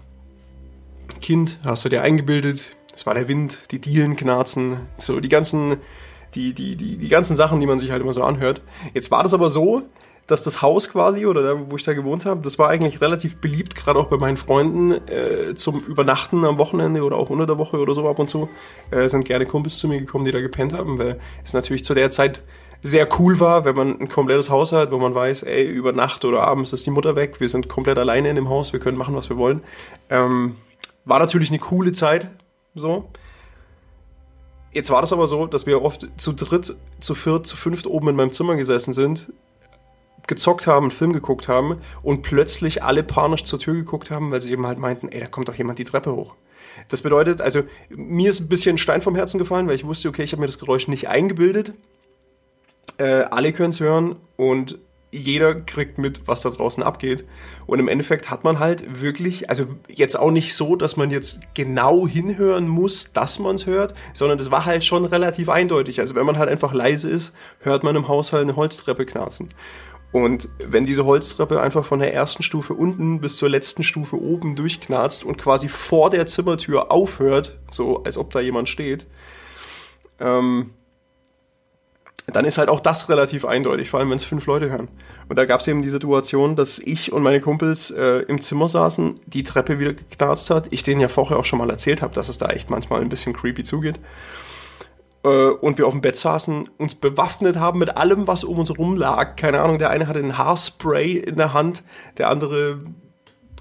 Kind, 1.20 1.58
hast 1.66 1.84
du 1.84 1.88
dir 1.88 2.02
eingebildet, 2.02 2.76
es 2.94 3.06
war 3.06 3.14
der 3.14 3.28
Wind, 3.28 3.60
die 3.70 3.80
Dielen 3.80 4.16
knarzen, 4.16 4.88
so 4.98 5.20
die 5.20 5.28
ganzen, 5.28 5.76
die, 6.34 6.54
die, 6.54 6.76
die, 6.76 6.96
die 6.96 7.08
ganzen 7.08 7.36
Sachen, 7.36 7.60
die 7.60 7.66
man 7.66 7.78
sich 7.78 7.90
halt 7.90 8.02
immer 8.02 8.12
so 8.12 8.22
anhört. 8.22 8.62
Jetzt 8.94 9.10
war 9.10 9.22
das 9.22 9.34
aber 9.34 9.50
so, 9.50 9.82
dass 10.30 10.42
das 10.42 10.62
Haus 10.62 10.88
quasi 10.88 11.26
oder 11.26 11.42
da, 11.42 11.70
wo 11.70 11.76
ich 11.76 11.84
da 11.84 11.92
gewohnt 11.92 12.26
habe, 12.26 12.40
das 12.42 12.58
war 12.58 12.68
eigentlich 12.68 13.00
relativ 13.00 13.36
beliebt, 13.36 13.74
gerade 13.74 13.98
auch 13.98 14.06
bei 14.06 14.16
meinen 14.16 14.36
Freunden 14.36 14.92
äh, 15.08 15.54
zum 15.54 15.80
Übernachten 15.80 16.44
am 16.44 16.58
Wochenende 16.58 17.02
oder 17.02 17.16
auch 17.16 17.30
unter 17.30 17.46
der 17.46 17.58
Woche 17.58 17.78
oder 17.78 17.94
so 17.94 18.08
ab 18.08 18.18
und 18.18 18.30
zu. 18.30 18.48
Äh, 18.90 19.08
sind 19.08 19.24
gerne 19.24 19.46
Kumpels 19.46 19.78
zu 19.78 19.88
mir 19.88 20.00
gekommen, 20.00 20.24
die 20.24 20.32
da 20.32 20.40
gepennt 20.40 20.72
haben, 20.72 20.98
weil 20.98 21.18
es 21.44 21.52
natürlich 21.52 21.84
zu 21.84 21.94
der 21.94 22.10
Zeit 22.10 22.42
sehr 22.82 23.08
cool 23.18 23.40
war, 23.40 23.64
wenn 23.64 23.76
man 23.76 24.00
ein 24.00 24.08
komplettes 24.08 24.48
Haus 24.48 24.72
hat, 24.72 24.90
wo 24.90 24.98
man 24.98 25.14
weiß, 25.14 25.42
ey, 25.42 25.64
über 25.64 25.92
Nacht 25.92 26.24
oder 26.24 26.42
abends 26.42 26.72
ist 26.72 26.86
die 26.86 26.90
Mutter 26.90 27.14
weg, 27.14 27.40
wir 27.40 27.48
sind 27.48 27.68
komplett 27.68 27.98
alleine 27.98 28.30
in 28.30 28.36
dem 28.36 28.48
Haus, 28.48 28.72
wir 28.72 28.80
können 28.80 28.96
machen, 28.96 29.14
was 29.14 29.28
wir 29.28 29.36
wollen. 29.36 29.62
Ähm, 30.08 30.56
war 31.04 31.18
natürlich 31.18 31.50
eine 31.50 31.58
coole 31.58 31.92
Zeit, 31.92 32.30
so. 32.74 33.08
Jetzt 34.72 34.90
war 34.90 35.00
das 35.00 35.12
aber 35.12 35.26
so, 35.26 35.46
dass 35.46 35.66
wir 35.66 35.82
oft 35.82 36.06
zu 36.16 36.32
dritt, 36.32 36.76
zu 37.00 37.14
viert, 37.14 37.46
zu 37.46 37.56
fünft 37.56 37.86
oben 37.86 38.08
in 38.08 38.16
meinem 38.16 38.32
Zimmer 38.32 38.54
gesessen 38.54 38.92
sind, 38.92 39.32
gezockt 40.26 40.66
haben, 40.66 40.84
einen 40.84 40.90
Film 40.90 41.12
geguckt 41.12 41.48
haben 41.48 41.80
und 42.02 42.22
plötzlich 42.22 42.82
alle 42.82 43.02
panisch 43.02 43.44
zur 43.44 43.58
Tür 43.58 43.74
geguckt 43.74 44.10
haben, 44.10 44.30
weil 44.30 44.42
sie 44.42 44.50
eben 44.50 44.66
halt 44.66 44.78
meinten, 44.78 45.08
ey, 45.08 45.20
da 45.20 45.26
kommt 45.26 45.48
doch 45.48 45.54
jemand 45.54 45.78
die 45.78 45.84
Treppe 45.84 46.14
hoch. 46.14 46.34
Das 46.88 47.02
bedeutet, 47.02 47.40
also 47.40 47.62
mir 47.88 48.30
ist 48.30 48.40
ein 48.40 48.48
bisschen 48.48 48.78
Stein 48.78 49.02
vom 49.02 49.14
Herzen 49.14 49.38
gefallen, 49.38 49.66
weil 49.66 49.74
ich 49.74 49.84
wusste, 49.84 50.08
okay, 50.08 50.22
ich 50.22 50.32
habe 50.32 50.40
mir 50.40 50.46
das 50.46 50.58
Geräusch 50.58 50.88
nicht 50.88 51.08
eingebildet. 51.08 51.74
Äh, 52.98 53.22
alle 53.30 53.52
können 53.52 53.70
es 53.70 53.80
hören 53.80 54.16
und 54.36 54.78
jeder 55.12 55.54
kriegt 55.54 55.98
mit, 55.98 56.26
was 56.26 56.42
da 56.42 56.50
draußen 56.50 56.82
abgeht. 56.82 57.24
Und 57.66 57.80
im 57.80 57.88
Endeffekt 57.88 58.30
hat 58.30 58.44
man 58.44 58.58
halt 58.58 59.00
wirklich, 59.00 59.50
also 59.50 59.66
jetzt 59.88 60.18
auch 60.18 60.30
nicht 60.30 60.54
so, 60.54 60.76
dass 60.76 60.96
man 60.96 61.10
jetzt 61.10 61.40
genau 61.54 62.06
hinhören 62.06 62.68
muss, 62.68 63.12
dass 63.12 63.38
man 63.38 63.56
es 63.56 63.66
hört, 63.66 63.94
sondern 64.14 64.38
das 64.38 64.50
war 64.50 64.66
halt 64.66 64.84
schon 64.84 65.04
relativ 65.04 65.48
eindeutig. 65.48 66.00
Also 66.00 66.14
wenn 66.14 66.26
man 66.26 66.38
halt 66.38 66.48
einfach 66.48 66.72
leise 66.72 67.10
ist, 67.10 67.32
hört 67.60 67.82
man 67.82 67.96
im 67.96 68.08
Haushalt 68.08 68.42
eine 68.42 68.56
Holztreppe 68.56 69.04
knarzen. 69.04 69.48
Und 70.12 70.48
wenn 70.58 70.84
diese 70.84 71.04
Holztreppe 71.04 71.60
einfach 71.60 71.84
von 71.84 72.00
der 72.00 72.12
ersten 72.12 72.42
Stufe 72.42 72.74
unten 72.74 73.20
bis 73.20 73.36
zur 73.36 73.48
letzten 73.48 73.84
Stufe 73.84 74.20
oben 74.20 74.56
durchknarzt 74.56 75.24
und 75.24 75.38
quasi 75.38 75.68
vor 75.68 76.10
der 76.10 76.26
Zimmertür 76.26 76.90
aufhört, 76.90 77.58
so 77.70 78.02
als 78.02 78.18
ob 78.18 78.32
da 78.32 78.40
jemand 78.40 78.68
steht, 78.68 79.06
ähm, 80.18 80.70
dann 82.26 82.44
ist 82.44 82.58
halt 82.58 82.68
auch 82.68 82.80
das 82.80 83.08
relativ 83.08 83.44
eindeutig, 83.44 83.90
vor 83.90 84.00
allem 84.00 84.10
wenn 84.10 84.16
es 84.16 84.24
fünf 84.24 84.46
Leute 84.46 84.70
hören. 84.70 84.88
Und 85.28 85.36
da 85.36 85.44
gab 85.44 85.60
es 85.60 85.68
eben 85.68 85.82
die 85.82 85.88
Situation, 85.88 86.56
dass 86.56 86.78
ich 86.78 87.12
und 87.12 87.22
meine 87.22 87.40
Kumpels 87.40 87.90
äh, 87.90 88.20
im 88.22 88.40
Zimmer 88.40 88.68
saßen, 88.68 89.20
die 89.26 89.42
Treppe 89.42 89.78
wieder 89.78 89.94
geknarzt 89.94 90.50
hat, 90.50 90.68
ich 90.70 90.82
denen 90.82 91.00
ja 91.00 91.08
vorher 91.08 91.38
auch 91.38 91.44
schon 91.44 91.58
mal 91.58 91.70
erzählt 91.70 92.02
habe, 92.02 92.14
dass 92.14 92.28
es 92.28 92.38
da 92.38 92.48
echt 92.48 92.70
manchmal 92.70 93.00
ein 93.00 93.08
bisschen 93.08 93.32
creepy 93.32 93.64
zugeht 93.64 93.98
und 95.22 95.76
wir 95.76 95.86
auf 95.86 95.92
dem 95.92 96.00
Bett 96.00 96.16
saßen, 96.16 96.70
uns 96.78 96.94
bewaffnet 96.94 97.58
haben 97.58 97.78
mit 97.78 97.96
allem, 97.96 98.26
was 98.26 98.42
um 98.42 98.58
uns 98.58 98.76
rum 98.78 98.96
lag. 98.96 99.36
Keine 99.36 99.60
Ahnung, 99.60 99.78
der 99.78 99.90
eine 99.90 100.06
hatte 100.06 100.18
ein 100.18 100.38
Haarspray 100.38 101.18
in 101.18 101.36
der 101.36 101.52
Hand, 101.52 101.82
der 102.16 102.30
andere, 102.30 102.80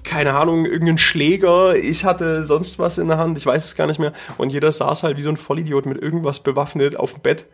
keine 0.03 0.35
Ahnung, 0.35 0.65
irgendeinen 0.65 0.97
Schläger. 0.97 1.75
Ich 1.75 2.05
hatte 2.05 2.45
sonst 2.45 2.79
was 2.79 2.97
in 2.97 3.09
der 3.09 3.17
Hand, 3.17 3.37
ich 3.37 3.45
weiß 3.45 3.65
es 3.65 3.75
gar 3.75 3.87
nicht 3.87 3.99
mehr. 3.99 4.13
Und 4.37 4.53
jeder 4.53 4.71
saß 4.71 5.03
halt 5.03 5.17
wie 5.17 5.21
so 5.21 5.29
ein 5.29 5.35
Vollidiot 5.35 5.85
mit 5.85 6.01
irgendwas 6.01 6.39
bewaffnet 6.39 6.95
auf 6.95 7.11
dem 7.11 7.21
Bett. 7.21 7.45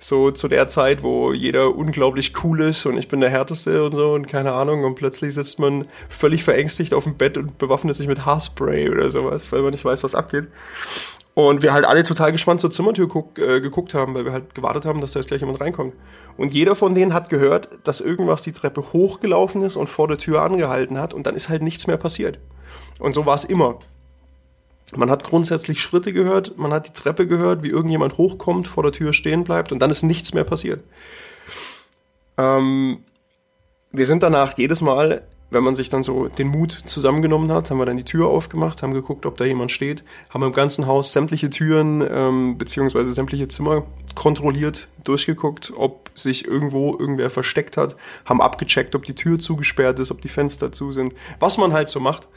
So 0.00 0.30
zu 0.30 0.46
der 0.46 0.68
Zeit, 0.68 1.02
wo 1.02 1.32
jeder 1.32 1.74
unglaublich 1.74 2.32
cool 2.44 2.60
ist 2.60 2.86
und 2.86 2.96
ich 2.96 3.08
bin 3.08 3.20
der 3.20 3.30
Härteste 3.30 3.82
und 3.84 3.92
so 3.92 4.12
und 4.12 4.28
keine 4.28 4.52
Ahnung. 4.52 4.84
Und 4.84 4.94
plötzlich 4.94 5.34
sitzt 5.34 5.58
man 5.58 5.86
völlig 6.08 6.44
verängstigt 6.44 6.94
auf 6.94 7.02
dem 7.02 7.16
Bett 7.16 7.36
und 7.36 7.58
bewaffnet 7.58 7.96
sich 7.96 8.06
mit 8.06 8.24
Haarspray 8.24 8.88
oder 8.90 9.10
sowas, 9.10 9.50
weil 9.50 9.62
man 9.62 9.72
nicht 9.72 9.84
weiß, 9.84 10.04
was 10.04 10.14
abgeht. 10.14 10.46
Und 11.38 11.62
wir 11.62 11.72
halt 11.72 11.84
alle 11.84 12.02
total 12.02 12.32
gespannt 12.32 12.60
zur 12.60 12.72
Zimmertür 12.72 13.06
guck, 13.06 13.38
äh, 13.38 13.60
geguckt 13.60 13.94
haben, 13.94 14.12
weil 14.14 14.24
wir 14.24 14.32
halt 14.32 14.56
gewartet 14.56 14.84
haben, 14.84 15.00
dass 15.00 15.12
da 15.12 15.20
jetzt 15.20 15.28
gleich 15.28 15.40
jemand 15.40 15.60
reinkommt. 15.60 15.94
Und 16.36 16.52
jeder 16.52 16.74
von 16.74 16.96
denen 16.96 17.14
hat 17.14 17.30
gehört, 17.30 17.68
dass 17.84 18.00
irgendwas 18.00 18.42
die 18.42 18.50
Treppe 18.50 18.92
hochgelaufen 18.92 19.62
ist 19.62 19.76
und 19.76 19.88
vor 19.88 20.08
der 20.08 20.18
Tür 20.18 20.42
angehalten 20.42 20.98
hat 20.98 21.14
und 21.14 21.28
dann 21.28 21.36
ist 21.36 21.48
halt 21.48 21.62
nichts 21.62 21.86
mehr 21.86 21.96
passiert. 21.96 22.40
Und 22.98 23.12
so 23.12 23.24
war 23.24 23.36
es 23.36 23.44
immer. 23.44 23.78
Man 24.96 25.12
hat 25.12 25.22
grundsätzlich 25.22 25.80
Schritte 25.80 26.12
gehört, 26.12 26.58
man 26.58 26.72
hat 26.72 26.88
die 26.88 27.00
Treppe 27.00 27.28
gehört, 27.28 27.62
wie 27.62 27.68
irgendjemand 27.68 28.18
hochkommt, 28.18 28.66
vor 28.66 28.82
der 28.82 28.90
Tür 28.90 29.12
stehen 29.12 29.44
bleibt 29.44 29.70
und 29.70 29.78
dann 29.78 29.92
ist 29.92 30.02
nichts 30.02 30.34
mehr 30.34 30.42
passiert. 30.42 30.82
Ähm, 32.36 33.04
wir 33.92 34.06
sind 34.06 34.24
danach 34.24 34.58
jedes 34.58 34.80
Mal 34.80 35.22
wenn 35.50 35.64
man 35.64 35.74
sich 35.74 35.88
dann 35.88 36.02
so 36.02 36.28
den 36.28 36.48
Mut 36.48 36.72
zusammengenommen 36.72 37.50
hat, 37.52 37.70
haben 37.70 37.78
wir 37.78 37.86
dann 37.86 37.96
die 37.96 38.04
Tür 38.04 38.26
aufgemacht, 38.26 38.82
haben 38.82 38.92
geguckt, 38.92 39.24
ob 39.24 39.36
da 39.38 39.44
jemand 39.44 39.72
steht, 39.72 40.04
haben 40.30 40.42
im 40.42 40.52
ganzen 40.52 40.86
Haus 40.86 41.12
sämtliche 41.12 41.48
Türen 41.48 42.06
ähm, 42.08 42.58
beziehungsweise 42.58 43.12
sämtliche 43.12 43.48
Zimmer 43.48 43.84
kontrolliert, 44.14 44.88
durchgeguckt, 45.04 45.72
ob 45.74 46.10
sich 46.14 46.46
irgendwo 46.46 46.96
irgendwer 46.98 47.30
versteckt 47.30 47.76
hat, 47.76 47.96
haben 48.24 48.42
abgecheckt, 48.42 48.94
ob 48.94 49.04
die 49.04 49.14
Tür 49.14 49.38
zugesperrt 49.38 49.98
ist, 50.00 50.10
ob 50.10 50.20
die 50.20 50.28
Fenster 50.28 50.72
zu 50.72 50.92
sind, 50.92 51.14
was 51.40 51.56
man 51.56 51.72
halt 51.72 51.88
so 51.88 52.00
macht. 52.00 52.28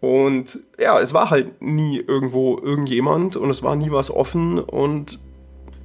Und 0.00 0.60
ja, 0.78 1.00
es 1.00 1.12
war 1.12 1.30
halt 1.30 1.60
nie 1.60 1.98
irgendwo 1.98 2.56
irgendjemand 2.56 3.36
und 3.36 3.50
es 3.50 3.62
war 3.62 3.74
nie 3.74 3.90
was 3.90 4.10
offen 4.12 4.60
und 4.60 5.18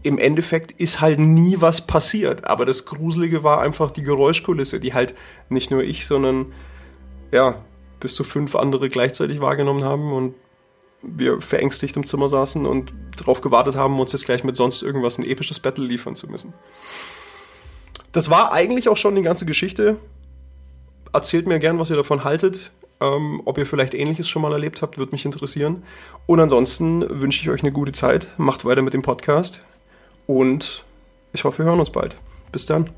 im 0.03 0.17
Endeffekt 0.17 0.71
ist 0.73 1.01
halt 1.01 1.19
nie 1.19 1.55
was 1.59 1.87
passiert. 1.87 2.45
Aber 2.45 2.65
das 2.65 2.85
Gruselige 2.85 3.43
war 3.43 3.61
einfach 3.61 3.89
die 3.89 4.03
Geräuschkulisse, 4.03 4.79
die 4.79 4.93
halt 4.93 5.15
nicht 5.49 5.71
nur 5.71 5.81
ich, 5.81 6.05
sondern 6.05 6.53
ja, 7.31 7.63
bis 7.99 8.13
zu 8.15 8.23
fünf 8.23 8.55
andere 8.55 8.89
gleichzeitig 8.89 9.39
wahrgenommen 9.39 9.83
haben 9.85 10.11
und 10.13 10.35
wir 11.01 11.41
verängstigt 11.41 11.97
im 11.97 12.05
Zimmer 12.05 12.29
saßen 12.29 12.65
und 12.65 12.93
darauf 13.17 13.41
gewartet 13.41 13.75
haben, 13.75 13.99
uns 13.99 14.11
jetzt 14.11 14.25
gleich 14.25 14.43
mit 14.43 14.55
sonst 14.55 14.81
irgendwas 14.81 15.17
ein 15.17 15.25
episches 15.25 15.59
Battle 15.59 15.85
liefern 15.85 16.15
zu 16.15 16.29
müssen. 16.29 16.53
Das 18.11 18.29
war 18.29 18.53
eigentlich 18.53 18.89
auch 18.89 18.97
schon 18.97 19.15
die 19.15 19.21
ganze 19.21 19.45
Geschichte. 19.45 19.97
Erzählt 21.11 21.47
mir 21.47 21.59
gern, 21.59 21.79
was 21.79 21.89
ihr 21.89 21.95
davon 21.95 22.23
haltet. 22.23 22.71
Ähm, 23.01 23.41
ob 23.45 23.57
ihr 23.57 23.65
vielleicht 23.65 23.95
Ähnliches 23.95 24.29
schon 24.29 24.41
mal 24.41 24.51
erlebt 24.53 24.81
habt, 24.81 24.97
würde 24.97 25.11
mich 25.11 25.25
interessieren. 25.25 25.83
Und 26.25 26.39
ansonsten 26.39 27.03
wünsche 27.21 27.41
ich 27.41 27.49
euch 27.49 27.63
eine 27.63 27.71
gute 27.71 27.91
Zeit. 27.91 28.27
Macht 28.37 28.65
weiter 28.65 28.81
mit 28.81 28.93
dem 28.93 29.01
Podcast. 29.01 29.63
Und 30.27 30.83
ich 31.33 31.43
hoffe, 31.43 31.59
wir 31.59 31.65
hören 31.65 31.79
uns 31.79 31.91
bald. 31.91 32.15
Bis 32.51 32.65
dann. 32.65 32.89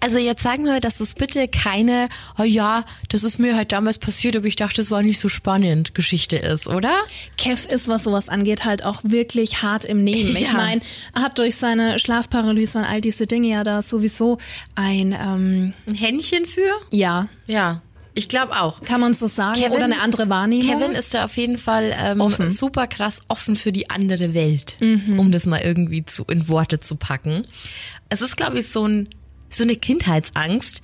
Also 0.00 0.18
jetzt 0.18 0.42
sagen 0.42 0.64
wir, 0.64 0.80
dass 0.80 0.98
es 0.98 1.14
bitte 1.14 1.46
keine, 1.46 2.08
oh 2.36 2.42
ja, 2.42 2.84
das 3.08 3.22
ist 3.22 3.38
mir 3.38 3.54
halt 3.54 3.70
damals 3.70 3.98
passiert, 4.00 4.34
aber 4.36 4.46
ich 4.46 4.56
dachte, 4.56 4.80
es 4.80 4.90
war 4.90 5.00
nicht 5.02 5.20
so 5.20 5.28
spannend, 5.28 5.94
Geschichte 5.94 6.36
ist, 6.38 6.66
oder? 6.66 6.92
Kev 7.38 7.68
ist, 7.72 7.86
was 7.86 8.02
sowas 8.02 8.28
angeht, 8.28 8.64
halt 8.64 8.84
auch 8.84 8.98
wirklich 9.04 9.62
hart 9.62 9.84
im 9.84 10.02
Nehmen. 10.02 10.34
Ich 10.36 10.48
Ja. 10.50 10.54
meine, 10.54 10.80
er 11.14 11.22
hat 11.22 11.38
durch 11.38 11.54
seine 11.54 12.00
Schlafparalyse 12.00 12.78
und 12.78 12.84
all 12.84 13.00
diese 13.00 13.26
Dinge 13.28 13.46
ja 13.48 13.62
da 13.62 13.80
sowieso 13.80 14.38
ein, 14.74 15.12
ähm, 15.12 15.72
Ein 15.86 15.94
Händchen 15.94 16.46
für? 16.46 16.68
ja, 16.90 17.28
Ja. 17.46 17.80
Ich 18.14 18.28
glaube 18.28 18.60
auch. 18.60 18.82
kann 18.82 19.00
man 19.00 19.14
so 19.14 19.26
sagen, 19.26 19.60
oder 19.70 19.84
eine 19.84 20.00
andere 20.00 20.28
Wahrnehmung. 20.28 20.78
Kevin 20.78 20.92
ist 20.92 21.14
da 21.14 21.24
auf 21.24 21.36
jeden 21.36 21.58
Fall 21.58 21.94
ähm, 21.98 22.20
Offen. 22.20 22.50
super 22.50 22.86
krass 22.86 23.20
offen 23.28 23.56
für 23.56 23.72
die 23.72 23.90
andere 23.90 24.34
Welt, 24.34 24.76
um 24.80 25.32
das 25.32 25.46
mal 25.46 25.60
irgendwie 25.60 26.04
zu, 26.04 26.24
in 26.24 26.48
Worte 26.48 26.78
zu 26.78 26.96
packen. 26.96 27.42
Es 28.08 28.20
ist, 28.20 28.36
glaube 28.36 28.58
ich, 28.58 28.68
so, 28.68 28.86
ein, 28.86 29.08
so 29.50 29.62
eine 29.62 29.76
Kindheitsangst, 29.76 30.82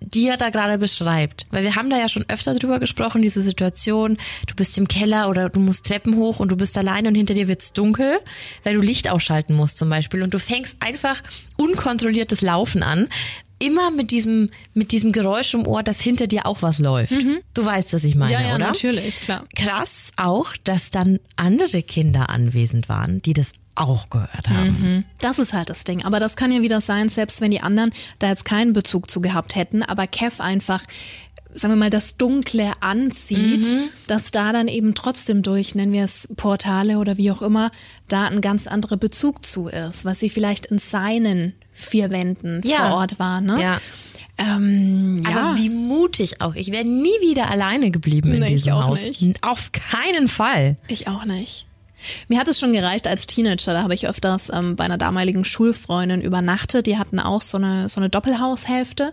die 0.00 0.28
er 0.28 0.36
da 0.36 0.50
gerade 0.50 0.78
beschreibt. 0.78 1.46
Weil 1.50 1.62
wir 1.62 1.76
haben 1.76 1.90
da 1.90 1.98
ja 1.98 2.08
schon 2.08 2.24
öfter 2.28 2.54
drüber 2.54 2.80
gesprochen, 2.80 3.22
diese 3.22 3.40
Situation, 3.40 4.16
du 4.46 4.54
bist 4.54 4.76
im 4.78 4.88
Keller 4.88 5.28
oder 5.28 5.48
du 5.48 5.60
musst 5.60 5.86
Treppen 5.86 6.16
hoch 6.16 6.40
und 6.40 6.50
du 6.50 6.56
bist 6.56 6.76
alleine 6.78 7.08
und 7.08 7.14
hinter 7.14 7.34
dir 7.34 7.48
wird's 7.48 7.72
dunkel, 7.72 8.18
weil 8.64 8.74
du 8.74 8.80
Licht 8.80 9.08
ausschalten 9.08 9.54
musst 9.54 9.78
zum 9.78 9.88
Beispiel 9.88 10.22
und 10.22 10.34
du 10.34 10.38
fängst 10.38 10.78
einfach 10.80 11.22
unkontrolliertes 11.56 12.40
Laufen 12.40 12.82
an. 12.82 13.08
Immer 13.62 13.92
mit 13.92 14.10
diesem, 14.10 14.50
mit 14.74 14.90
diesem 14.90 15.12
Geräusch 15.12 15.54
im 15.54 15.66
Ohr, 15.66 15.84
dass 15.84 16.00
hinter 16.00 16.26
dir 16.26 16.46
auch 16.46 16.62
was 16.62 16.80
läuft. 16.80 17.14
Du 17.54 17.64
weißt, 17.64 17.92
was 17.92 18.02
ich 18.02 18.16
meine, 18.16 18.32
ja, 18.32 18.40
ja, 18.40 18.54
oder? 18.56 18.66
natürlich, 18.66 19.20
klar. 19.20 19.44
Krass 19.54 20.10
auch, 20.16 20.56
dass 20.64 20.90
dann 20.90 21.20
andere 21.36 21.82
Kinder 21.82 22.28
anwesend 22.28 22.88
waren, 22.88 23.22
die 23.22 23.34
das 23.34 23.52
auch 23.74 24.10
gehört 24.10 24.48
haben. 24.48 25.04
Das 25.20 25.38
ist 25.38 25.52
halt 25.52 25.70
das 25.70 25.84
Ding. 25.84 26.04
Aber 26.04 26.20
das 26.20 26.36
kann 26.36 26.52
ja 26.52 26.60
wieder 26.60 26.80
sein, 26.80 27.08
selbst 27.08 27.40
wenn 27.40 27.50
die 27.52 27.60
anderen 27.60 27.90
da 28.18 28.28
jetzt 28.28 28.44
keinen 28.44 28.72
Bezug 28.72 29.10
zu 29.10 29.20
gehabt 29.20 29.54
hätten, 29.54 29.82
aber 29.82 30.06
Kev 30.06 30.42
einfach, 30.42 30.82
sagen 31.54 31.74
wir 31.74 31.78
mal, 31.78 31.90
das 31.90 32.16
Dunkle 32.16 32.72
anzieht, 32.80 33.76
dass 34.08 34.30
da 34.30 34.52
dann 34.52 34.68
eben 34.68 34.94
trotzdem 34.94 35.42
durch, 35.42 35.74
nennen 35.74 35.92
wir 35.92 36.04
es 36.04 36.28
Portale 36.36 36.98
oder 36.98 37.16
wie 37.16 37.30
auch 37.30 37.42
immer, 37.42 37.70
da 38.08 38.24
ein 38.24 38.40
ganz 38.40 38.66
anderer 38.66 38.96
Bezug 38.96 39.46
zu 39.46 39.68
ist, 39.68 40.04
was 40.04 40.20
sie 40.20 40.30
vielleicht 40.30 40.66
in 40.66 40.78
seinen 40.78 41.54
vier 41.72 42.10
Wänden 42.10 42.60
Ja. 42.64 42.90
vor 42.90 42.98
Ort 42.98 43.18
war. 43.18 43.40
Ne? 43.40 43.60
Ja. 43.60 43.78
Ähm, 44.38 45.22
ja. 45.24 45.30
Aber 45.30 45.58
wie 45.58 45.68
mutig 45.70 46.40
auch. 46.40 46.54
Ich 46.54 46.72
wäre 46.72 46.84
nie 46.84 47.14
wieder 47.20 47.50
alleine 47.50 47.90
geblieben 47.90 48.32
in 48.32 48.40
Nee, 48.40 48.46
diesem 48.48 48.72
auch 48.74 48.84
Haus. 48.84 49.02
nicht. 49.02 49.42
Auf 49.42 49.70
keinen 49.72 50.28
Fall. 50.28 50.76
Ich 50.88 51.06
auch 51.08 51.24
nicht. 51.24 51.66
Mir 52.28 52.40
hat 52.40 52.48
es 52.48 52.58
schon 52.58 52.72
gereicht 52.72 53.06
als 53.06 53.26
Teenager. 53.26 53.72
Da 53.74 53.82
habe 53.82 53.94
ich 53.94 54.08
öfters 54.08 54.50
ähm, 54.52 54.74
bei 54.74 54.84
einer 54.84 54.98
damaligen 54.98 55.44
Schulfreundin 55.44 56.20
übernachtet. 56.20 56.86
Die 56.86 56.98
hatten 56.98 57.20
auch 57.20 57.42
so 57.42 57.58
eine, 57.58 57.88
so 57.88 58.00
eine 58.00 58.08
Doppelhaushälfte. 58.10 59.12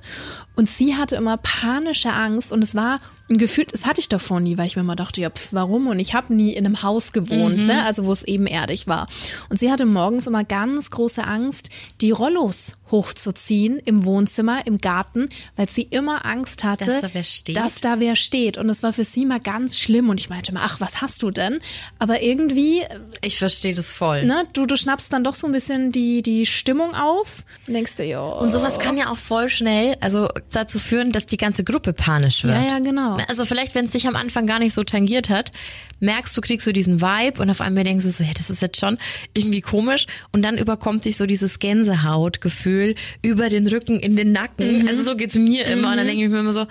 Und 0.56 0.68
sie 0.70 0.96
hatte 0.96 1.16
immer 1.16 1.38
panische 1.38 2.12
Angst. 2.12 2.52
Und 2.52 2.64
es 2.64 2.74
war 2.74 3.00
ein 3.30 3.38
Gefühl, 3.38 3.66
das 3.72 3.86
hatte 3.86 4.02
ich 4.02 4.10
davor 4.10 4.40
nie, 4.40 4.58
weil 4.58 4.66
ich 4.66 4.76
mir 4.76 4.82
immer 4.82 4.96
dachte, 4.96 5.22
ja, 5.22 5.30
pf, 5.30 5.50
warum? 5.54 5.88
Und 5.88 6.00
ich 6.00 6.14
habe 6.14 6.34
nie 6.34 6.54
in 6.54 6.66
einem 6.66 6.82
Haus 6.84 7.12
gewohnt, 7.12 7.58
ne? 7.58 7.84
also 7.86 8.06
wo 8.06 8.12
es 8.12 8.24
ebenerdig 8.24 8.88
war. 8.88 9.08
Und 9.50 9.58
sie 9.58 9.72
hatte 9.72 9.86
morgens 9.86 10.28
immer 10.28 10.44
ganz 10.44 10.90
große 10.92 11.24
Angst, 11.24 11.70
die 12.02 12.12
Rollos 12.12 12.78
hochzuziehen 12.92 13.78
im 13.86 14.04
Wohnzimmer, 14.06 14.66
im 14.66 14.80
Garten, 14.80 15.30
weil 15.56 15.70
sie 15.70 15.84
immer 15.84 16.26
Angst 16.26 16.64
hatte, 16.64 16.86
Dass 16.86 17.02
da 17.02 17.10
wer 17.14 17.24
steht? 17.24 17.58
dass 17.58 17.82
da 17.82 18.00
wer 18.00 18.16
steht. 18.16 18.58
Und 18.58 18.68
es 18.70 18.82
war 18.84 18.94
für 18.94 19.04
sie 19.04 19.26
mal 19.26 19.40
ganz 19.40 19.78
schlimm. 19.78 20.10
Und 20.10 20.20
ich 20.20 20.30
meinte 20.30 20.54
mal, 20.54 20.62
ach, 20.64 20.80
was 20.82 21.02
hast 21.02 21.22
du 21.22 21.30
denn? 21.32 21.60
Aber 22.00 22.22
irgendwie, 22.22 22.82
Ich 23.22 23.38
verstehe 23.38 23.76
das 23.76 23.92
voll. 23.92 24.24
ne, 24.24 24.46
du, 24.54 24.66
du 24.66 24.76
schnappst 24.76 25.14
dann 25.14 25.24
doch 25.24 25.36
so 25.36 25.46
ein 25.48 25.54
bisschen 25.54 25.92
die, 25.92 26.22
die 26.24 26.46
Stimmung 26.46 26.96
auf 26.96 27.46
und 27.68 27.74
denkst 27.76 27.96
dir, 27.98 28.06
ja. 28.06 28.22
Und 28.22 28.52
sowas 28.52 28.80
kann 28.80 28.98
ja 28.98 29.12
auch 29.12 29.18
voll 29.18 29.50
schnell, 29.50 29.96
also 30.02 30.28
dazu 30.52 30.80
führen, 30.80 31.12
dass 31.12 31.26
die 31.28 31.38
ganze 31.38 31.64
Gruppe 31.64 31.94
panisch 31.94 32.44
wird. 32.44 32.56
Ja, 32.56 32.70
ja, 32.72 32.80
genau. 32.80 33.19
Also 33.28 33.46
vielleicht, 33.46 33.76
wenn 33.76 33.86
es 33.86 33.92
dich 33.92 34.08
am 34.08 34.16
Anfang 34.16 34.46
gar 34.46 34.60
nicht 34.60 34.74
so 34.74 34.84
tangiert 34.84 35.30
hat, 35.30 35.52
merkst 36.00 36.36
du, 36.36 36.42
kriegst 36.42 36.66
du 36.66 36.74
diesen 36.74 37.02
Vibe 37.02 37.42
und 37.42 37.50
auf 37.50 37.62
einmal 37.62 37.84
denkst 37.84 38.06
du 38.06 38.12
so, 38.12 38.24
hey, 38.24 38.34
das 38.36 38.50
ist 38.50 38.62
jetzt 38.62 38.80
schon 38.80 38.98
irgendwie 39.34 39.62
komisch 39.62 40.06
und 40.32 40.42
dann 40.44 40.58
überkommt 40.58 41.06
dich 41.06 41.18
so 41.18 41.26
dieses 41.26 41.60
Gänsehautgefühl 41.60 42.96
über 43.22 43.50
den 43.50 43.68
Rücken 43.68 44.00
in 44.00 44.16
den 44.16 44.32
Nacken. 44.32 44.84
Mhm. 44.84 44.88
Also 44.88 45.04
so 45.04 45.16
geht's 45.16 45.36
mir 45.36 45.66
immer 45.66 45.92
und 45.92 45.98
dann 45.98 46.08
denke 46.08 46.24
ich 46.24 46.30
mir 46.30 46.40
immer 46.40 46.54
so, 46.54 46.62
ha, 46.62 46.68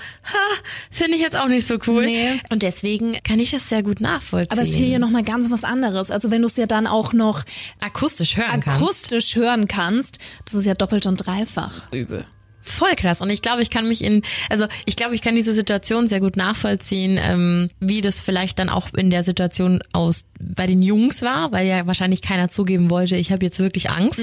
finde 0.91 1.17
ich 1.17 1.23
jetzt 1.23 1.37
auch 1.37 1.49
nicht 1.49 1.67
so 1.67 1.79
cool. 1.87 2.07
Nee. 2.07 2.41
Und 2.51 2.63
deswegen 2.63 3.19
kann 3.23 3.39
ich 3.39 3.51
das 3.51 3.69
sehr 3.69 3.83
gut 3.83 4.01
nachvollziehen. 4.01 4.53
Aber 4.53 4.63
es 4.63 4.71
ist 4.71 4.77
hier 4.77 4.89
ja 4.89 4.99
nochmal 4.99 5.25
ganz 5.25 5.51
was 5.51 5.65
anderes. 5.65 6.11
Also 6.11 6.31
wenn 6.31 6.43
du 6.43 6.47
es 6.47 6.57
ja 6.57 6.67
dann 6.67 6.87
auch 6.87 7.13
noch 7.13 7.45
akustisch 7.81 8.37
hören 8.37 8.61
kannst. 8.61 8.83
akustisch 8.83 9.37
hören 9.37 9.69
kannst, 9.69 10.19
das 10.45 10.55
ist 10.55 10.67
ja 10.67 10.75
doppelt 10.75 11.07
und 11.07 11.17
dreifach 11.17 11.93
übel. 11.93 12.25
Voll 12.69 12.95
krass. 12.97 13.21
Und 13.21 13.31
ich 13.31 13.43
glaube, 13.43 13.63
ich 13.63 13.71
kann 13.71 13.87
mich 13.89 14.03
in, 14.03 14.23
also 14.49 14.67
ich 14.85 14.97
glaube, 14.97 15.15
ich 15.15 15.23
kann 15.23 15.35
diese 15.35 15.53
Situation 15.53 16.07
sehr 16.07 16.21
gut 16.21 16.37
nachvollziehen, 16.37 17.19
ähm, 17.21 17.71
wie 17.81 18.01
das 18.01 18.21
vielleicht 18.21 18.59
dann 18.59 18.69
auch 18.69 18.93
in 18.95 19.11
der 19.11 19.23
Situation 19.23 19.81
aus 19.93 20.27
bei 20.41 20.67
den 20.67 20.83
Jungs 20.83 21.23
war, 21.23 21.53
weil 21.53 21.67
ja 21.67 21.87
wahrscheinlich 21.87 22.23
keiner 22.23 22.49
zugeben 22.49 22.91
wollte, 22.91 23.17
ich 23.17 23.33
habe 23.33 23.45
jetzt 23.45 23.59
wirklich 23.59 23.91
Angst. 23.91 24.21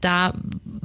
Da 0.00 0.34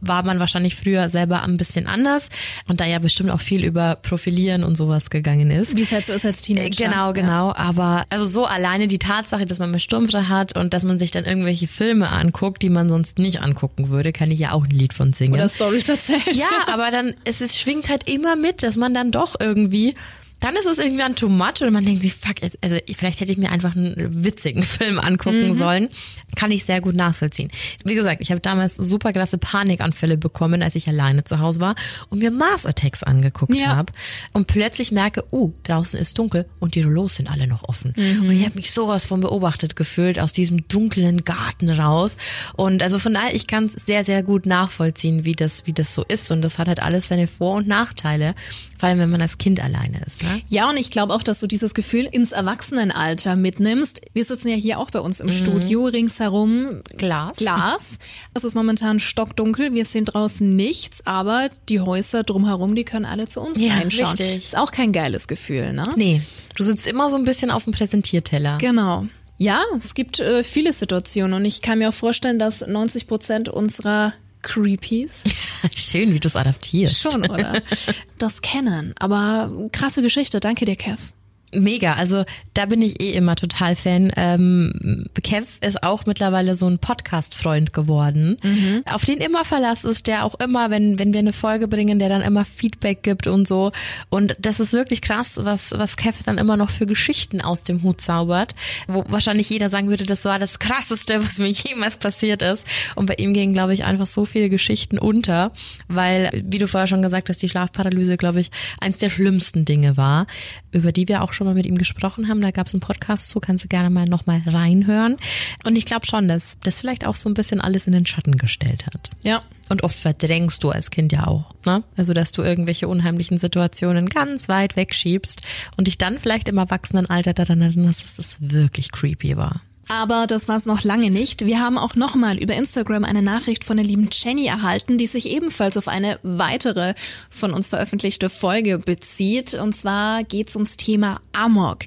war 0.02 0.24
man 0.24 0.40
wahrscheinlich 0.40 0.76
früher 0.76 1.10
selber 1.10 1.44
ein 1.44 1.58
bisschen 1.58 1.86
anders 1.88 2.30
und 2.68 2.82
da 2.82 2.86
ja 2.86 2.98
bestimmt 3.00 3.30
auch 3.30 3.42
viel 3.42 3.64
über 3.64 3.96
Profilieren 3.96 4.64
und 4.64 4.76
sowas 4.76 5.10
gegangen 5.10 5.52
ist. 5.52 5.76
Wie 5.76 5.84
es 5.84 5.92
halt 5.92 6.06
so 6.06 6.14
ist 6.14 6.26
als 6.26 6.42
Teenager. 6.42 6.86
Genau, 6.86 7.14
genau. 7.14 7.54
Aber 7.56 8.06
also 8.10 8.26
so 8.26 8.46
alleine 8.46 8.88
die 8.88 8.98
Tatsache, 8.98 9.46
dass 9.46 9.60
man 9.60 9.70
mal 9.70 9.80
Sturmfrei 9.80 10.24
hat 10.24 10.56
und 10.56 10.74
dass 10.74 10.84
man 10.84 10.98
sich 10.98 11.12
dann 11.12 11.26
irgendwelche 11.26 11.68
Filme 11.68 12.10
anguckt, 12.10 12.62
die 12.62 12.70
man 12.70 12.90
sonst 12.90 13.20
nicht 13.20 13.42
angucken 13.42 13.90
würde, 13.90 14.12
kann 14.12 14.32
ich 14.32 14.40
ja 14.40 14.52
auch 14.54 14.66
ein 14.66 14.72
Lied 14.72 14.94
von 14.94 15.14
singen. 15.14 15.34
Oder 15.34 15.50
Stories 15.50 15.90
erzählt. 15.90 16.36
Ja, 16.36 16.48
aber 16.68 16.90
dann, 16.92 17.01
es 17.24 17.42
ist, 17.42 17.58
schwingt 17.58 17.90
halt 17.90 18.10
immer 18.10 18.36
mit, 18.36 18.64
dass 18.64 18.78
man 18.78 18.94
dann 18.94 19.12
doch 19.12 19.36
irgendwie, 19.40 19.96
dann 20.42 20.56
ist 20.58 20.66
es 20.66 20.78
irgendwie 20.78 21.04
ein 21.04 21.16
too 21.16 21.30
much 21.30 21.62
und 21.62 21.72
man 21.72 21.86
denkt 21.86 22.04
sich, 22.04 22.14
fuck, 22.14 22.36
also 22.62 22.76
vielleicht 22.94 23.22
hätte 23.22 23.32
ich 23.32 23.38
mir 23.38 23.52
einfach 23.52 23.76
einen 23.76 24.24
witzigen 24.26 24.64
Film 24.64 25.00
angucken 25.00 25.54
sollen. 25.54 25.88
Kann 26.36 26.52
ich 26.52 26.66
sehr 26.66 26.82
gut 26.82 26.96
nachvollziehen. 26.96 27.50
Wie 27.86 27.96
gesagt, 27.96 28.22
ich 28.22 28.32
habe 28.32 28.42
damals 28.42 28.76
super 28.76 29.14
krasse 29.14 29.38
Panikanfälle 29.38 30.18
bekommen, 30.18 30.62
als 30.64 30.76
ich 30.76 30.88
alleine 30.88 31.24
zu 31.24 31.40
Hause 31.40 31.62
war 31.62 31.76
und 32.10 32.20
mir 32.20 32.32
Mars 32.32 32.66
Attacks 32.66 33.04
angeguckt 33.04 33.56
Ja. 33.56 33.76
habe 33.76 33.94
und 34.34 34.48
plötzlich 34.48 34.92
merke, 34.92 35.24
uh, 35.32 35.54
draußen 35.64 36.00
ist 36.00 36.18
dunkel 36.18 36.46
und 36.60 36.76
die 36.76 36.82
Rollos 36.82 37.16
sind 37.16 37.30
alle 37.30 37.48
noch 37.48 37.68
offen. 37.70 37.94
Und 37.96 38.32
ich 38.32 38.44
habe 38.46 38.56
mich 38.56 38.72
sowas 38.72 39.06
von 39.06 39.22
beobachtet 39.22 39.76
gefühlt 39.76 40.20
aus 40.20 40.34
diesem 40.34 40.68
dunklen 40.68 41.24
Garten 41.24 41.70
raus. 41.70 42.18
Und 42.56 42.82
also 42.82 42.98
von 43.00 43.14
daher, 43.14 43.36
ich 43.36 43.48
kann 43.48 43.66
es 43.66 43.74
sehr, 43.74 44.04
sehr 44.04 44.24
gut 44.24 44.46
nachvollziehen, 44.46 45.24
wie 45.26 45.34
das, 45.34 45.68
wie 45.68 45.74
das 45.74 45.94
so 45.94 46.04
ist. 46.08 46.32
Und 46.32 46.42
das 46.42 46.58
hat 46.58 46.68
halt 46.68 46.82
alles 46.82 47.08
seine 47.10 47.28
Vor- 47.28 47.56
und 47.56 47.68
Nachteile, 47.68 48.34
vor 48.82 48.90
allem 48.90 48.98
wenn 48.98 49.12
man 49.12 49.22
als 49.22 49.38
Kind 49.38 49.60
alleine 49.60 50.02
ist. 50.08 50.24
Ne? 50.24 50.42
Ja, 50.48 50.68
und 50.68 50.76
ich 50.76 50.90
glaube 50.90 51.14
auch, 51.14 51.22
dass 51.22 51.40
du 51.40 51.46
dieses 51.46 51.76
Gefühl 51.76 52.06
ins 52.12 52.32
Erwachsenenalter 52.32 53.36
mitnimmst. 53.36 54.02
Wir 54.14 54.26
sitzen 54.26 54.48
ja 54.48 54.56
hier 54.56 54.80
auch 54.80 54.90
bei 54.90 54.98
uns 55.00 55.20
im 55.20 55.32
Studio, 55.32 55.86
ringsherum 55.86 56.82
Glas. 56.98 57.38
Glas. 57.38 58.00
Es 58.34 58.44
ist 58.44 58.56
momentan 58.56 59.00
stockdunkel, 59.00 59.76
wir 59.76 59.86
sehen 59.86 60.06
draußen 60.06 60.56
nichts, 60.56 61.06
aber 61.06 61.50
die 61.70 61.80
Häuser 61.80 62.24
drumherum, 62.24 62.74
die 62.74 62.84
können 62.84 63.06
alle 63.06 63.28
zu 63.28 63.42
uns 63.42 63.62
Ja, 63.62 63.76
reinschauen. 63.76 64.16
richtig. 64.18 64.46
Ist 64.46 64.58
auch 64.58 64.72
kein 64.72 64.92
geiles 64.92 65.28
Gefühl, 65.28 65.74
ne? 65.74 65.86
Nee, 65.96 66.24
du 66.56 66.64
sitzt 66.64 66.88
immer 66.88 67.08
so 67.12 67.18
ein 67.18 67.24
bisschen 67.24 67.52
auf 67.52 67.66
dem 67.66 67.74
Präsentierteller. 67.74 68.58
Genau. 68.58 69.06
Ja, 69.38 69.62
es 69.78 69.94
gibt 69.94 70.20
äh, 70.20 70.44
viele 70.44 70.74
Situationen 70.74 71.34
und 71.36 71.46
ich 71.46 71.62
kann 71.62 71.78
mir 71.78 71.90
auch 71.90 71.94
vorstellen, 71.94 72.40
dass 72.40 72.66
90 72.66 73.06
Prozent 73.06 73.48
unserer 73.48 74.12
Creepies. 74.42 75.24
Schön, 75.76 76.14
wie 76.14 76.20
du 76.20 76.28
es 76.28 76.36
adaptierst. 76.36 77.02
Schon, 77.02 77.30
oder? 77.30 77.62
Das 78.18 78.42
kennen. 78.42 78.94
Aber 79.00 79.52
krasse 79.72 80.02
Geschichte. 80.04 80.40
Danke 80.40 80.66
dir, 80.66 80.76
Kev. 80.76 81.14
Mega, 81.54 81.94
also 81.94 82.24
da 82.54 82.66
bin 82.66 82.82
ich 82.82 83.02
eh 83.02 83.14
immer 83.14 83.36
total 83.36 83.76
Fan. 83.76 84.12
Ähm, 84.16 85.06
Kev 85.22 85.48
ist 85.62 85.84
auch 85.84 86.06
mittlerweile 86.06 86.56
so 86.56 86.68
ein 86.68 86.80
Podcast-Freund 86.80 87.74
geworden, 87.74 88.38
mhm. 88.42 88.84
auf 88.86 89.06
den 89.06 89.20
immer 89.20 89.44
Verlass 89.44 89.84
ist, 89.84 90.08
der 90.08 90.26
auch 90.26 90.36
immer, 90.40 90.70
wenn, 90.70 90.98
wenn 90.98 91.14
wir 91.14 91.20
eine 91.20 91.34
Folge 91.34 91.68
bringen, 91.68 92.00
der 92.00 92.10
dann 92.10 92.22
immer 92.22 92.46
Feedback 92.46 93.04
gibt 93.04 93.28
und 93.28 93.48
so. 93.48 93.72
Und 94.10 94.36
das 94.40 94.60
ist 94.60 94.72
wirklich 94.72 95.02
krass, 95.02 95.40
was, 95.42 95.72
was 95.72 95.98
Kev 95.98 96.24
dann 96.26 96.38
immer 96.38 96.56
noch 96.56 96.70
für 96.70 96.86
Geschichten 96.86 97.42
aus 97.42 97.64
dem 97.64 97.84
Hut 97.84 98.00
zaubert, 98.00 98.56
wo 98.88 99.04
wahrscheinlich 99.10 99.50
jeder 99.50 99.70
sagen 99.70 99.90
würde, 99.90 100.06
das 100.06 100.24
war 100.26 100.40
das 100.40 100.60
krasseste, 100.60 101.20
was 101.26 101.38
mir 101.38 101.50
jemals 101.50 101.98
passiert 101.98 102.42
ist. 102.42 102.66
Und 102.96 103.08
bei 103.08 103.16
ihm 103.16 103.34
gingen, 103.34 103.54
glaube 103.54 103.74
ich, 103.74 103.84
einfach 103.84 104.08
so 104.08 104.26
viele 104.26 104.50
Geschichten 104.50 104.98
unter, 104.98 105.52
weil, 105.90 106.32
wie 106.46 106.60
du 106.60 106.68
vorher 106.68 106.88
schon 106.88 107.02
gesagt 107.02 107.30
hast, 107.30 107.42
die 107.42 107.50
Schlafparalyse, 107.50 108.16
glaube 108.16 108.40
ich, 108.40 108.52
eins 108.80 108.98
der 108.98 109.10
schlimmsten 109.10 109.66
Dinge 109.66 109.98
war, 109.98 110.28
über 110.72 110.92
die 110.92 111.08
wir 111.08 111.22
auch 111.22 111.34
schon 111.34 111.41
schon 111.42 111.48
mal 111.48 111.56
mit 111.56 111.66
ihm 111.66 111.80
gesprochen 111.80 112.28
haben. 112.28 112.40
Da 112.40 112.52
gab 112.52 112.68
es 112.68 112.76
einen 112.76 112.82
Podcast 112.82 113.30
zu, 113.30 113.40
kannst 113.40 113.64
du 113.64 113.68
gerne 113.68 113.90
mal 113.90 114.06
nochmal 114.06 114.44
reinhören. 114.46 115.18
Und 115.64 115.76
ich 115.76 115.86
glaube 115.86 116.06
schon, 116.06 116.28
dass 116.28 116.60
das 116.62 116.80
vielleicht 116.80 117.04
auch 117.04 117.16
so 117.16 117.28
ein 117.30 117.34
bisschen 117.34 117.60
alles 117.60 117.88
in 117.88 117.94
den 117.94 118.06
Schatten 118.06 118.38
gestellt 118.38 118.86
hat. 118.86 119.10
Ja. 119.24 119.42
Und 119.68 119.82
oft 119.82 119.98
verdrängst 119.98 120.64
du 120.64 120.70
als 120.70 120.92
Kind 120.92 121.12
ja 121.12 121.26
auch, 121.26 121.56
ne? 121.66 121.84
Also, 121.98 122.14
dass 122.14 122.32
du 122.32 122.44
irgendwelche 122.44 122.88
unheimlichen 122.88 123.40
Situationen 123.40 124.08
ganz 124.10 124.50
weit 124.50 124.76
wegschiebst 124.76 125.42
und 125.78 125.88
dich 125.88 125.98
dann 125.98 126.20
vielleicht 126.20 126.48
im 126.48 126.60
Erwachsenenalter 126.60 127.34
daran 127.34 127.62
erinnerst, 127.62 128.04
dass 128.04 128.16
das 128.16 128.38
wirklich 128.40 128.92
creepy 128.92 129.36
war. 129.36 129.62
Aber 129.88 130.26
das 130.26 130.48
war 130.48 130.56
es 130.56 130.66
noch 130.66 130.84
lange 130.84 131.12
nicht. 131.12 131.46
Wir 131.46 131.60
haben 131.60 131.78
auch 131.78 131.96
nochmal 131.96 132.38
über 132.38 132.56
Instagram 132.56 133.04
eine 133.04 133.22
Nachricht 133.22 133.64
von 133.66 133.78
der 133.78 133.86
lieben 133.86 134.10
Jenny 134.12 134.46
erhalten, 134.46 134.98
die 134.98 135.08
sich 135.08 135.30
ebenfalls 135.30 135.78
auf 135.78 135.88
eine 135.88 136.20
weitere 136.24 136.94
von 137.30 137.54
uns 137.54 137.68
veröffentlichte 137.68 138.30
Folge 138.30 138.78
bezieht. 138.80 139.54
Und 139.54 139.74
zwar 139.74 140.24
geht 140.24 140.48
es 140.48 140.56
ums 140.56 140.78
Thema 140.78 141.20
Amok. 141.34 141.80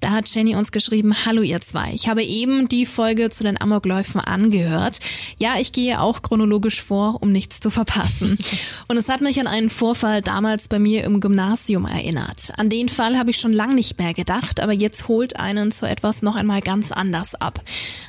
Da 0.00 0.10
hat 0.10 0.34
Jenny 0.34 0.56
uns 0.56 0.72
geschrieben, 0.72 1.14
hallo 1.24 1.42
ihr 1.42 1.60
zwei. 1.60 1.92
Ich 1.92 2.08
habe 2.08 2.24
eben 2.24 2.66
die 2.66 2.86
Folge 2.86 3.30
zu 3.30 3.44
den 3.44 3.60
Amokläufen 3.60 4.20
angehört. 4.20 4.98
Ja, 5.38 5.54
ich 5.58 5.72
gehe 5.72 6.00
auch 6.00 6.22
chronologisch 6.22 6.82
vor, 6.82 7.22
um 7.22 7.30
nichts 7.30 7.60
zu 7.60 7.70
verpassen. 7.70 8.38
Und 8.88 8.96
es 8.96 9.08
hat 9.08 9.20
mich 9.20 9.38
an 9.38 9.46
einen 9.46 9.70
Vorfall 9.70 10.20
damals 10.22 10.66
bei 10.66 10.80
mir 10.80 11.04
im 11.04 11.20
Gymnasium 11.20 11.86
erinnert. 11.86 12.52
An 12.56 12.70
den 12.70 12.88
Fall 12.88 13.16
habe 13.16 13.30
ich 13.30 13.38
schon 13.38 13.52
lange 13.52 13.74
nicht 13.74 13.98
mehr 13.98 14.14
gedacht, 14.14 14.58
aber 14.58 14.72
jetzt 14.72 15.06
holt 15.06 15.36
einen 15.36 15.70
zu 15.70 15.88
etwas 15.88 16.22
noch 16.22 16.34
einmal 16.34 16.60
ganz 16.60 16.90
anders 16.90 17.40
ab. 17.42 17.62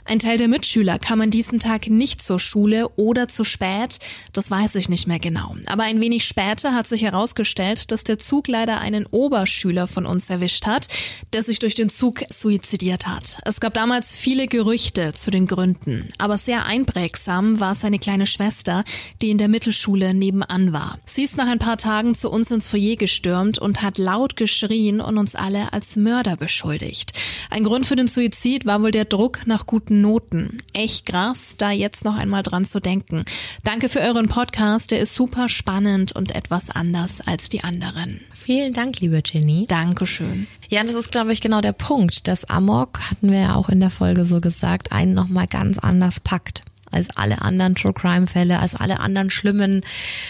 Ein 0.05 0.19
Teil 0.19 0.37
der 0.37 0.49
Mitschüler 0.49 0.99
kam 0.99 1.21
an 1.21 1.31
diesem 1.31 1.59
Tag 1.59 1.87
nicht 1.87 2.21
zur 2.21 2.39
Schule 2.39 2.89
oder 2.97 3.29
zu 3.29 3.45
spät, 3.45 3.99
das 4.33 4.51
weiß 4.51 4.75
ich 4.75 4.89
nicht 4.89 5.07
mehr 5.07 5.19
genau. 5.19 5.55
Aber 5.67 5.83
ein 5.83 6.01
wenig 6.01 6.25
später 6.25 6.73
hat 6.73 6.87
sich 6.87 7.03
herausgestellt, 7.03 7.91
dass 7.91 8.03
der 8.03 8.17
Zug 8.17 8.49
leider 8.49 8.81
einen 8.81 9.05
Oberschüler 9.05 9.87
von 9.87 10.05
uns 10.05 10.29
erwischt 10.29 10.67
hat, 10.67 10.89
der 11.31 11.41
sich 11.41 11.59
durch 11.59 11.75
den 11.75 11.87
Zug 11.89 12.21
suizidiert 12.29 13.07
hat. 13.07 13.39
Es 13.45 13.61
gab 13.61 13.73
damals 13.73 14.13
viele 14.13 14.47
Gerüchte 14.47 15.13
zu 15.13 15.31
den 15.31 15.47
Gründen, 15.47 16.09
aber 16.17 16.37
sehr 16.37 16.65
einprägsam 16.65 17.61
war 17.61 17.73
seine 17.73 17.99
kleine 17.99 18.25
Schwester, 18.25 18.83
die 19.21 19.29
in 19.29 19.37
der 19.37 19.47
Mittelschule 19.47 20.13
nebenan 20.13 20.73
war. 20.73 20.99
Sie 21.05 21.23
ist 21.23 21.37
nach 21.37 21.47
ein 21.47 21.59
paar 21.59 21.77
Tagen 21.77 22.13
zu 22.13 22.29
uns 22.29 22.51
ins 22.51 22.67
Foyer 22.67 22.97
gestürmt 22.97 23.57
und 23.57 23.81
hat 23.81 23.97
laut 23.97 24.35
geschrien 24.35 24.99
und 24.99 25.17
uns 25.17 25.35
alle 25.35 25.71
als 25.71 25.95
Mörder 25.95 26.35
beschuldigt. 26.35 27.13
Ein 27.49 27.63
Grund 27.63 27.85
für 27.85 27.95
den 27.95 28.07
Suizid 28.07 28.65
war 28.65 28.81
wohl 28.81 28.91
der 28.91 29.05
Druck, 29.05 29.22
Druck 29.23 29.47
nach 29.47 29.65
guten 29.65 30.01
Noten. 30.01 30.57
Echt 30.73 31.05
krass, 31.05 31.55
da 31.57 31.71
jetzt 31.71 32.03
noch 32.03 32.17
einmal 32.17 32.43
dran 32.43 32.65
zu 32.65 32.81
denken. 32.81 33.23
Danke 33.63 33.87
für 33.87 34.01
euren 34.01 34.27
Podcast, 34.27 34.91
der 34.91 34.99
ist 34.99 35.15
super 35.15 35.47
spannend 35.47 36.11
und 36.11 36.35
etwas 36.35 36.69
anders 36.69 37.21
als 37.21 37.47
die 37.47 37.63
anderen. 37.63 38.19
Vielen 38.33 38.73
Dank, 38.73 38.99
liebe 38.99 39.21
Jenny. 39.23 39.63
Dankeschön. 39.69 40.47
Ja, 40.67 40.83
das 40.83 40.97
ist, 40.97 41.13
glaube 41.13 41.31
ich, 41.31 41.39
genau 41.39 41.61
der 41.61 41.71
Punkt. 41.71 42.27
Das 42.27 42.43
Amok, 42.43 42.99
hatten 43.09 43.31
wir 43.31 43.39
ja 43.39 43.55
auch 43.55 43.69
in 43.69 43.79
der 43.79 43.91
Folge 43.91 44.25
so 44.25 44.41
gesagt, 44.41 44.91
einen 44.91 45.13
nochmal 45.13 45.47
ganz 45.47 45.79
anders 45.79 46.19
packt 46.19 46.63
als 46.91 47.09
alle 47.15 47.41
anderen 47.41 47.75
True 47.75 47.93
Crime 47.93 48.27
Fälle, 48.27 48.59
als 48.59 48.75
alle 48.75 48.99
anderen 48.99 49.29
schlimmen, 49.29 49.85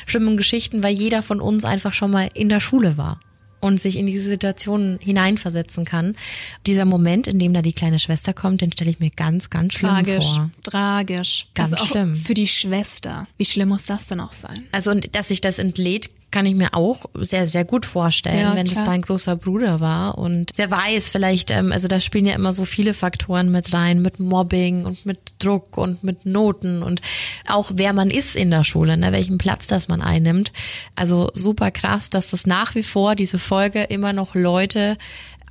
schlimmen 0.06 0.38
Geschichten, 0.38 0.84
weil 0.84 0.94
jeder 0.94 1.24
von 1.24 1.42
uns 1.42 1.66
einfach 1.66 1.94
schon 1.94 2.12
mal 2.12 2.30
in 2.36 2.48
der 2.48 2.60
Schule 2.60 2.96
war 2.96 3.20
und 3.64 3.80
sich 3.80 3.96
in 3.96 4.06
diese 4.06 4.30
Situation 4.30 5.00
hineinversetzen 5.02 5.86
kann. 5.86 6.16
Dieser 6.68 6.86
Moment, 6.86 7.28
in 7.28 7.40
dem 7.40 7.54
da 7.54 7.62
die 7.62 7.74
kleine 7.74 7.98
Schwester 7.98 8.34
kommt, 8.34 8.62
den 8.62 8.72
stelle 8.72 8.92
ich 8.92 9.00
mir 9.00 9.10
ganz, 9.10 9.50
ganz 9.50 9.74
schlimm 9.74 9.92
tragisch, 9.92 10.26
vor. 10.26 10.52
Tragisch, 10.64 11.48
Ganz 11.54 11.74
also 11.74 11.86
schlimm. 11.86 12.16
Für 12.16 12.34
die 12.34 12.48
Schwester. 12.48 13.26
Wie 13.38 13.46
schlimm 13.46 13.70
muss 13.70 13.86
das 13.86 14.08
denn 14.08 14.20
auch 14.20 14.34
sein? 14.34 14.66
Also, 14.74 14.94
dass 14.94 15.30
sich 15.30 15.40
das 15.40 15.60
entlädt, 15.60 16.10
kann 16.34 16.48
ich 16.48 16.56
mir 16.56 16.74
auch 16.74 17.06
sehr, 17.14 17.48
sehr 17.48 17.64
gut 17.64 17.86
vorstellen, 17.86 18.40
Ja, 18.40 18.56
wenn 18.56 18.66
klar. 18.66 18.82
es 18.82 18.84
dein 18.90 19.04
großer 19.04 19.36
Bruder 19.36 19.80
war. 19.80 20.18
Und 20.18 20.52
wer 20.56 20.70
weiß, 20.72 21.12
vielleicht, 21.12 21.52
ähm, 21.52 21.72
also 21.72 21.88
da 21.88 22.00
spielen 22.00 22.26
ja 22.26 22.34
immer 22.34 22.52
so 22.52 22.66
viele 22.66 22.96
Faktoren 22.96 23.52
mit 23.52 23.72
rein, 23.72 24.02
mit 24.02 24.20
Mobbing 24.20 24.84
und 24.84 25.06
mit 25.06 25.36
Druck 25.38 25.78
und 25.78 26.04
mit 26.04 26.26
Noten 26.26 26.82
und 26.82 27.02
auch 27.48 27.72
wer 27.76 27.94
man 27.94 28.10
ist 28.10 28.36
in 28.36 28.50
der 28.50 28.64
Schule, 28.64 28.98
ne, 28.98 29.12
welchen 29.12 29.38
Platz 29.38 29.68
das 29.68 29.88
man 29.88 30.02
einnimmt. 30.02 30.52
Also 30.96 31.30
super 31.36 31.70
krass, 31.70 32.10
dass 32.10 32.32
das 32.32 32.48
nach 32.48 32.74
wie 32.74 32.84
vor 32.84 33.14
diese 33.16 33.38
Folge 33.38 33.84
immer 33.84 34.12
noch 34.12 34.34
Leute 34.34 34.98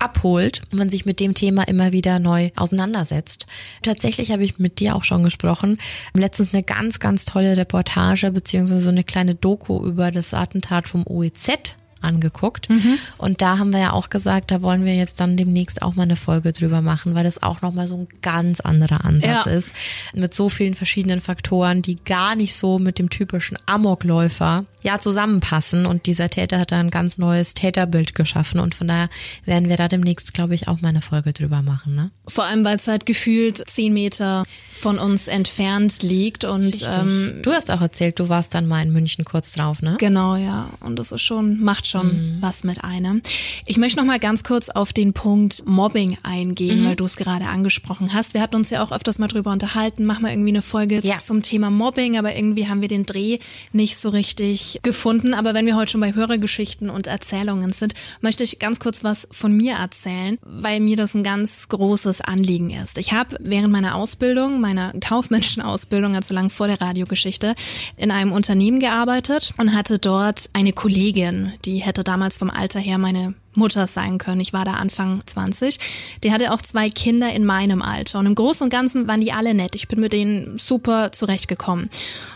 abholt 0.02 0.60
und 0.70 0.78
man 0.78 0.90
sich 0.90 1.06
mit 1.06 1.20
dem 1.20 1.34
Thema 1.34 1.62
immer 1.68 1.92
wieder 1.92 2.18
neu 2.18 2.50
auseinandersetzt. 2.56 3.46
Tatsächlich 3.82 4.30
habe 4.32 4.44
ich 4.44 4.58
mit 4.58 4.80
dir 4.80 4.96
auch 4.96 5.04
schon 5.04 5.22
gesprochen. 5.22 5.78
Letztens 6.14 6.52
eine 6.52 6.62
ganz, 6.62 6.98
ganz 7.00 7.24
tolle 7.24 7.56
Reportage 7.56 8.30
beziehungsweise 8.32 8.80
so 8.80 8.90
eine 8.90 9.04
kleine 9.04 9.34
Doku 9.34 9.84
über 9.86 10.10
das 10.10 10.34
Attentat 10.34 10.88
vom 10.88 11.06
OEZ 11.06 11.74
angeguckt. 12.00 12.68
Und 13.16 13.40
da 13.42 13.58
haben 13.58 13.70
wir 13.72 13.78
ja 13.78 13.92
auch 13.92 14.10
gesagt, 14.10 14.50
da 14.50 14.60
wollen 14.60 14.84
wir 14.84 14.96
jetzt 14.96 15.20
dann 15.20 15.36
demnächst 15.36 15.82
auch 15.82 15.94
mal 15.94 16.02
eine 16.02 16.16
Folge 16.16 16.52
drüber 16.52 16.82
machen, 16.82 17.14
weil 17.14 17.22
das 17.22 17.40
auch 17.44 17.62
nochmal 17.62 17.86
so 17.86 17.96
ein 17.96 18.08
ganz 18.22 18.58
anderer 18.58 19.04
Ansatz 19.04 19.44
Ja. 19.46 19.52
ist. 19.52 19.72
Mit 20.12 20.34
so 20.34 20.48
vielen 20.48 20.74
verschiedenen 20.74 21.20
Faktoren, 21.20 21.80
die 21.80 21.94
gar 21.94 22.34
nicht 22.34 22.56
so 22.56 22.80
mit 22.80 22.98
dem 22.98 23.08
typischen 23.08 23.56
Amokläufer 23.66 24.64
ja 24.82 24.98
zusammenpassen. 24.98 25.86
Und 25.86 26.06
dieser 26.06 26.28
Täter 26.30 26.58
hat 26.58 26.72
da 26.72 26.78
ein 26.80 26.90
ganz 26.90 27.18
neues 27.18 27.54
Täterbild 27.54 28.14
geschaffen. 28.14 28.60
Und 28.60 28.74
von 28.74 28.88
daher 28.88 29.08
werden 29.44 29.68
wir 29.68 29.76
da 29.76 29.88
demnächst, 29.88 30.34
glaube 30.34 30.54
ich, 30.54 30.68
auch 30.68 30.80
mal 30.80 30.88
eine 30.88 31.02
Folge 31.02 31.32
drüber 31.32 31.62
machen. 31.62 31.94
Ne? 31.94 32.10
Vor 32.28 32.44
allem, 32.44 32.64
weil 32.64 32.76
es 32.76 32.88
halt 32.88 33.06
gefühlt 33.06 33.62
zehn 33.68 33.92
Meter 33.92 34.44
von 34.70 34.98
uns 34.98 35.28
entfernt 35.28 36.02
liegt 36.02 36.44
und 36.44 36.82
ähm, 36.82 37.40
du 37.42 37.52
hast 37.52 37.70
auch 37.70 37.80
erzählt, 37.80 38.18
du 38.18 38.28
warst 38.28 38.54
dann 38.54 38.66
mal 38.66 38.82
in 38.82 38.92
München 38.92 39.24
kurz 39.24 39.52
drauf, 39.52 39.82
ne? 39.82 39.96
Genau, 39.98 40.36
ja. 40.36 40.68
Und 40.80 40.98
das 40.98 41.12
ist 41.12 41.22
schon, 41.22 41.60
macht 41.60 41.86
schon 41.86 42.02
Mhm. 42.02 42.36
was 42.40 42.64
mit 42.64 42.82
einem. 42.84 43.22
Ich 43.66 43.76
möchte 43.78 43.98
noch 43.98 44.06
mal 44.06 44.18
ganz 44.18 44.42
kurz 44.44 44.68
auf 44.68 44.92
den 44.92 45.12
Punkt 45.12 45.62
Mobbing 45.66 46.16
eingehen, 46.22 46.82
Mhm. 46.82 46.86
weil 46.86 46.96
du 46.96 47.04
es 47.04 47.16
gerade 47.16 47.46
angesprochen 47.46 48.12
hast. 48.12 48.34
Wir 48.34 48.40
hatten 48.40 48.56
uns 48.56 48.70
ja 48.70 48.82
auch 48.82 48.92
öfters 48.92 49.18
mal 49.18 49.28
drüber 49.28 49.52
unterhalten. 49.52 50.04
Mach 50.04 50.20
mal 50.20 50.30
irgendwie 50.30 50.48
eine 50.50 50.62
Folge 50.62 51.00
Ja. 51.02 51.18
zum 51.18 51.42
Thema 51.42 51.70
Mobbing, 51.70 52.18
aber 52.18 52.34
irgendwie 52.34 52.68
haben 52.68 52.80
wir 52.80 52.88
den 52.88 53.06
Dreh 53.06 53.38
nicht 53.72 53.96
so 53.96 54.08
richtig 54.08 54.71
gefunden. 54.82 55.34
Aber 55.34 55.54
wenn 55.54 55.66
wir 55.66 55.76
heute 55.76 55.92
schon 55.92 56.00
bei 56.00 56.14
Hörergeschichten 56.14 56.90
und 56.90 57.06
Erzählungen 57.06 57.72
sind, 57.72 57.94
möchte 58.20 58.44
ich 58.44 58.58
ganz 58.58 58.80
kurz 58.80 59.04
was 59.04 59.28
von 59.30 59.52
mir 59.56 59.74
erzählen, 59.74 60.38
weil 60.42 60.80
mir 60.80 60.96
das 60.96 61.14
ein 61.14 61.22
ganz 61.22 61.68
großes 61.68 62.20
Anliegen 62.22 62.70
ist. 62.70 62.98
Ich 62.98 63.12
habe 63.12 63.36
während 63.40 63.72
meiner 63.72 63.94
Ausbildung, 63.94 64.60
meiner 64.60 64.92
kaufmännischen 65.00 65.62
Ausbildung, 65.62 66.16
also 66.16 66.34
lang 66.34 66.50
vor 66.50 66.68
der 66.68 66.80
Radiogeschichte, 66.80 67.54
in 67.96 68.10
einem 68.10 68.32
Unternehmen 68.32 68.80
gearbeitet 68.80 69.54
und 69.58 69.74
hatte 69.74 69.98
dort 69.98 70.48
eine 70.52 70.72
Kollegin, 70.72 71.52
die 71.64 71.78
hätte 71.78 72.04
damals 72.04 72.38
vom 72.38 72.50
Alter 72.50 72.80
her 72.80 72.98
meine 72.98 73.34
Mutter 73.54 73.86
sein 73.86 74.18
können. 74.18 74.40
Ich 74.40 74.52
war 74.52 74.64
da 74.64 74.74
Anfang 74.74 75.20
20. 75.24 75.78
Die 76.24 76.32
hatte 76.32 76.52
auch 76.52 76.62
zwei 76.62 76.88
Kinder 76.88 77.32
in 77.32 77.44
meinem 77.44 77.82
Alter. 77.82 78.18
Und 78.18 78.26
im 78.26 78.34
Großen 78.34 78.64
und 78.64 78.70
Ganzen 78.70 79.08
waren 79.08 79.20
die 79.20 79.32
alle 79.32 79.54
nett. 79.54 79.74
Ich 79.74 79.88
bin 79.88 80.00
mit 80.00 80.12
denen 80.12 80.58
super 80.58 81.12
zurechtgekommen. 81.12 81.88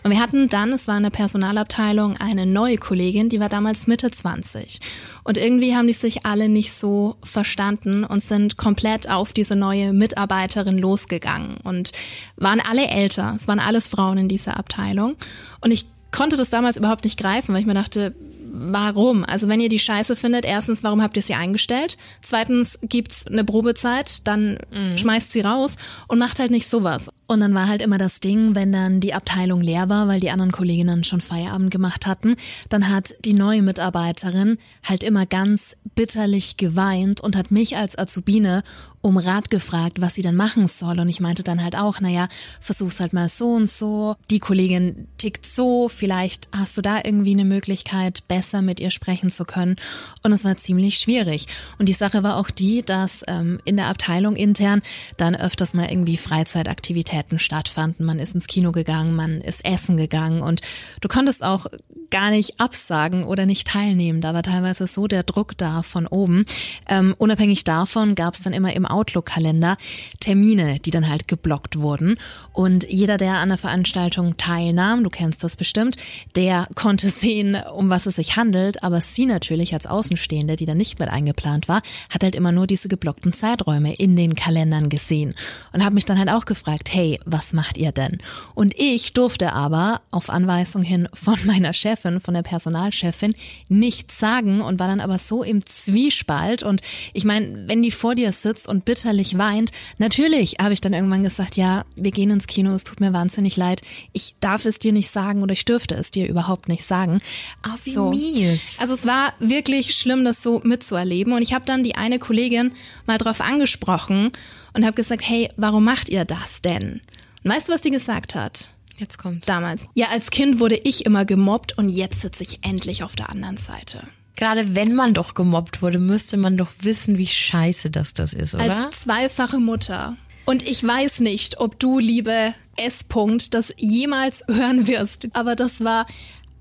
Und 0.03 0.11
wir 0.11 0.21
hatten 0.21 0.49
dann, 0.49 0.73
es 0.73 0.89
war 0.89 0.97
in 0.97 1.03
der 1.03 1.11
Personalabteilung, 1.11 2.17
eine 2.19 2.47
neue 2.47 2.77
Kollegin, 2.77 3.29
die 3.29 3.41
war 3.41 3.49
damals 3.49 3.87
Mitte 3.87 4.11
20. 4.11 4.81
Und 5.25 5.39
irgendwie 5.39 5.75
haben 5.75 5.87
die 5.87 5.93
sich 5.93 6.27
alle 6.27 6.49
nicht 6.49 6.73
so 6.73 7.17
verstanden 7.23 8.05
und 8.05 8.23
sind 8.23 8.57
komplett 8.57 9.09
auf 9.09 9.33
diese 9.33 9.57
neue 9.57 9.93
Mitarbeiterin 9.93 10.79
losgegangen 10.79 11.57
und 11.65 11.93
waren 12.37 12.61
alle 12.61 12.89
älter. 12.89 13.35
Es 13.37 13.49
waren 13.49 13.61
alles 13.61 13.89
Frauen 13.89 14.19
in 14.19 14.29
dieser 14.29 14.57
Abteilung. 14.57 15.17
Und 15.61 15.71
ich 15.71 15.87
konnte 16.13 16.37
das 16.37 16.51
damals 16.51 16.77
überhaupt 16.77 17.05
nicht 17.05 17.19
greifen, 17.19 17.53
weil 17.53 17.61
ich 17.61 17.67
mir 17.67 17.75
dachte, 17.75 18.15
warum? 18.59 19.25
Also 19.25 19.49
wenn 19.49 19.61
ihr 19.61 19.69
die 19.69 19.79
scheiße 19.79 20.17
findet, 20.17 20.45
erstens, 20.45 20.83
warum 20.83 21.03
habt 21.03 21.17
ihr 21.17 21.23
sie 21.23 21.35
eingestellt? 21.35 21.97
Zweitens 22.23 22.79
gibt's 22.83 23.27
eine 23.27 23.45
Probezeit, 23.45 24.27
dann 24.27 24.59
schmeißt 24.97 25.33
sie 25.33 25.41
raus 25.41 25.77
und 26.09 26.19
macht 26.19 26.39
halt 26.39 26.51
nicht 26.51 26.69
sowas. 26.69 27.11
Und 27.29 27.41
dann 27.41 27.55
war 27.55 27.67
halt 27.69 27.83
immer 27.83 27.99
das 27.99 28.21
Ding, 28.21 28.55
wenn 28.55 28.73
dann 28.73 29.01
die 29.01 29.15
Abteilung 29.15 29.61
leer 29.61 29.89
war, 29.89 30.07
weil 30.07 30.21
die 30.21 30.31
anderen 30.31 30.53
Kolleginnen 30.53 31.03
schon 31.03 31.21
Feierabend 31.21 31.71
gemacht 31.71 32.07
hatten, 32.07 32.37
dann 32.69 32.89
hat 32.89 33.15
die 33.25 33.35
neue 33.35 33.63
Mitarbeiterin 33.63 34.59
halt 34.85 35.03
immer 35.03 35.27
ganz 35.27 35.77
bitterlich 35.97 36.57
geweint 36.57 37.21
und 37.21 37.37
hat 37.37 37.51
mich 37.51 37.77
als 37.77 37.99
Azubine 37.99 38.63
um 39.01 39.17
Rat 39.17 39.51
gefragt, 39.51 40.01
was 40.01 40.15
sie 40.15 40.23
dann 40.23 40.37
machen 40.37 40.67
soll. 40.67 40.99
Und 40.99 41.09
ich 41.09 41.21
meinte 41.21 41.43
dann 41.43 41.63
halt 41.63 41.77
auch, 41.77 42.01
naja, 42.01 42.29
versuch's 42.61 43.01
halt 43.01 43.13
mal 43.13 43.29
so 43.29 43.53
und 43.53 43.69
so. 43.69 44.17
Die 44.31 44.41
Kollegin 44.41 45.07
tickt 45.19 45.47
so, 45.47 45.89
vielleicht 45.89 46.49
hast 46.53 46.77
du 46.77 46.83
da 46.83 47.01
irgendwie 47.05 47.33
eine 47.33 47.45
Möglichkeit, 47.45 48.27
besser 48.29 48.63
mit 48.63 48.81
ihr 48.81 48.91
sprechen 48.91 49.31
zu 49.31 49.45
können. 49.45 49.77
Und 50.25 50.33
es 50.33 50.45
war 50.45 50.57
ziemlich 50.57 50.99
schwierig. 50.99 51.47
Und 51.79 51.89
die 51.89 51.93
Sache 51.93 52.23
war 52.23 52.37
auch 52.37 52.51
die, 52.51 52.83
dass 52.83 53.23
ähm, 53.29 53.61
in 53.65 53.77
der 53.77 53.87
Abteilung 53.87 54.37
intern 54.37 54.83
dann 55.17 55.37
öfters 55.37 55.75
mal 55.75 55.89
irgendwie 55.89 56.17
Freizeitaktivitäten 56.17 57.39
stattfanden. 57.39 58.07
Man 58.07 58.19
ist 58.19 58.35
ins 58.35 58.47
Kino 58.47 58.73
gegangen, 58.73 59.15
man 59.15 59.41
ist 59.41 59.65
essen 59.65 59.97
gegangen 59.97 60.43
und 60.43 60.61
du 61.01 61.09
konntest 61.09 61.45
auch 61.45 61.67
gar 62.11 62.31
nicht 62.31 62.61
absagen 62.61 63.25
oder 63.25 63.47
nicht 63.47 63.67
teilnehmen. 63.67 64.21
Da 64.21 64.35
war 64.35 64.43
teilweise 64.43 64.87
so 64.87 65.07
der 65.07 65.23
Druck 65.23 65.57
da 65.57 65.83
von 65.83 66.07
oben. 66.07 66.45
Ähm, 66.89 67.15
unabhängig 67.19 67.65
davon 67.65 68.15
gab 68.15 68.35
es 68.35 68.43
dann 68.43 68.53
immer 68.53 68.75
im 68.75 68.87
Outlook-Kalender 68.87 69.77
Termine, 70.21 70.79
die 70.81 70.91
dann 70.91 71.09
halt 71.09 71.29
geblockt 71.29 71.81
wurden. 71.81 72.19
Und 72.53 72.91
jeder, 72.91 73.17
der 73.17 73.39
an 73.39 73.49
der 73.49 73.59
Veranstaltung 73.59 74.37
teilnahm, 74.37 75.05
du 75.05 75.11
kennst 75.11 75.45
das 75.45 75.57
bestimmt, 75.57 75.97
der 76.35 76.69
konnte 76.75 77.09
sehen, 77.17 77.57
um 77.75 77.91
was 77.91 78.07
es 78.07 78.17
sich 78.17 78.37
handelt. 78.37 78.83
Aber 78.83 79.01
sie 79.01 79.27
natürlich 79.27 79.75
als 79.75 79.87
Außenstehende, 79.87 80.57
die 80.57 80.67
da 80.67 80.75
nicht 80.75 80.99
mit 80.99 81.09
eingeplant 81.09 81.69
war, 81.69 81.83
hat 82.11 82.23
halt 82.23 82.35
immer 82.35 82.53
nur 82.53 82.67
diese 82.67 82.89
geblockten 82.89 83.33
Zeiträume 83.33 83.95
in 83.95 84.17
den 84.17 84.35
Kalendern 84.35 84.89
gesehen. 84.89 85.35
Und 85.73 85.85
habe 85.85 85.95
mich 85.95 86.05
dann 86.05 86.19
halt 86.19 86.31
auch 86.31 86.45
gefragt, 86.45 86.93
hey, 86.93 87.21
was 87.25 87.53
macht 87.53 87.79
ihr 87.79 87.93
denn? 87.93 88.19
Und 88.55 88.75
ich 88.77 89.13
durfte 89.13 89.53
aber 89.53 90.01
auf 90.11 90.31
Anweisung 90.31 90.83
hin 90.83 91.09
von 91.13 91.37
meiner 91.47 91.73
Chefin, 91.73 91.96
von 91.97 92.35
der 92.35 92.43
Personalchefin, 92.43 93.35
nichts 93.69 94.19
sagen 94.19 94.61
und 94.61 94.79
war 94.79 94.89
dann 94.89 95.01
aber 95.01 95.19
so 95.19 95.43
im 95.43 95.65
Zwiespalt. 95.65 96.63
Und 96.63 96.83
ich 97.13 97.25
meine, 97.25 97.69
wenn 97.69 97.83
die 97.83 97.91
vor 97.91 98.15
dir 98.15 98.33
sitzt 98.33 98.69
und 98.69 98.85
bitterlich 98.85 99.39
weint, 99.39 99.71
natürlich 99.99 100.57
habe 100.61 100.75
ich 100.75 100.81
dann 100.81 100.93
irgendwann 100.93 101.23
gesagt, 101.23 101.57
ja, 101.57 101.85
wir 101.97 102.11
gehen 102.11 102.31
ins 102.31 102.47
Kino, 102.47 102.73
es 102.73 102.85
tut 102.85 103.01
mir 103.01 103.13
wahnsinnig 103.13 103.57
leid. 103.57 103.83
Ich 104.13 104.37
darf 104.41 104.65
es 104.65 104.79
dir 104.79 104.93
nicht 104.93 105.11
sagen 105.11 105.43
oder 105.43 105.53
ich 105.53 105.65
dürfte 105.65 105.95
es 105.95 106.11
dir 106.11 106.29
überhaupt 106.29 106.69
nicht 106.69 106.85
sagen. 106.85 107.19
Ach, 107.63 107.79
wie 107.85 107.93
so. 107.93 108.11
mies. 108.11 108.79
Also 108.79 108.95
es 108.95 109.07
war 109.07 109.35
wirklich 109.39 109.95
schlimm, 109.95 110.25
das 110.25 110.43
so 110.43 110.61
mitzuerleben. 110.63 111.33
Und 111.33 111.43
ich 111.43 111.55
habe 111.55 111.65
dann 111.65 111.83
die 111.83 111.97
eine 111.97 112.19
Kollegin 112.19 112.73
mal 113.07 113.19
drauf 113.19 113.41
angesprochen 113.41 114.31
und 114.75 114.85
habe 114.85 114.95
gesagt, 114.95 115.23
hey, 115.27 115.49
warum 115.57 115.85
macht 115.85 116.09
ihr 116.09 116.25
das 116.25 116.63
denn? 116.63 117.01
Und 117.45 117.51
weißt 117.51 117.69
du, 117.69 117.73
was 117.73 117.81
die 117.81 117.91
gesagt 117.91 118.35
hat? 118.35 118.71
Jetzt 118.99 119.19
kommt. 119.19 119.49
Damals. 119.49 119.87
Ja, 119.95 120.09
als 120.09 120.31
Kind 120.31 120.61
wurde 120.61 120.77
ich 120.77 121.07
immer 121.07 121.25
gemobbt 121.25 121.77
und 121.77 121.89
jetzt 121.89 122.21
sitze 122.21 122.43
ich 122.43 122.61
endlich 122.63 123.03
auf 123.03 123.15
der 123.17 123.31
anderen 123.31 123.57
Seite. 123.57 124.03
Gerade 124.37 124.75
wenn 124.75 124.95
man 124.95 125.15
doch 125.15 125.35
gemobbt 125.35 125.81
wurde, 125.81 125.99
müsste 125.99 126.37
man 126.37 126.57
doch 126.57 126.71
wissen, 126.81 127.17
wie 127.17 127.27
scheiße 127.27 127.91
das 127.91 128.13
das 128.13 128.35
ist, 128.35 128.55
oder? 128.55 128.65
Als 128.65 129.01
zweifache 129.03 129.59
Mutter. 129.59 130.17
Und 130.45 130.69
ich 130.69 130.85
weiß 130.87 131.21
nicht, 131.21 131.59
ob 131.59 131.79
du, 131.81 131.99
liebe 131.99 132.55
S. 132.77 133.07
-Punkt, 133.09 133.51
das 133.51 133.75
jemals 133.79 134.45
hören 134.47 134.87
wirst, 134.87 135.29
aber 135.33 135.57
das 135.57 135.83
war 135.83 136.07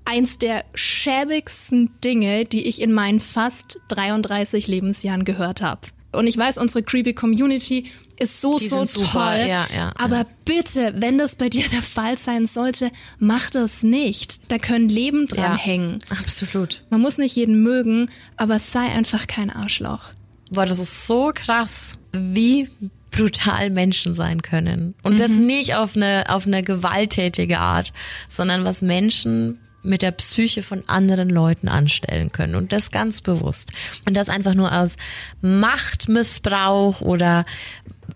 eins 0.06 0.38
der 0.38 0.64
schäbigsten 0.74 1.90
Dinge, 2.02 2.44
die 2.44 2.66
ich 2.66 2.80
in 2.80 2.92
meinen 2.92 3.20
fast 3.20 3.80
33 3.88 4.66
Lebensjahren 4.66 5.24
gehört 5.24 5.60
habe. 5.60 5.82
Und 6.16 6.26
ich 6.26 6.36
weiß, 6.36 6.58
unsere 6.58 6.82
creepy 6.82 7.14
Community 7.14 7.90
ist 8.18 8.40
so, 8.40 8.58
Die 8.58 8.66
so 8.66 8.84
sind 8.84 8.88
super, 9.06 9.30
toll. 9.36 9.46
ja, 9.48 9.66
ja, 9.74 9.92
aber 9.98 10.18
ja. 10.18 10.26
bitte, 10.44 10.94
wenn 10.96 11.18
das 11.18 11.36
bei 11.36 11.48
dir 11.48 11.68
der 11.68 11.82
Fall 11.82 12.16
sein 12.16 12.46
sollte, 12.46 12.90
mach 13.18 13.50
das 13.50 13.82
nicht. 13.82 14.40
Da 14.50 14.58
können 14.58 14.88
Leben 14.88 15.26
dran 15.26 15.56
hängen. 15.56 15.98
Absolut. 16.08 16.84
Man 16.90 17.00
muss 17.00 17.18
nicht 17.18 17.36
jeden 17.36 17.62
mögen, 17.62 18.10
aber 18.36 18.58
sei 18.58 18.86
einfach 18.86 19.26
kein 19.26 19.50
Arschloch. 19.50 20.12
Boah, 20.50 20.64
das 20.64 20.78
ist 20.78 21.06
so 21.06 21.32
krass, 21.34 21.92
wie 22.12 22.70
brutal 23.10 23.70
Menschen 23.70 24.14
sein 24.14 24.42
können. 24.42 24.94
Und 25.02 25.18
das 25.18 25.32
nicht 25.32 25.74
auf 25.74 25.96
eine, 25.96 26.24
auf 26.28 26.46
eine 26.46 26.62
gewalttätige 26.62 27.58
Art, 27.58 27.92
sondern 28.28 28.64
was 28.64 28.82
Menschen 28.82 29.58
mit 29.86 30.02
der 30.02 30.10
Psyche 30.12 30.62
von 30.62 30.88
anderen 30.88 31.30
Leuten 31.30 31.68
anstellen 31.68 32.32
können. 32.32 32.54
Und 32.54 32.72
das 32.72 32.90
ganz 32.90 33.20
bewusst. 33.20 33.72
Und 34.06 34.16
das 34.16 34.28
einfach 34.28 34.54
nur 34.54 34.72
aus 34.72 34.96
Machtmissbrauch 35.40 37.00
oder 37.00 37.44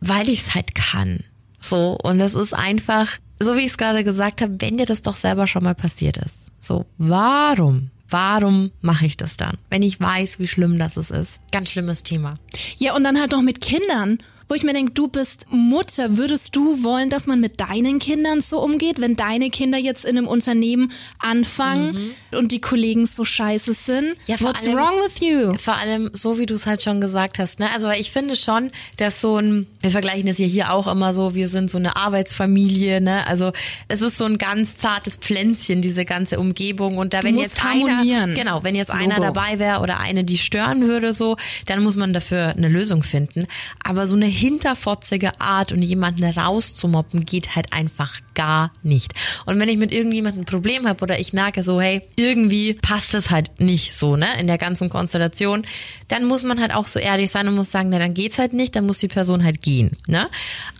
weil 0.00 0.28
ich 0.28 0.40
es 0.40 0.54
halt 0.54 0.74
kann. 0.74 1.20
So. 1.62 1.98
Und 2.02 2.18
das 2.18 2.35
ist 2.35 2.54
einfach, 2.54 3.09
so 3.38 3.56
wie 3.56 3.61
ich 3.61 3.72
es 3.72 3.78
gerade 3.78 4.04
gesagt 4.04 4.42
habe, 4.42 4.56
wenn 4.59 4.78
dir 4.78 4.87
das 4.87 5.02
doch 5.02 5.16
selber 5.16 5.46
schon 5.46 5.64
mal 5.64 5.74
passiert 5.74 6.18
ist. 6.18 6.50
So, 6.61 6.87
warum? 6.98 7.90
Warum 8.11 8.72
mache 8.80 9.06
ich 9.06 9.16
das 9.16 9.37
dann, 9.37 9.56
wenn 9.70 9.83
ich 9.83 10.00
weiß, 10.00 10.40
wie 10.40 10.48
schlimm 10.48 10.80
das 10.80 10.96
es 10.96 11.12
ist? 11.12 11.38
Ganz 11.52 11.70
schlimmes 11.70 12.02
Thema. 12.02 12.35
Ja, 12.76 12.96
und 12.96 13.04
dann 13.04 13.20
halt 13.20 13.30
noch 13.30 13.42
mit 13.42 13.61
Kindern, 13.61 14.18
wo 14.50 14.54
ich 14.56 14.64
mir 14.64 14.72
denke, 14.72 14.92
du 14.92 15.06
bist 15.06 15.46
Mutter, 15.50 16.16
würdest 16.16 16.56
du 16.56 16.82
wollen, 16.82 17.08
dass 17.08 17.28
man 17.28 17.38
mit 17.40 17.60
deinen 17.60 18.00
Kindern 18.00 18.40
so 18.40 18.60
umgeht, 18.60 19.00
wenn 19.00 19.14
deine 19.14 19.48
Kinder 19.48 19.78
jetzt 19.78 20.04
in 20.04 20.18
einem 20.18 20.26
Unternehmen 20.26 20.90
anfangen 21.20 22.10
und 22.32 22.50
die 22.50 22.60
Kollegen 22.60 23.06
so 23.06 23.24
scheiße 23.24 23.72
sind? 23.74 24.08
Mhm. 24.08 24.14
Ja, 24.26 24.36
vor 24.38 24.48
What's 24.48 24.66
allem- 24.66 24.76
wrong 24.76 24.94
with 25.04 25.20
you? 25.20 25.54
Vor 25.56 25.74
allem, 25.76 26.10
so 26.12 26.36
wie 26.38 26.46
du 26.46 26.54
es 26.54 26.66
halt 26.66 26.82
schon 26.82 27.00
gesagt 27.00 27.38
hast, 27.38 27.60
ne? 27.60 27.70
Also 27.72 27.90
ich 27.90 28.10
finde 28.10 28.34
schon, 28.34 28.72
dass 28.96 29.20
so 29.20 29.36
ein, 29.36 29.66
wir 29.80 29.90
vergleichen 29.92 30.26
das 30.26 30.38
ja 30.38 30.46
hier 30.46 30.72
auch 30.74 30.88
immer 30.88 31.14
so, 31.14 31.34
wir 31.36 31.46
sind 31.46 31.70
so 31.70 31.78
eine 31.78 31.94
Arbeitsfamilie, 31.94 33.00
ne? 33.00 33.26
Also 33.28 33.52
es 33.86 34.02
ist 34.02 34.16
so 34.18 34.24
ein 34.24 34.36
ganz 34.36 34.76
zartes 34.78 35.16
Pflänzchen, 35.16 35.80
diese 35.80 36.04
ganze 36.04 36.40
Umgebung. 36.40 36.98
Und 36.98 37.14
da 37.14 37.22
wenn 37.22 37.38
jetzt 37.38 37.64
einer, 37.64 37.98
harmonieren. 37.98 38.34
genau, 38.34 38.64
wenn 38.64 38.74
jetzt 38.74 38.90
einer 38.90 39.16
Logo. 39.18 39.32
dabei 39.32 39.60
wäre 39.60 39.80
oder 39.80 40.00
eine, 40.00 40.24
die 40.24 40.38
stören 40.38 40.88
würde, 40.88 41.12
so, 41.12 41.36
dann 41.66 41.84
muss 41.84 41.96
man 41.96 42.12
dafür 42.12 42.48
eine 42.56 42.68
Lösung 42.68 43.04
finden. 43.04 43.46
Aber 43.84 44.08
so 44.08 44.16
eine 44.16 44.26
hinterfotzige 44.40 45.38
Art 45.40 45.70
und 45.70 45.83
jemanden 45.83 46.24
rauszumobben 46.24 47.26
geht 47.26 47.55
halt 47.55 47.72
einfach 47.72 48.20
gar 48.35 48.72
nicht. 48.83 49.12
Und 49.44 49.61
wenn 49.61 49.68
ich 49.68 49.76
mit 49.76 49.92
irgendjemandem 49.92 50.42
ein 50.42 50.46
Problem 50.46 50.88
habe 50.88 51.03
oder 51.03 51.20
ich 51.20 51.35
merke 51.35 51.62
so, 51.62 51.81
hey, 51.81 52.00
irgendwie 52.16 52.74
passt 52.74 53.14
es 53.14 53.31
halt 53.31 53.61
nicht 53.61 53.94
so, 53.94 54.16
ne, 54.16 54.26
in 54.38 54.46
der 54.46 54.57
ganzen 54.57 54.88
Konstellation, 54.88 55.66
dann 56.09 56.24
muss 56.24 56.42
man 56.42 56.59
halt 56.59 56.74
auch 56.74 56.87
so 56.87 56.98
ehrlich 56.98 57.31
sein 57.31 57.46
und 57.48 57.55
muss 57.55 57.70
sagen, 57.70 57.90
na, 57.90 57.98
dann 57.98 58.14
geht's 58.14 58.38
halt 58.38 58.55
nicht, 58.55 58.74
dann 58.74 58.87
muss 58.87 58.98
die 58.98 59.09
Person 59.09 59.44
halt 59.44 59.61
gehen, 59.61 59.96
ne? 60.07 60.29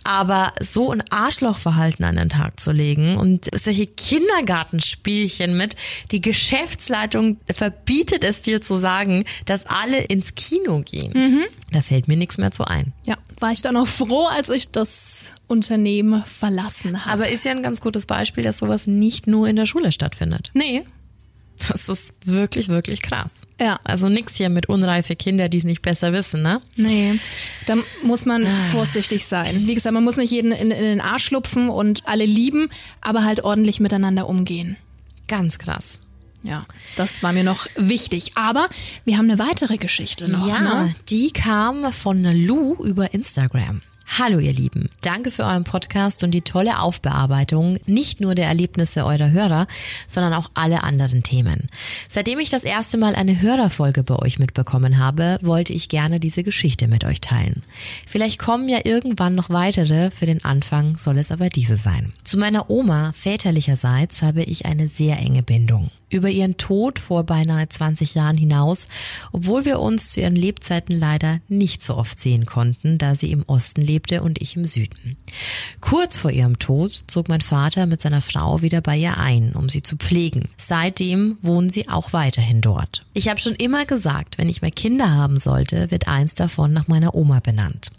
Aber 0.03 0.53
so 0.59 0.91
ein 0.91 1.03
Arschlochverhalten 1.11 2.03
an 2.03 2.15
den 2.15 2.29
Tag 2.29 2.59
zu 2.59 2.71
legen 2.71 3.17
und 3.17 3.47
solche 3.55 3.85
Kindergartenspielchen 3.85 5.55
mit, 5.55 5.75
die 6.11 6.21
Geschäftsleitung 6.21 7.37
verbietet 7.47 8.23
es 8.23 8.41
dir 8.41 8.61
zu 8.61 8.77
sagen, 8.77 9.25
dass 9.45 9.67
alle 9.67 9.99
ins 9.99 10.33
Kino 10.33 10.81
gehen. 10.83 11.45
Da 11.71 11.81
fällt 11.81 12.07
mir 12.07 12.17
nichts 12.17 12.39
mehr 12.39 12.51
zu 12.51 12.65
ein. 12.65 12.93
Ja, 13.05 13.17
war 13.41 13.51
ich 13.51 13.61
dann 13.61 13.75
auch 13.77 13.87
froh, 13.87 14.25
als 14.25 14.49
ich 14.49 14.69
das 14.69 15.33
Unternehmen 15.47 16.23
verlassen 16.23 17.05
habe. 17.05 17.13
Aber 17.13 17.29
ist 17.29 17.43
ja 17.45 17.51
ein 17.51 17.63
ganz 17.63 17.81
gutes 17.81 18.05
Beispiel, 18.05 18.43
dass 18.43 18.59
sowas 18.59 18.87
nicht 18.87 19.27
nur 19.27 19.47
in 19.47 19.55
der 19.55 19.65
Schule 19.65 19.91
stattfindet. 19.91 20.51
Nee, 20.53 20.83
Das 21.69 21.89
ist 21.89 22.15
wirklich, 22.25 22.69
wirklich 22.69 23.01
krass. 23.01 23.31
Ja. 23.59 23.79
Also 23.83 24.09
nix 24.09 24.35
hier 24.35 24.49
mit 24.49 24.67
unreife 24.69 25.15
Kinder, 25.15 25.49
die 25.49 25.59
es 25.59 25.63
nicht 25.63 25.81
besser 25.81 26.13
wissen, 26.13 26.41
ne? 26.41 26.59
nee. 26.75 27.19
Da 27.67 27.75
muss 28.03 28.25
man 28.25 28.47
vorsichtig 28.71 29.25
sein. 29.27 29.67
Wie 29.67 29.75
gesagt, 29.75 29.93
man 29.93 30.03
muss 30.03 30.17
nicht 30.17 30.31
jeden 30.31 30.51
in, 30.51 30.71
in 30.71 30.81
den 30.81 31.01
Arsch 31.01 31.25
schlupfen 31.25 31.69
und 31.69 32.07
alle 32.07 32.25
lieben, 32.25 32.69
aber 33.01 33.23
halt 33.23 33.43
ordentlich 33.43 33.79
miteinander 33.79 34.27
umgehen. 34.27 34.77
Ganz 35.27 35.59
krass. 35.59 36.00
Ja, 36.43 36.59
das 36.97 37.21
war 37.23 37.33
mir 37.33 37.43
noch 37.43 37.67
wichtig. 37.75 38.31
Aber 38.35 38.67
wir 39.05 39.17
haben 39.17 39.29
eine 39.29 39.39
weitere 39.39 39.77
Geschichte 39.77 40.27
noch. 40.29 40.47
ja, 40.47 40.83
Ne? 40.85 40.95
die 41.09 41.31
kam 41.31 41.91
von 41.93 42.23
Lou 42.23 42.75
über 42.83 43.13
Instagram. 43.13 43.81
Hallo 44.19 44.39
ihr 44.39 44.51
Lieben, 44.51 44.89
danke 45.03 45.31
für 45.31 45.43
euren 45.43 45.63
Podcast 45.63 46.25
und 46.25 46.31
die 46.31 46.41
tolle 46.41 46.79
Aufbearbeitung 46.79 47.77
nicht 47.85 48.19
nur 48.19 48.35
der 48.35 48.47
Erlebnisse 48.47 49.05
eurer 49.05 49.31
Hörer, 49.31 49.67
sondern 50.09 50.33
auch 50.33 50.51
alle 50.53 50.83
anderen 50.83 51.23
Themen. 51.23 51.67
Seitdem 52.09 52.39
ich 52.39 52.49
das 52.49 52.65
erste 52.65 52.97
Mal 52.97 53.15
eine 53.15 53.39
Hörerfolge 53.39 54.03
bei 54.03 54.17
euch 54.17 54.37
mitbekommen 54.37 54.97
habe, 54.97 55.37
wollte 55.41 55.71
ich 55.71 55.87
gerne 55.87 56.19
diese 56.19 56.43
Geschichte 56.43 56.89
mit 56.89 57.05
euch 57.05 57.21
teilen. 57.21 57.63
Vielleicht 58.05 58.37
kommen 58.37 58.67
ja 58.67 58.79
irgendwann 58.83 59.33
noch 59.33 59.49
weitere, 59.49 60.11
für 60.11 60.25
den 60.25 60.43
Anfang 60.43 60.97
soll 60.97 61.17
es 61.17 61.31
aber 61.31 61.47
diese 61.47 61.77
sein. 61.77 62.11
Zu 62.25 62.37
meiner 62.37 62.69
Oma 62.69 63.13
väterlicherseits 63.15 64.23
habe 64.23 64.43
ich 64.43 64.65
eine 64.65 64.89
sehr 64.89 65.19
enge 65.19 65.41
Bindung 65.43 65.89
über 66.11 66.29
ihren 66.29 66.57
Tod 66.57 66.99
vor 66.99 67.23
beinahe 67.23 67.67
20 67.67 68.15
Jahren 68.15 68.37
hinaus, 68.37 68.87
obwohl 69.31 69.65
wir 69.65 69.79
uns 69.79 70.11
zu 70.11 70.21
ihren 70.21 70.35
Lebzeiten 70.35 70.97
leider 70.97 71.39
nicht 71.47 71.83
so 71.83 71.95
oft 71.95 72.19
sehen 72.19 72.45
konnten, 72.45 72.97
da 72.97 73.15
sie 73.15 73.31
im 73.31 73.43
Osten 73.43 73.81
lebte 73.81 74.21
und 74.21 74.41
ich 74.41 74.55
im 74.55 74.65
Süden. 74.65 75.17
Kurz 75.79 76.17
vor 76.17 76.31
ihrem 76.31 76.59
Tod 76.59 77.03
zog 77.07 77.29
mein 77.29 77.41
Vater 77.41 77.85
mit 77.85 78.01
seiner 78.01 78.21
Frau 78.21 78.61
wieder 78.61 78.81
bei 78.81 78.97
ihr 78.97 79.17
ein, 79.17 79.53
um 79.53 79.69
sie 79.69 79.81
zu 79.81 79.95
pflegen. 79.95 80.49
Seitdem 80.57 81.37
wohnen 81.41 81.69
sie 81.69 81.89
auch 81.89 82.13
weiterhin 82.13 82.61
dort. 82.61 83.05
Ich 83.13 83.27
habe 83.29 83.39
schon 83.39 83.55
immer 83.55 83.85
gesagt, 83.85 84.37
wenn 84.37 84.49
ich 84.49 84.61
mehr 84.61 84.71
Kinder 84.71 85.11
haben 85.11 85.37
sollte, 85.37 85.91
wird 85.91 86.07
eins 86.07 86.35
davon 86.35 86.73
nach 86.73 86.87
meiner 86.87 87.15
Oma 87.15 87.39
benannt. 87.39 87.91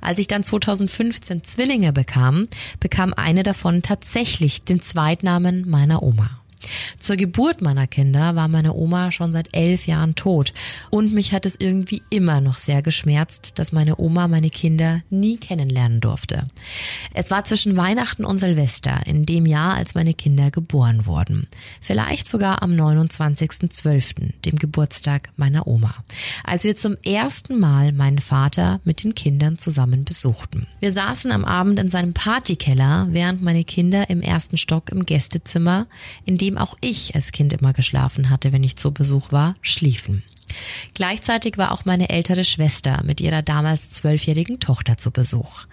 Als 0.00 0.18
ich 0.18 0.28
dann 0.28 0.44
2015 0.44 1.44
Zwillinge 1.44 1.92
bekam, 1.92 2.46
bekam 2.80 3.14
eine 3.14 3.42
davon 3.42 3.82
tatsächlich 3.82 4.64
den 4.64 4.82
Zweitnamen 4.82 5.68
meiner 5.68 6.02
Oma. 6.02 6.39
Zur 6.98 7.16
Geburt 7.16 7.62
meiner 7.62 7.86
Kinder 7.86 8.36
war 8.36 8.48
meine 8.48 8.74
Oma 8.74 9.12
schon 9.12 9.32
seit 9.32 9.48
elf 9.52 9.86
Jahren 9.86 10.14
tot 10.14 10.52
und 10.90 11.12
mich 11.12 11.32
hat 11.32 11.46
es 11.46 11.56
irgendwie 11.58 12.02
immer 12.10 12.40
noch 12.40 12.56
sehr 12.56 12.82
geschmerzt, 12.82 13.52
dass 13.58 13.72
meine 13.72 13.98
Oma 13.98 14.28
meine 14.28 14.50
Kinder 14.50 15.02
nie 15.10 15.36
kennenlernen 15.36 16.00
durfte. 16.00 16.46
Es 17.14 17.30
war 17.30 17.44
zwischen 17.44 17.76
Weihnachten 17.76 18.24
und 18.24 18.38
Silvester, 18.38 19.00
in 19.06 19.26
dem 19.26 19.46
Jahr, 19.46 19.74
als 19.74 19.94
meine 19.94 20.14
Kinder 20.14 20.50
geboren 20.50 21.06
wurden. 21.06 21.46
Vielleicht 21.80 22.28
sogar 22.28 22.62
am 22.62 22.72
29.12., 22.72 24.32
dem 24.44 24.58
Geburtstag 24.58 25.30
meiner 25.36 25.66
Oma, 25.66 25.94
als 26.44 26.64
wir 26.64 26.76
zum 26.76 26.96
ersten 27.04 27.58
Mal 27.58 27.92
meinen 27.92 28.18
Vater 28.18 28.80
mit 28.84 29.04
den 29.04 29.14
Kindern 29.14 29.58
zusammen 29.58 30.04
besuchten. 30.04 30.66
Wir 30.80 30.92
saßen 30.92 31.32
am 31.32 31.44
Abend 31.44 31.78
in 31.78 31.88
seinem 31.88 32.14
Partykeller, 32.14 33.08
während 33.10 33.42
meine 33.42 33.64
Kinder 33.64 34.10
im 34.10 34.22
ersten 34.22 34.56
Stock 34.56 34.90
im 34.90 35.06
Gästezimmer, 35.06 35.86
in 36.24 36.38
dem 36.38 36.49
auch 36.58 36.76
ich 36.80 37.14
als 37.14 37.32
Kind 37.32 37.52
immer 37.52 37.72
geschlafen 37.72 38.30
hatte, 38.30 38.52
wenn 38.52 38.64
ich 38.64 38.76
zu 38.76 38.92
Besuch 38.92 39.32
war, 39.32 39.56
schliefen. 39.62 40.22
Gleichzeitig 40.94 41.58
war 41.58 41.72
auch 41.72 41.84
meine 41.84 42.10
ältere 42.10 42.44
Schwester 42.44 43.02
mit 43.04 43.20
ihrer 43.20 43.42
damals 43.42 43.90
zwölfjährigen 43.90 44.60
Tochter 44.60 44.96
zu 44.96 45.10
Besuch. 45.10 45.66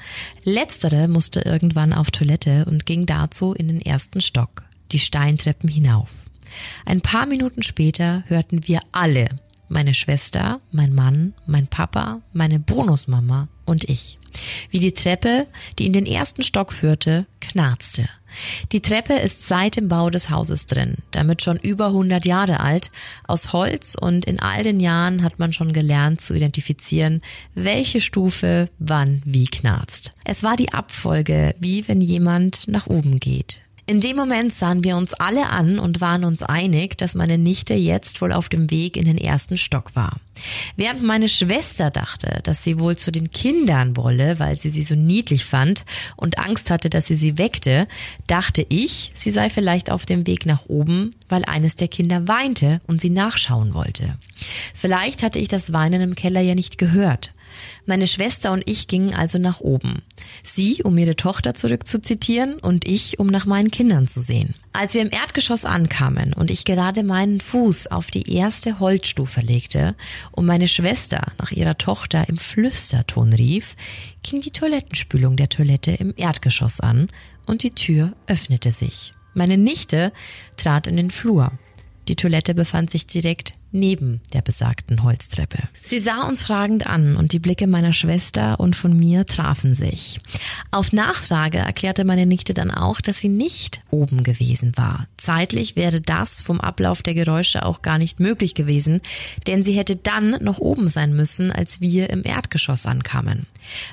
Letztere 0.43 1.07
musste 1.07 1.41
irgendwann 1.41 1.93
auf 1.93 2.11
Toilette 2.11 2.65
und 2.65 2.85
ging 2.85 3.05
dazu 3.05 3.53
in 3.53 3.67
den 3.67 3.81
ersten 3.81 4.21
Stock, 4.21 4.65
die 4.91 4.99
Steintreppen 4.99 5.69
hinauf. 5.69 6.11
Ein 6.85 7.01
paar 7.01 7.25
Minuten 7.25 7.63
später 7.63 8.23
hörten 8.27 8.67
wir 8.67 8.79
alle, 8.91 9.27
meine 9.69 9.93
Schwester, 9.93 10.61
mein 10.71 10.93
Mann, 10.93 11.33
mein 11.45 11.67
Papa, 11.67 12.21
meine 12.33 12.59
Bonusmama 12.59 13.49
und 13.65 13.83
ich, 13.89 14.17
wie 14.69 14.79
die 14.79 14.93
Treppe, 14.93 15.47
die 15.77 15.85
in 15.85 15.93
den 15.93 16.05
ersten 16.05 16.43
Stock 16.43 16.71
führte, 16.71 17.25
knarzte. 17.41 18.07
Die 18.71 18.81
Treppe 18.81 19.13
ist 19.13 19.47
seit 19.47 19.77
dem 19.77 19.87
Bau 19.87 20.09
des 20.09 20.29
Hauses 20.29 20.65
drin, 20.65 20.95
damit 21.11 21.41
schon 21.41 21.57
über 21.57 21.87
100 21.87 22.25
Jahre 22.25 22.59
alt, 22.59 22.91
aus 23.25 23.53
Holz 23.53 23.95
und 23.99 24.25
in 24.25 24.39
all 24.39 24.63
den 24.63 24.79
Jahren 24.79 25.23
hat 25.23 25.39
man 25.39 25.53
schon 25.53 25.73
gelernt 25.73 26.21
zu 26.21 26.33
identifizieren, 26.33 27.21
welche 27.55 28.01
Stufe 28.01 28.69
wann 28.79 29.21
wie 29.25 29.45
knarzt. 29.45 30.13
Es 30.25 30.43
war 30.43 30.55
die 30.55 30.73
Abfolge, 30.73 31.55
wie 31.59 31.87
wenn 31.87 32.01
jemand 32.01 32.67
nach 32.67 32.87
oben 32.87 33.19
geht. 33.19 33.61
In 33.89 34.01
dem 34.01 34.17
Moment 34.17 34.53
sahen 34.53 34.83
wir 34.83 34.97
uns 34.97 35.13
alle 35.13 35.47
an 35.47 35.79
und 35.79 36.01
waren 36.01 36.25
uns 36.25 36.43
einig, 36.43 36.97
dass 36.97 37.15
meine 37.15 37.37
Nichte 37.37 37.73
jetzt 37.73 38.21
wohl 38.21 38.33
auf 38.33 38.49
dem 38.49 38.69
Weg 38.69 38.97
in 38.97 39.05
den 39.05 39.17
ersten 39.17 39.57
Stock 39.57 39.95
war. 39.95 40.19
Während 40.75 41.03
meine 41.03 41.29
Schwester 41.29 41.89
dachte, 41.89 42.41
dass 42.43 42.65
sie 42.65 42.81
wohl 42.81 42.97
zu 42.97 43.13
den 43.13 43.31
Kindern 43.31 43.95
wolle, 43.95 44.39
weil 44.39 44.57
sie 44.57 44.67
sie 44.67 44.83
so 44.83 44.95
niedlich 44.95 45.45
fand 45.45 45.85
und 46.17 46.37
Angst 46.37 46.69
hatte, 46.69 46.89
dass 46.89 47.07
sie 47.07 47.15
sie 47.15 47.37
weckte, 47.37 47.87
dachte 48.27 48.65
ich, 48.67 49.11
sie 49.13 49.29
sei 49.29 49.49
vielleicht 49.49 49.89
auf 49.89 50.05
dem 50.05 50.27
Weg 50.27 50.45
nach 50.45 50.65
oben, 50.67 51.11
weil 51.29 51.45
eines 51.45 51.77
der 51.77 51.87
Kinder 51.87 52.27
weinte 52.27 52.81
und 52.87 52.99
sie 52.99 53.09
nachschauen 53.09 53.73
wollte. 53.73 54.17
Vielleicht 54.73 55.23
hatte 55.23 55.39
ich 55.39 55.47
das 55.47 55.71
Weinen 55.71 56.01
im 56.01 56.15
Keller 56.15 56.41
ja 56.41 56.55
nicht 56.55 56.77
gehört. 56.77 57.31
Meine 57.85 58.07
Schwester 58.07 58.51
und 58.51 58.63
ich 58.65 58.87
gingen 58.87 59.13
also 59.13 59.37
nach 59.37 59.59
oben. 59.59 60.01
Sie, 60.43 60.83
um 60.83 60.97
ihre 60.97 61.15
Tochter 61.15 61.53
zurückzuzitieren, 61.53 62.59
und 62.59 62.87
ich, 62.87 63.19
um 63.19 63.27
nach 63.27 63.45
meinen 63.45 63.71
Kindern 63.71 64.07
zu 64.07 64.19
sehen. 64.19 64.55
Als 64.73 64.93
wir 64.93 65.01
im 65.01 65.11
Erdgeschoss 65.11 65.65
ankamen 65.65 66.33
und 66.33 66.51
ich 66.51 66.65
gerade 66.65 67.03
meinen 67.03 67.41
Fuß 67.41 67.87
auf 67.87 68.11
die 68.11 68.31
erste 68.35 68.79
Holzstufe 68.79 69.41
legte 69.41 69.95
und 70.31 70.45
meine 70.45 70.67
Schwester 70.67 71.21
nach 71.39 71.51
ihrer 71.51 71.77
Tochter 71.77 72.29
im 72.29 72.37
Flüsterton 72.37 73.33
rief, 73.33 73.75
ging 74.21 74.41
die 74.41 74.51
Toilettenspülung 74.51 75.35
der 75.35 75.49
Toilette 75.49 75.91
im 75.91 76.13
Erdgeschoss 76.15 76.79
an 76.79 77.07
und 77.45 77.63
die 77.63 77.71
Tür 77.71 78.13
öffnete 78.27 78.71
sich. 78.71 79.13
Meine 79.33 79.57
Nichte 79.57 80.11
trat 80.57 80.87
in 80.87 80.97
den 80.97 81.11
Flur. 81.11 81.51
Die 82.07 82.15
Toilette 82.15 82.53
befand 82.53 82.89
sich 82.89 83.07
direkt 83.07 83.53
neben 83.71 84.21
der 84.33 84.41
besagten 84.41 85.03
Holztreppe. 85.03 85.59
Sie 85.81 85.99
sah 85.99 86.23
uns 86.27 86.43
fragend 86.43 86.87
an 86.87 87.15
und 87.15 87.33
die 87.33 87.39
Blicke 87.39 87.67
meiner 87.67 87.93
Schwester 87.93 88.59
und 88.59 88.75
von 88.75 88.97
mir 88.97 89.25
trafen 89.25 89.73
sich. 89.73 90.19
Auf 90.71 90.93
Nachfrage 90.93 91.59
erklärte 91.59 92.03
meine 92.03 92.25
Nichte 92.25 92.53
dann 92.53 92.71
auch, 92.71 93.01
dass 93.01 93.19
sie 93.19 93.29
nicht 93.29 93.81
oben 93.89 94.23
gewesen 94.23 94.73
war. 94.75 95.07
Zeitlich 95.17 95.75
wäre 95.75 96.01
das 96.01 96.41
vom 96.41 96.61
Ablauf 96.61 97.01
der 97.01 97.13
Geräusche 97.13 97.65
auch 97.65 97.81
gar 97.81 97.97
nicht 97.97 98.19
möglich 98.19 98.55
gewesen, 98.55 99.01
denn 99.47 99.63
sie 99.63 99.73
hätte 99.73 99.95
dann 99.95 100.31
noch 100.43 100.59
oben 100.59 100.87
sein 100.87 101.15
müssen, 101.15 101.51
als 101.51 101.81
wir 101.81 102.09
im 102.09 102.21
Erdgeschoss 102.23 102.85
ankamen. 102.85 103.45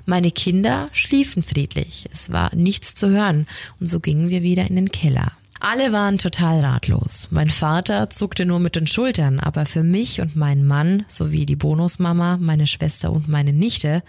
Meine 0.06 0.30
Kinder 0.30 0.88
schliefen 0.92 1.42
friedlich, 1.42 2.06
es 2.12 2.32
war 2.32 2.54
nichts 2.54 2.94
zu 2.94 3.08
hören 3.08 3.46
und 3.80 3.88
so 3.88 4.00
gingen 4.00 4.30
wir 4.30 4.42
wieder 4.42 4.66
in 4.68 4.76
den 4.76 4.90
Keller. 4.90 5.32
Alle 5.66 5.92
waren 5.92 6.18
total 6.18 6.60
ratlos. 6.60 7.28
Mein 7.30 7.48
Vater 7.48 8.10
zuckte 8.10 8.44
nur 8.44 8.60
mit 8.60 8.76
den 8.76 8.86
Schultern, 8.86 9.40
aber 9.40 9.64
für 9.64 9.82
mich 9.82 10.20
und 10.20 10.36
meinen 10.36 10.66
Mann 10.66 11.06
sowie 11.08 11.46
die 11.46 11.56
Bonusmama, 11.56 12.36
meine 12.38 12.66
Schwester 12.66 13.10
und 13.10 13.28
meine 13.28 13.54
Nichte 13.54 14.02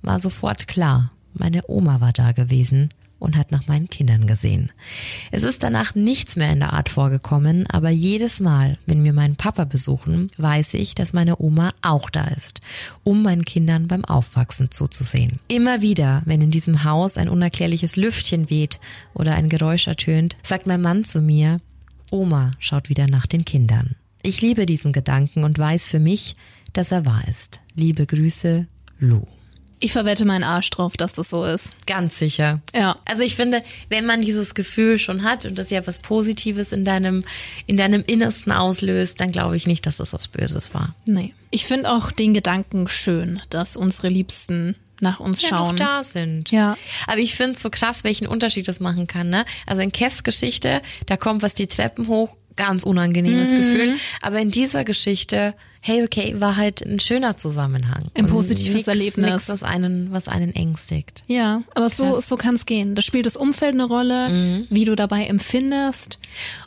war 0.00 0.18
sofort 0.18 0.66
klar, 0.66 1.12
meine 1.34 1.60
Oma 1.66 2.00
war 2.00 2.12
da 2.14 2.32
gewesen 2.32 2.88
und 3.24 3.36
hat 3.36 3.50
nach 3.50 3.66
meinen 3.66 3.88
Kindern 3.88 4.26
gesehen. 4.26 4.70
Es 5.32 5.42
ist 5.42 5.62
danach 5.62 5.94
nichts 5.94 6.36
mehr 6.36 6.52
in 6.52 6.60
der 6.60 6.72
Art 6.72 6.88
vorgekommen, 6.88 7.66
aber 7.68 7.90
jedes 7.90 8.40
Mal, 8.40 8.78
wenn 8.86 9.02
wir 9.02 9.12
meinen 9.12 9.36
Papa 9.36 9.64
besuchen, 9.64 10.30
weiß 10.36 10.74
ich, 10.74 10.94
dass 10.94 11.12
meine 11.12 11.40
Oma 11.40 11.72
auch 11.82 12.10
da 12.10 12.26
ist, 12.26 12.60
um 13.02 13.22
meinen 13.22 13.44
Kindern 13.44 13.88
beim 13.88 14.04
Aufwachsen 14.04 14.70
zuzusehen. 14.70 15.40
Immer 15.48 15.80
wieder, 15.82 16.22
wenn 16.26 16.40
in 16.40 16.50
diesem 16.50 16.84
Haus 16.84 17.16
ein 17.16 17.28
unerklärliches 17.28 17.96
Lüftchen 17.96 18.50
weht 18.50 18.78
oder 19.14 19.34
ein 19.34 19.48
Geräusch 19.48 19.88
ertönt, 19.88 20.36
sagt 20.42 20.66
mein 20.66 20.82
Mann 20.82 21.04
zu 21.04 21.20
mir, 21.20 21.60
Oma 22.10 22.52
schaut 22.58 22.88
wieder 22.88 23.06
nach 23.06 23.26
den 23.26 23.44
Kindern. 23.44 23.96
Ich 24.22 24.40
liebe 24.40 24.66
diesen 24.66 24.92
Gedanken 24.92 25.44
und 25.44 25.58
weiß 25.58 25.86
für 25.86 25.98
mich, 25.98 26.36
dass 26.72 26.92
er 26.92 27.06
wahr 27.06 27.26
ist. 27.28 27.60
Liebe 27.74 28.06
Grüße, 28.06 28.66
Lou. 28.98 29.26
Ich 29.84 29.92
verwette 29.92 30.24
meinen 30.24 30.44
Arsch 30.44 30.70
drauf, 30.70 30.96
dass 30.96 31.12
das 31.12 31.28
so 31.28 31.44
ist. 31.44 31.74
Ganz 31.86 32.16
sicher. 32.18 32.62
Ja. 32.74 32.96
Also 33.04 33.22
ich 33.22 33.36
finde, 33.36 33.62
wenn 33.90 34.06
man 34.06 34.22
dieses 34.22 34.54
Gefühl 34.54 34.98
schon 34.98 35.24
hat 35.24 35.44
und 35.44 35.58
das 35.58 35.68
ja 35.68 35.86
was 35.86 35.98
Positives 35.98 36.72
in 36.72 36.86
deinem, 36.86 37.22
in 37.66 37.76
deinem 37.76 38.02
Innersten 38.06 38.50
auslöst, 38.50 39.20
dann 39.20 39.30
glaube 39.30 39.58
ich 39.58 39.66
nicht, 39.66 39.84
dass 39.84 39.98
das 39.98 40.14
was 40.14 40.28
Böses 40.28 40.72
war. 40.72 40.94
Nee. 41.04 41.34
Ich 41.50 41.66
finde 41.66 41.90
auch 41.92 42.10
den 42.12 42.32
Gedanken 42.32 42.88
schön, 42.88 43.40
dass 43.50 43.76
unsere 43.76 44.08
Liebsten 44.08 44.74
nach 45.00 45.20
uns 45.20 45.42
Ja, 45.42 45.48
schauen. 45.50 45.76
noch 45.76 45.84
da 45.84 46.02
sind. 46.02 46.50
Ja. 46.50 46.78
Aber 47.06 47.18
ich 47.18 47.34
finde 47.34 47.52
es 47.56 47.60
so 47.62 47.68
krass, 47.68 48.04
welchen 48.04 48.26
Unterschied 48.26 48.66
das 48.66 48.80
machen 48.80 49.06
kann. 49.06 49.28
Ne? 49.28 49.44
Also 49.66 49.82
in 49.82 49.92
Kevs 49.92 50.22
Geschichte, 50.22 50.80
da 51.04 51.18
kommt 51.18 51.42
was 51.42 51.52
die 51.52 51.66
Treppen 51.66 52.08
hoch, 52.08 52.36
ganz 52.56 52.84
unangenehmes 52.84 53.50
Mhm. 53.50 53.56
Gefühl. 53.56 53.96
Aber 54.22 54.38
in 54.40 54.50
dieser 54.50 54.84
Geschichte, 54.84 55.54
hey, 55.80 56.02
okay, 56.04 56.36
war 56.38 56.56
halt 56.56 56.82
ein 56.82 57.00
schöner 57.00 57.36
Zusammenhang. 57.36 58.04
Ein 58.14 58.26
positives 58.26 58.74
nix, 58.74 58.88
Erlebnis. 58.88 59.30
Nix, 59.32 59.48
was 59.48 59.62
einen, 59.62 60.12
was 60.12 60.28
einen 60.28 60.54
ängstigt. 60.54 61.24
Ja, 61.26 61.62
aber 61.74 61.90
so, 61.90 62.12
Krass. 62.12 62.28
so 62.28 62.36
kann 62.36 62.54
es 62.54 62.64
gehen. 62.66 62.94
Da 62.94 63.02
spielt 63.02 63.26
das 63.26 63.36
Umfeld 63.36 63.74
eine 63.74 63.84
Rolle, 63.84 64.64
wie 64.70 64.84
du 64.84 64.94
dabei 64.94 65.24
empfindest. 65.26 66.18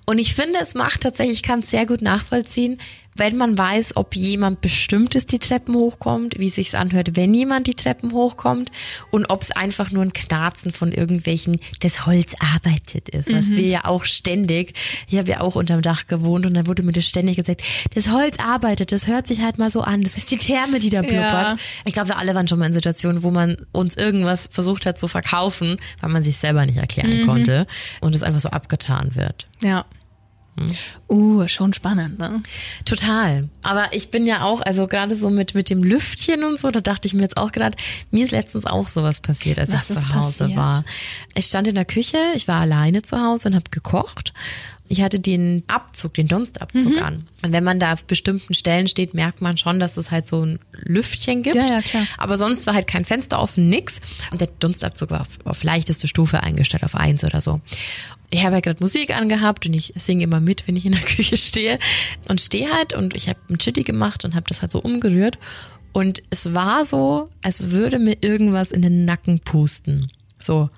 Und 0.05 0.19
ich 0.19 0.35
finde, 0.35 0.59
es 0.61 0.75
macht 0.75 1.01
tatsächlich, 1.01 1.37
ich 1.37 1.43
kann 1.43 1.61
es 1.61 1.69
sehr 1.69 1.85
gut 1.85 2.01
nachvollziehen, 2.01 2.77
wenn 3.17 3.37
man 3.37 3.57
weiß, 3.57 3.95
ob 3.95 4.15
jemand 4.15 4.61
Bestimmtes 4.61 5.25
die 5.25 5.39
Treppen 5.39 5.75
hochkommt, 5.75 6.39
wie 6.39 6.49
sich's 6.49 6.75
anhört, 6.75 7.15
wenn 7.15 7.33
jemand 7.33 7.67
die 7.67 7.73
Treppen 7.73 8.11
hochkommt 8.11 8.71
und 9.11 9.29
ob 9.29 9.41
es 9.41 9.51
einfach 9.51 9.91
nur 9.91 10.03
ein 10.03 10.13
Knarzen 10.13 10.71
von 10.71 10.91
irgendwelchen, 10.91 11.59
das 11.81 12.05
Holz 12.05 12.33
arbeitet 12.55 13.09
ist, 13.09 13.33
was 13.33 13.49
wir 13.49 13.67
ja 13.67 13.85
auch 13.85 14.05
ständig, 14.05 14.73
ich 15.07 15.17
habe 15.17 15.29
ja 15.29 15.41
auch 15.41 15.55
unterm 15.55 15.81
Dach 15.81 16.07
gewohnt 16.07 16.45
und 16.45 16.53
dann 16.53 16.67
wurde 16.67 16.83
mir 16.83 16.91
das 16.91 17.05
ständig 17.05 17.37
gesagt, 17.37 17.61
das 17.93 18.11
Holz 18.11 18.37
arbeitet, 18.39 18.91
das 18.91 19.07
hört 19.07 19.27
sich 19.27 19.41
halt 19.41 19.57
mal 19.57 19.69
so 19.69 19.81
an, 19.81 20.01
das 20.01 20.17
ist 20.17 20.31
die 20.31 20.37
Therme, 20.37 20.79
die 20.79 20.89
da 20.89 21.01
blubbert. 21.01 21.17
Ja. 21.21 21.57
Ich 21.85 21.93
glaube, 21.93 22.09
wir 22.09 22.17
alle 22.17 22.35
waren 22.35 22.47
schon 22.47 22.59
mal 22.59 22.67
in 22.67 22.73
Situationen, 22.73 23.23
wo 23.23 23.31
man 23.31 23.57
uns 23.71 23.95
irgendwas 23.95 24.49
versucht 24.51 24.85
hat 24.85 24.99
zu 24.99 25.07
verkaufen, 25.07 25.77
weil 26.01 26.09
man 26.09 26.23
sich 26.23 26.37
selber 26.37 26.65
nicht 26.65 26.77
erklären 26.77 27.25
konnte 27.25 27.67
und 28.01 28.15
es 28.15 28.23
einfach 28.23 28.39
so 28.39 28.49
abgetan 28.49 29.15
wird. 29.15 29.47
Ja. 29.61 29.85
Uh, 31.07 31.47
schon 31.47 31.73
spannend, 31.73 32.19
ne? 32.19 32.41
Total. 32.85 33.47
Aber 33.63 33.93
ich 33.93 34.09
bin 34.09 34.25
ja 34.25 34.43
auch, 34.43 34.61
also 34.61 34.87
gerade 34.87 35.15
so 35.15 35.29
mit, 35.29 35.55
mit 35.55 35.69
dem 35.69 35.83
Lüftchen 35.83 36.43
und 36.43 36.59
so, 36.59 36.71
da 36.71 36.81
dachte 36.81 37.07
ich 37.07 37.13
mir 37.13 37.21
jetzt 37.21 37.37
auch 37.37 37.51
gerade, 37.51 37.77
mir 38.11 38.25
ist 38.25 38.31
letztens 38.31 38.65
auch 38.65 38.87
sowas 38.87 39.21
passiert, 39.21 39.59
als 39.59 39.71
Was 39.71 39.89
ich 39.89 39.97
zu 39.97 40.15
Hause 40.15 40.45
passiert? 40.45 40.57
war. 40.57 40.83
Ich 41.35 41.45
stand 41.45 41.67
in 41.67 41.75
der 41.75 41.85
Küche, 41.85 42.17
ich 42.35 42.47
war 42.47 42.61
alleine 42.61 43.01
zu 43.03 43.21
Hause 43.21 43.49
und 43.49 43.55
habe 43.55 43.69
gekocht. 43.71 44.33
Ich 44.89 45.01
hatte 45.01 45.19
den 45.19 45.63
Abzug, 45.67 46.13
den 46.13 46.27
Dunstabzug 46.27 46.95
Mhm. 46.95 47.03
an. 47.03 47.27
Und 47.43 47.51
wenn 47.51 47.63
man 47.63 47.79
da 47.79 47.93
auf 47.93 48.05
bestimmten 48.05 48.53
Stellen 48.53 48.87
steht, 48.87 49.13
merkt 49.13 49.41
man 49.41 49.57
schon, 49.57 49.79
dass 49.79 49.97
es 49.97 50.11
halt 50.11 50.27
so 50.27 50.45
ein 50.45 50.59
Lüftchen 50.71 51.43
gibt. 51.43 51.55
Ja, 51.55 51.65
ja, 51.67 51.81
klar. 51.81 52.03
Aber 52.17 52.37
sonst 52.37 52.67
war 52.67 52.73
halt 52.73 52.87
kein 52.87 53.03
Fenster 53.03 53.39
offen, 53.41 53.67
nix. 53.69 53.99
Und 54.31 54.39
der 54.39 54.47
Dunstabzug 54.59 55.11
war 55.11 55.21
auf, 55.21 55.39
auf 55.45 55.63
leichteste 55.63 56.07
Stufe 56.07 56.41
eingestellt, 56.41 56.83
auf 56.83 56.95
eins 56.95 57.23
oder 57.23 57.41
so. 57.41 57.59
Ich 58.29 58.43
habe 58.43 58.55
ja 58.55 58.61
gerade 58.61 58.81
Musik 58.81 59.15
angehabt 59.15 59.65
und 59.65 59.73
ich 59.73 59.93
singe 59.97 60.23
immer 60.23 60.39
mit, 60.39 60.67
wenn 60.67 60.75
ich 60.75 60.85
in 60.85 60.93
der 60.93 61.01
Küche 61.15 61.37
stehe. 61.37 61.79
Und 62.29 62.39
stehe 62.41 62.71
halt 62.73 62.93
und 62.93 63.13
ich 63.15 63.27
habe 63.29 63.39
ein 63.49 63.57
Chili 63.57 63.83
gemacht 63.83 64.23
und 64.25 64.35
habe 64.35 64.45
das 64.47 64.61
halt 64.61 64.71
so 64.71 64.79
umgerührt. 64.81 65.37
Und 65.93 66.21
es 66.29 66.53
war 66.53 66.85
so, 66.85 67.29
als 67.41 67.71
würde 67.71 67.99
mir 67.99 68.17
irgendwas 68.21 68.71
in 68.71 68.81
den 68.81 69.03
Nacken 69.05 69.39
pusten. 69.41 70.11
So. 70.39 70.69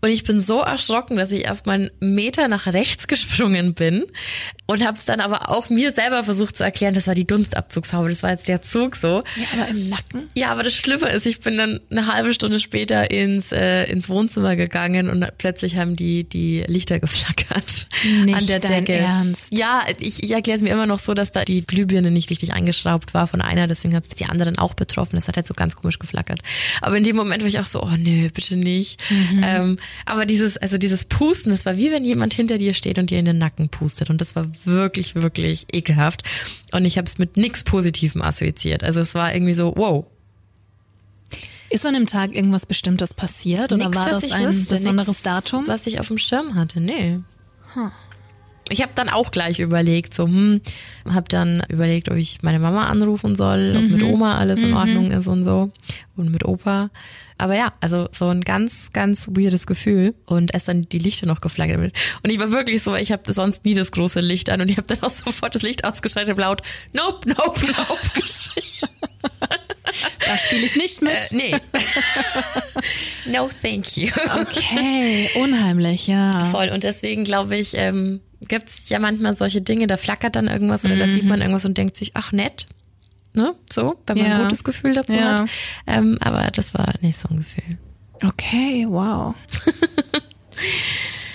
Und 0.00 0.10
ich 0.10 0.22
bin 0.22 0.38
so 0.38 0.60
erschrocken, 0.60 1.16
dass 1.16 1.32
ich 1.32 1.44
erst 1.44 1.66
mal 1.66 1.74
einen 1.74 2.14
Meter 2.14 2.46
nach 2.46 2.66
rechts 2.66 3.08
gesprungen 3.08 3.74
bin 3.74 4.04
und 4.66 4.86
habe 4.86 4.96
es 4.96 5.06
dann 5.06 5.20
aber 5.20 5.50
auch 5.50 5.70
mir 5.70 5.90
selber 5.90 6.22
versucht 6.22 6.56
zu 6.56 6.62
erklären, 6.62 6.94
das 6.94 7.08
war 7.08 7.16
die 7.16 7.26
Dunstabzugshaube, 7.26 8.08
das 8.08 8.22
war 8.22 8.30
jetzt 8.30 8.46
der 8.46 8.62
Zug 8.62 8.94
so. 8.94 9.24
Ja, 9.36 9.46
aber 9.54 9.68
im 9.70 9.88
Nacken? 9.88 10.30
Ja, 10.34 10.52
aber 10.52 10.62
das 10.62 10.74
Schlimme 10.74 11.08
ist, 11.08 11.26
ich 11.26 11.40
bin 11.40 11.56
dann 11.56 11.80
eine 11.90 12.06
halbe 12.06 12.32
Stunde 12.32 12.60
später 12.60 13.10
ins, 13.10 13.50
äh, 13.50 13.84
ins 13.84 14.08
Wohnzimmer 14.08 14.54
gegangen 14.54 15.10
und 15.10 15.26
plötzlich 15.38 15.76
haben 15.76 15.96
die, 15.96 16.22
die 16.22 16.64
Lichter 16.68 17.00
geflackert 17.00 17.88
Nicht 18.24 18.36
an 18.36 18.46
der 18.46 18.60
Decke. 18.60 18.92
Ernst? 18.92 19.52
Ja, 19.52 19.82
ich, 19.98 20.22
ich 20.22 20.30
erkläre 20.30 20.58
es 20.58 20.62
mir 20.62 20.70
immer 20.70 20.86
noch 20.86 21.00
so, 21.00 21.14
dass 21.14 21.32
da 21.32 21.44
die 21.44 21.66
Glühbirne 21.66 22.12
nicht 22.12 22.30
richtig 22.30 22.52
eingeschraubt 22.52 23.14
war 23.14 23.26
von 23.26 23.40
einer, 23.40 23.66
deswegen 23.66 23.96
hat 23.96 24.04
es 24.04 24.10
die 24.10 24.26
anderen 24.26 24.58
auch 24.58 24.74
betroffen. 24.74 25.16
Das 25.16 25.26
hat 25.26 25.36
halt 25.36 25.46
so 25.46 25.54
ganz 25.54 25.74
komisch 25.74 25.98
geflackert. 25.98 26.40
Aber 26.82 26.96
in 26.96 27.02
dem 27.02 27.16
Moment 27.16 27.42
war 27.42 27.48
ich 27.48 27.58
auch 27.58 27.66
so, 27.66 27.82
oh 27.82 27.96
nö, 27.98 28.28
bitte 28.32 28.56
nicht. 28.56 29.00
Ähm, 29.42 29.78
aber 30.06 30.26
dieses, 30.26 30.56
also 30.56 30.78
dieses 30.78 31.04
Pusten, 31.04 31.50
das 31.50 31.66
war 31.66 31.76
wie 31.76 31.90
wenn 31.90 32.04
jemand 32.04 32.34
hinter 32.34 32.58
dir 32.58 32.74
steht 32.74 32.98
und 32.98 33.10
dir 33.10 33.18
in 33.18 33.24
den 33.24 33.38
Nacken 33.38 33.68
pustet. 33.68 34.10
Und 34.10 34.20
das 34.20 34.36
war 34.36 34.48
wirklich, 34.64 35.14
wirklich 35.14 35.66
ekelhaft. 35.72 36.22
Und 36.72 36.84
ich 36.84 36.98
habe 36.98 37.06
es 37.06 37.18
mit 37.18 37.36
nichts 37.36 37.64
Positivem 37.64 38.22
assoziiert. 38.22 38.82
Also 38.82 39.00
es 39.00 39.14
war 39.14 39.34
irgendwie 39.34 39.54
so, 39.54 39.74
wow, 39.76 40.06
Ist 41.70 41.84
an 41.84 41.94
dem 41.94 42.06
Tag 42.06 42.34
irgendwas 42.34 42.66
Bestimmtes 42.66 43.14
passiert 43.14 43.72
oder 43.72 43.86
Nix, 43.86 43.96
war 43.96 44.08
das 44.08 44.32
ein 44.32 44.48
wüsste, 44.48 44.74
besonderes 44.74 45.08
nix, 45.08 45.22
Datum? 45.22 45.66
Was 45.66 45.86
ich 45.86 46.00
auf 46.00 46.08
dem 46.08 46.18
Schirm 46.18 46.54
hatte, 46.54 46.80
nee. 46.80 47.20
Ich 48.70 48.82
habe 48.82 48.92
dann 48.94 49.08
auch 49.08 49.30
gleich 49.30 49.60
überlegt, 49.60 50.14
so, 50.14 50.24
hm, 50.24 50.60
habe 51.08 51.28
dann 51.28 51.62
überlegt, 51.68 52.10
ob 52.10 52.16
ich 52.16 52.42
meine 52.42 52.58
Mama 52.58 52.86
anrufen 52.86 53.34
soll, 53.34 53.74
ob 53.76 53.90
mit 53.90 54.02
Oma 54.02 54.38
alles 54.38 54.60
in 54.60 54.74
Ordnung 54.74 55.10
ist 55.10 55.26
und 55.26 55.44
so 55.44 55.70
und 56.16 56.30
mit 56.30 56.44
Opa. 56.44 56.90
Aber 57.38 57.54
ja, 57.54 57.72
also 57.80 58.08
so 58.12 58.28
ein 58.28 58.40
ganz, 58.40 58.92
ganz 58.92 59.28
weirdes 59.28 59.66
Gefühl 59.66 60.14
und 60.26 60.52
erst 60.52 60.66
dann 60.66 60.88
die 60.88 60.98
Lichter 60.98 61.26
noch 61.26 61.40
geflaggert. 61.40 61.78
Und 62.22 62.30
ich 62.30 62.38
war 62.40 62.50
wirklich 62.50 62.82
so, 62.82 62.96
ich 62.96 63.12
habe 63.12 63.32
sonst 63.32 63.64
nie 63.64 63.74
das 63.74 63.92
große 63.92 64.18
Licht 64.20 64.50
an 64.50 64.60
und 64.60 64.68
ich 64.68 64.76
habe 64.76 64.88
dann 64.88 65.02
auch 65.02 65.10
sofort 65.24 65.54
das 65.54 65.62
Licht 65.62 65.84
ausgeschaltet 65.84 66.34
und 66.34 66.40
laut 66.40 66.62
Nope, 66.92 67.28
Nope, 67.28 67.60
Nope 67.64 68.10
geschrien. 68.20 68.64
Da 70.26 70.36
spiele 70.36 70.66
ich 70.66 70.76
nicht 70.76 71.00
mit. 71.00 71.32
Äh, 71.32 71.36
nee. 71.36 71.56
no, 73.32 73.48
thank 73.62 73.96
you. 73.96 74.08
Okay, 74.40 75.30
unheimlich, 75.36 76.08
ja. 76.08 76.44
Voll. 76.46 76.68
Und 76.68 76.84
deswegen 76.84 77.24
glaube 77.24 77.56
ich, 77.56 77.72
ähm, 77.74 78.20
gibt's 78.48 78.88
ja 78.88 78.98
manchmal 78.98 79.36
solche 79.36 79.60
Dinge, 79.60 79.86
da 79.86 79.96
flackert 79.96 80.36
dann 80.36 80.46
irgendwas 80.48 80.84
oder 80.84 80.96
da 80.96 81.06
sieht 81.06 81.24
man 81.24 81.40
irgendwas 81.40 81.64
und 81.64 81.78
denkt 81.78 81.96
sich, 81.96 82.12
ach 82.14 82.32
nett. 82.32 82.66
Ne? 83.34 83.54
So, 83.70 83.96
wenn 84.06 84.18
man 84.18 84.26
Ja. 84.26 84.36
ein 84.38 84.42
gutes 84.44 84.64
Gefühl 84.64 84.94
dazu 84.94 85.16
Ja. 85.16 85.40
hat. 85.42 85.50
Ähm, 85.86 86.16
aber 86.20 86.50
das 86.50 86.74
war 86.74 86.94
nicht 87.02 87.18
so 87.18 87.28
ein 87.28 87.36
Gefühl. 87.38 87.78
Okay, 88.24 88.86
wow. 88.88 89.34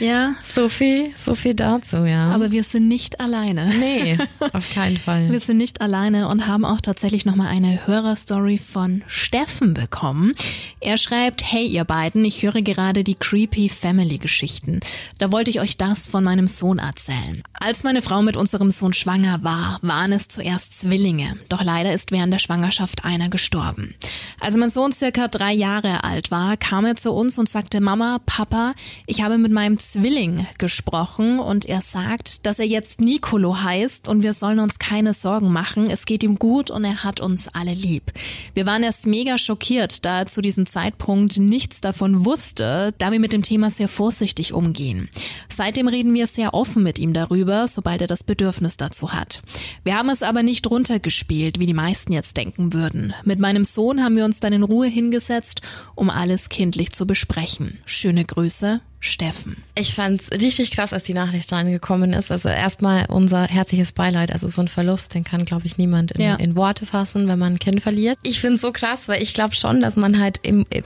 ja, 0.03 0.35
So 0.53 0.67
viel, 0.67 1.11
so 1.15 1.33
viel 1.33 1.53
dazu, 1.53 1.97
ja. 2.05 2.31
aber 2.31 2.51
wir 2.51 2.63
sind 2.63 2.89
nicht 2.89 3.21
alleine. 3.21 3.73
nee, 3.79 4.17
auf 4.53 4.73
keinen 4.73 4.97
Fall. 4.97 5.31
Wir 5.31 5.39
sind 5.39 5.57
nicht 5.57 5.79
alleine 5.79 6.27
und 6.27 6.45
haben 6.45 6.65
auch 6.65 6.81
tatsächlich 6.81 7.25
nochmal 7.25 7.47
eine 7.47 7.87
Hörerstory 7.87 8.57
von 8.57 9.01
Steffen 9.07 9.73
bekommen. 9.73 10.33
Er 10.81 10.97
schreibt, 10.97 11.43
hey 11.49 11.65
ihr 11.65 11.85
beiden, 11.85 12.25
ich 12.25 12.43
höre 12.43 12.61
gerade 12.61 13.05
die 13.05 13.15
Creepy 13.15 13.69
Family 13.69 14.17
Geschichten. 14.17 14.81
Da 15.19 15.31
wollte 15.31 15.49
ich 15.49 15.61
euch 15.61 15.77
das 15.77 16.07
von 16.07 16.23
meinem 16.23 16.47
Sohn 16.47 16.79
erzählen. 16.79 17.41
Als 17.53 17.83
meine 17.83 18.01
Frau 18.01 18.21
mit 18.21 18.35
unserem 18.35 18.71
Sohn 18.71 18.91
schwanger 18.91 19.41
war, 19.43 19.79
waren 19.81 20.11
es 20.11 20.27
zuerst 20.27 20.77
Zwillinge. 20.77 21.37
Doch 21.47 21.63
leider 21.63 21.93
ist 21.93 22.11
während 22.11 22.33
der 22.33 22.39
Schwangerschaft 22.39 23.05
einer 23.05 23.29
gestorben. 23.29 23.95
Als 24.41 24.57
mein 24.57 24.69
Sohn 24.69 24.91
circa 24.91 25.29
drei 25.29 25.53
Jahre 25.53 26.03
alt 26.03 26.29
war, 26.29 26.57
kam 26.57 26.85
er 26.85 26.95
zu 26.95 27.13
uns 27.13 27.39
und 27.39 27.47
sagte, 27.47 27.79
Mama, 27.79 28.19
Papa, 28.25 28.73
ich 29.07 29.21
habe 29.21 29.37
mit 29.37 29.53
meinem 29.53 29.77
Zwilling 29.93 30.47
gesprochen 30.57 31.39
und 31.39 31.65
er 31.65 31.81
sagt, 31.81 32.47
dass 32.47 32.57
er 32.57 32.65
jetzt 32.65 32.99
Nicolo 32.99 33.61
heißt 33.61 34.07
und 34.07 34.23
wir 34.23 34.33
sollen 34.33 34.57
uns 34.57 34.79
keine 34.79 35.13
Sorgen 35.13 35.51
machen. 35.51 35.91
Es 35.91 36.07
geht 36.07 36.23
ihm 36.23 36.39
gut 36.39 36.71
und 36.71 36.83
er 36.83 37.03
hat 37.03 37.19
uns 37.19 37.47
alle 37.47 37.75
lieb. 37.75 38.11
Wir 38.55 38.65
waren 38.65 38.81
erst 38.81 39.05
mega 39.05 39.37
schockiert, 39.37 40.03
da 40.03 40.21
er 40.21 40.25
zu 40.25 40.41
diesem 40.41 40.65
Zeitpunkt 40.65 41.37
nichts 41.37 41.79
davon 41.79 42.25
wusste, 42.25 42.95
da 42.97 43.11
wir 43.11 43.19
mit 43.19 43.33
dem 43.33 43.43
Thema 43.43 43.69
sehr 43.69 43.87
vorsichtig 43.87 44.51
umgehen. 44.53 45.09
Seitdem 45.47 45.87
reden 45.87 46.15
wir 46.15 46.25
sehr 46.25 46.55
offen 46.55 46.81
mit 46.81 46.97
ihm 46.97 47.13
darüber, 47.13 47.67
sobald 47.67 48.01
er 48.01 48.07
das 48.07 48.23
Bedürfnis 48.23 48.77
dazu 48.77 49.13
hat. 49.13 49.43
Wir 49.83 49.95
haben 49.95 50.09
es 50.09 50.23
aber 50.23 50.41
nicht 50.41 50.67
runtergespielt, 50.67 51.59
wie 51.59 51.67
die 51.67 51.75
meisten 51.75 52.13
jetzt 52.13 52.35
denken 52.35 52.73
würden. 52.73 53.13
Mit 53.25 53.39
meinem 53.39 53.63
Sohn 53.63 54.03
haben 54.03 54.15
wir 54.15 54.25
uns 54.25 54.39
dann 54.39 54.53
in 54.53 54.63
Ruhe 54.63 54.87
hingesetzt, 54.87 55.61
um 55.93 56.09
alles 56.09 56.49
kindlich 56.49 56.91
zu 56.93 57.05
besprechen. 57.05 57.77
Schöne 57.85 58.25
Grüße, 58.25 58.81
Steffen. 59.05 59.57
Ich 59.75 59.93
fand's 59.95 60.31
richtig 60.31 60.71
krass, 60.71 60.93
als 60.93 61.03
die 61.03 61.13
Nachricht 61.13 61.51
reingekommen 61.51 62.13
ist. 62.13 62.31
Also 62.31 62.47
erstmal 62.47 63.05
unser 63.09 63.47
herzliches 63.47 63.91
Beileid. 63.91 64.31
Also 64.31 64.47
so 64.47 64.61
ein 64.61 64.69
Verlust, 64.69 65.13
den 65.13 65.25
kann, 65.25 65.43
glaube 65.43 65.65
ich, 65.65 65.77
niemand 65.77 66.13
in, 66.13 66.21
Ja. 66.21 66.35
in 66.35 66.55
Worte 66.55 66.85
fassen, 66.85 67.27
wenn 67.27 67.37
man 67.37 67.53
ein 67.55 67.59
Kind 67.59 67.81
verliert. 67.81 68.17
Ich 68.23 68.39
find's 68.39 68.61
so 68.61 68.71
krass, 68.71 69.09
weil 69.09 69.21
ich 69.21 69.33
glaube 69.33 69.55
schon, 69.55 69.81
dass 69.81 69.97
man 69.97 70.19
halt 70.21 70.39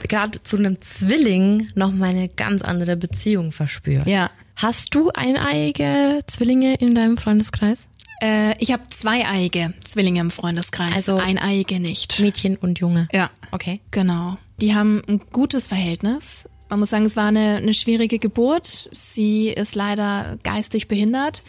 gerade 0.09 0.41
zu 0.41 0.57
einem 0.57 0.81
Zwilling 0.81 1.67
noch 1.75 1.91
mal 1.91 2.09
eine 2.09 2.27
ganz 2.27 2.63
andere 2.63 2.97
Beziehung 2.97 3.51
verspürt. 3.51 4.07
Ja. 4.07 4.31
Hast 4.55 4.95
du 4.95 5.11
eineiige 5.11 6.19
Zwillinge 6.25 6.73
in 6.75 6.95
deinem 6.95 7.17
Freundeskreis? 7.17 7.87
Äh, 8.23 8.55
ich 8.57 8.71
habe 8.71 8.87
zweieiige 8.87 9.69
Zwillinge 9.83 10.21
im 10.21 10.31
Freundeskreis. 10.31 10.93
Also- 10.95 11.17
eineiige 11.17 11.79
nicht. 11.79 12.19
Mädchen 12.19 12.57
und 12.57 12.79
Junge? 12.79 13.07
Ja. 13.13 13.29
Okay. 13.51 13.79
Genau. 13.91 14.37
Die 14.59 14.73
haben 14.73 15.03
ein 15.07 15.21
gutes 15.31 15.67
Verhältnis. 15.67 16.49
Man 16.69 16.79
muss 16.79 16.89
sagen, 16.89 17.05
es 17.05 17.15
war 17.15 17.27
eine, 17.27 17.57
eine 17.57 17.73
schwierige 17.73 18.19
Geburt. 18.19 18.89
Sie 18.91 19.49
ist 19.49 19.75
leider 19.75 20.37
geistig 20.43 20.87
behindert. 20.87 21.43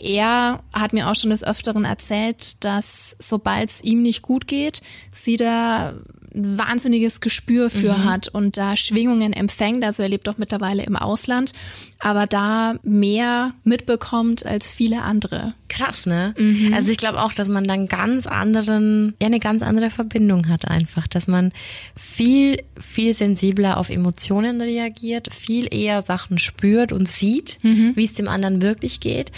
Er 0.00 0.62
hat 0.72 0.92
mir 0.92 1.08
auch 1.08 1.14
schon 1.14 1.30
des 1.30 1.42
Öfteren 1.42 1.84
erzählt, 1.84 2.62
dass 2.64 3.16
sobald 3.18 3.70
es 3.70 3.82
ihm 3.82 4.02
nicht 4.02 4.22
gut 4.22 4.46
geht, 4.46 4.82
sie 5.10 5.36
da 5.36 5.94
ein 6.36 6.58
wahnsinniges 6.58 7.20
Gespür 7.20 7.70
für 7.70 8.04
hat 8.04 8.28
und 8.28 8.56
da 8.56 8.76
Schwingungen 8.76 9.32
empfängt. 9.32 9.84
Also 9.84 10.02
er 10.02 10.08
lebt 10.10 10.28
auch 10.28 10.36
mittlerweile 10.38 10.84
im 10.84 10.94
Ausland, 10.96 11.52
aber 12.00 12.26
da 12.26 12.76
mehr 12.82 13.54
mitbekommt 13.64 14.44
als 14.44 14.70
viele 14.70 15.02
andere. 15.02 15.54
Krass, 15.68 16.06
ne? 16.06 16.34
Also 16.74 16.90
ich 16.92 16.98
glaube 16.98 17.22
auch, 17.22 17.32
dass 17.32 17.48
man 17.48 17.64
dann 17.64 17.88
ganz 17.88 18.26
anderen, 18.26 19.14
ja, 19.20 19.26
eine 19.26 19.40
ganz 19.40 19.62
andere 19.62 19.90
Verbindung 19.90 20.48
hat 20.48 20.68
einfach, 20.68 21.06
dass 21.06 21.26
man 21.26 21.52
viel, 21.96 22.62
viel 22.78 23.14
sensibler 23.14 23.78
auf 23.78 23.90
Emotionen 23.90 24.60
reagiert, 24.60 25.32
viel 25.32 25.72
eher 25.72 26.02
Sachen 26.02 26.38
spürt 26.38 26.92
und 26.92 27.08
sieht, 27.08 27.58
wie 27.62 28.04
es 28.04 28.14
dem 28.14 28.28
anderen 28.28 28.62
wirklich 28.62 29.00
geht. 29.00 29.32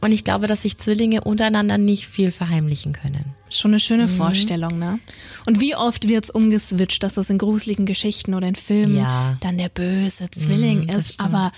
Und 0.00 0.12
ich 0.12 0.22
glaube, 0.22 0.46
dass 0.46 0.62
sich 0.62 0.78
Zwillinge 0.78 1.22
untereinander 1.22 1.78
nicht 1.78 2.06
viel 2.06 2.30
verheimlichen 2.30 2.92
können. 2.92 3.24
Schon 3.56 3.70
eine 3.70 3.80
schöne 3.80 4.04
Mhm. 4.06 4.16
Vorstellung, 4.16 4.78
ne? 4.78 4.98
Und 5.46 5.60
wie 5.60 5.76
oft 5.76 6.08
wird's 6.08 6.30
umgeswitcht, 6.30 7.02
dass 7.02 7.14
das 7.14 7.30
in 7.30 7.38
gruseligen 7.38 7.86
Geschichten 7.86 8.34
oder 8.34 8.48
in 8.48 8.54
Filmen 8.56 8.96
Ja. 8.96 9.36
dann 9.40 9.58
der 9.58 9.68
böse 9.68 10.28
Zwilling 10.30 10.84
Mhm, 10.84 10.88
ist. 10.90 11.20
Aber 11.20 11.52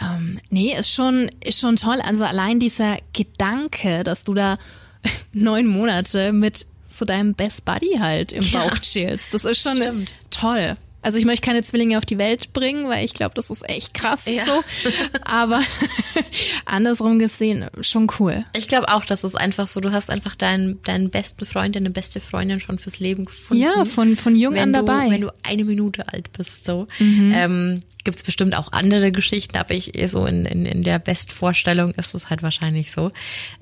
ähm, 0.00 0.38
nee, 0.50 0.74
ist 0.78 0.90
schon, 0.90 1.30
ist 1.44 1.60
schon 1.60 1.76
toll. 1.76 1.98
Also 2.02 2.24
allein 2.24 2.60
dieser 2.60 2.98
Gedanke, 3.12 4.04
dass 4.04 4.24
du 4.24 4.34
da 4.34 4.58
neun 5.32 5.66
Monate 5.66 6.32
mit 6.32 6.66
so 6.88 7.04
deinem 7.04 7.34
Best 7.34 7.64
Buddy 7.64 7.96
halt 7.98 8.32
im 8.32 8.42
Ja. 8.44 8.60
Bauch 8.60 8.78
chillst, 8.78 9.34
das 9.34 9.44
ist 9.44 9.60
schon 9.60 9.76
Stimmt. 9.76 10.12
toll. 10.30 10.76
Also 11.04 11.18
ich 11.18 11.24
möchte 11.26 11.46
keine 11.46 11.62
Zwillinge 11.62 11.98
auf 11.98 12.06
die 12.06 12.18
Welt 12.18 12.52
bringen, 12.52 12.88
weil 12.88 13.04
ich 13.04 13.14
glaube, 13.14 13.34
das 13.34 13.50
ist 13.50 13.68
echt 13.68 13.94
krass 13.94 14.26
Ja. 14.26 14.44
so. 14.44 14.62
Aber 15.24 15.60
andersrum 16.64 17.18
gesehen, 17.18 17.66
schon 17.80 18.08
cool. 18.18 18.44
Ich 18.56 18.68
glaube 18.68 18.88
auch, 18.88 19.04
dass 19.04 19.24
es 19.24 19.34
einfach 19.34 19.68
so, 19.68 19.80
du 19.80 19.92
hast 19.92 20.10
einfach 20.10 20.34
deinen, 20.34 20.80
deinen 20.82 21.10
besten 21.10 21.44
Freund, 21.46 21.76
deine 21.76 21.90
beste 21.90 22.20
Freundin 22.20 22.60
schon 22.60 22.78
fürs 22.78 22.98
Leben 23.00 23.24
gefunden. 23.26 23.62
Ja, 23.62 23.84
von, 23.84 24.16
von 24.16 24.36
jung 24.36 24.56
an 24.58 24.72
du, 24.72 24.80
dabei. 24.82 25.06
Mhm. 25.06 25.10
Wenn 25.12 25.20
du 25.22 25.32
eine 25.42 25.64
Minute 25.64 26.08
alt 26.12 26.32
bist, 26.32 26.64
so. 26.64 26.86
Ähm, 27.00 27.80
Gibt 28.04 28.18
es 28.18 28.22
bestimmt 28.24 28.54
auch 28.54 28.72
andere 28.72 29.12
Geschichten, 29.12 29.56
aber 29.56 29.72
ich 29.72 29.92
so 30.08 30.26
in, 30.26 30.44
in, 30.44 30.66
in 30.66 30.82
der 30.82 30.98
Bestvorstellung 30.98 31.92
ist 31.94 32.14
es 32.14 32.28
halt 32.28 32.42
wahrscheinlich 32.42 32.92
so. 32.92 33.12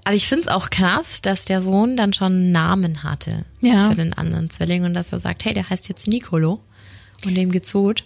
Aber 0.04 0.14
ich 0.14 0.26
finde 0.26 0.42
es 0.42 0.48
auch 0.48 0.70
krass, 0.70 1.22
dass 1.22 1.44
der 1.44 1.60
Sohn 1.62 1.96
dann 1.96 2.12
schon 2.12 2.32
einen 2.32 2.52
Namen 2.52 3.04
hatte 3.04 3.44
Ja. 3.60 3.88
für 3.90 3.94
den 3.96 4.12
anderen 4.14 4.50
Zwilling 4.50 4.84
und 4.84 4.94
dass 4.94 5.12
er 5.12 5.20
sagt, 5.20 5.44
hey, 5.44 5.54
der 5.54 5.70
heißt 5.70 5.88
jetzt 5.88 6.08
Nicolo 6.08 6.60
und 7.26 7.34
dem 7.34 7.50
gut. 7.50 8.04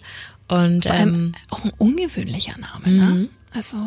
Und 0.49 0.85
ähm, 0.85 1.33
auch 1.49 1.65
ein 1.65 1.71
ungewöhnlicher 1.77 2.55
Name, 2.57 2.95
ne? 2.95 3.29
Also 3.53 3.77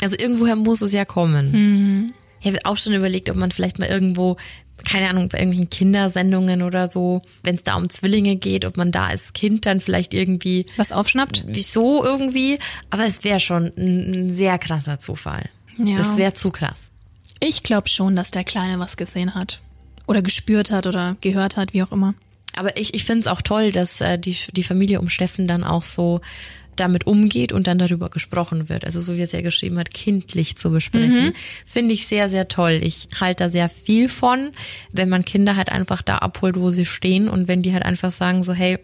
also 0.00 0.16
irgendwoher 0.18 0.56
muss 0.56 0.80
es 0.80 0.92
ja 0.92 1.04
kommen. 1.04 1.52
Mhm. 1.52 2.14
Ich 2.40 2.46
habe 2.46 2.58
auch 2.64 2.76
schon 2.76 2.92
überlegt, 2.92 3.30
ob 3.30 3.36
man 3.36 3.50
vielleicht 3.50 3.78
mal 3.78 3.88
irgendwo, 3.88 4.36
keine 4.88 5.08
Ahnung, 5.08 5.28
bei 5.28 5.38
irgendwelchen 5.38 5.70
Kindersendungen 5.70 6.62
oder 6.62 6.88
so, 6.88 7.22
wenn 7.42 7.56
es 7.56 7.64
da 7.64 7.74
um 7.74 7.90
Zwillinge 7.90 8.36
geht, 8.36 8.64
ob 8.64 8.76
man 8.76 8.92
da 8.92 9.06
als 9.06 9.32
Kind 9.32 9.66
dann 9.66 9.80
vielleicht 9.80 10.14
irgendwie, 10.14 10.66
was 10.76 10.92
aufschnappt. 10.92 11.44
wieso 11.48 12.04
irgendwie, 12.04 12.58
aber 12.90 13.06
es 13.06 13.24
wäre 13.24 13.40
schon 13.40 13.72
ein, 13.76 14.12
ein 14.12 14.34
sehr 14.34 14.58
krasser 14.58 15.00
Zufall. 15.00 15.48
Ja. 15.78 15.98
Das 15.98 16.16
wäre 16.16 16.34
zu 16.34 16.50
krass. 16.50 16.90
Ich 17.40 17.62
glaube 17.62 17.88
schon, 17.88 18.14
dass 18.14 18.30
der 18.30 18.44
Kleine 18.44 18.78
was 18.78 18.96
gesehen 18.96 19.34
hat. 19.34 19.60
Oder 20.06 20.22
gespürt 20.22 20.70
hat 20.70 20.86
oder 20.86 21.16
gehört 21.20 21.56
hat, 21.56 21.74
wie 21.74 21.82
auch 21.82 21.92
immer. 21.92 22.14
Aber 22.56 22.76
ich, 22.76 22.94
ich 22.94 23.04
finde 23.04 23.20
es 23.20 23.26
auch 23.26 23.42
toll, 23.42 23.72
dass 23.72 24.00
äh, 24.00 24.18
die, 24.18 24.36
die 24.52 24.62
Familie 24.62 25.00
um 25.00 25.08
Steffen 25.08 25.46
dann 25.46 25.64
auch 25.64 25.84
so 25.84 26.20
damit 26.78 27.06
umgeht 27.06 27.52
und 27.52 27.66
dann 27.66 27.78
darüber 27.78 28.08
gesprochen 28.08 28.68
wird. 28.68 28.84
Also 28.84 29.00
so 29.00 29.16
wie 29.16 29.22
es 29.22 29.32
ja 29.32 29.40
geschrieben 29.40 29.78
hat, 29.78 29.92
kindlich 29.92 30.56
zu 30.56 30.70
besprechen. 30.70 31.26
Mhm. 31.26 31.32
Finde 31.66 31.94
ich 31.94 32.06
sehr, 32.06 32.28
sehr 32.28 32.48
toll. 32.48 32.80
Ich 32.82 33.08
halte 33.20 33.44
da 33.44 33.48
sehr 33.48 33.68
viel 33.68 34.08
von, 34.08 34.50
wenn 34.92 35.08
man 35.08 35.24
Kinder 35.24 35.56
halt 35.56 35.70
einfach 35.70 36.02
da 36.02 36.18
abholt, 36.18 36.56
wo 36.58 36.70
sie 36.70 36.84
stehen 36.84 37.28
und 37.28 37.48
wenn 37.48 37.62
die 37.62 37.72
halt 37.72 37.84
einfach 37.84 38.10
sagen 38.10 38.42
so, 38.42 38.52
hey, 38.52 38.78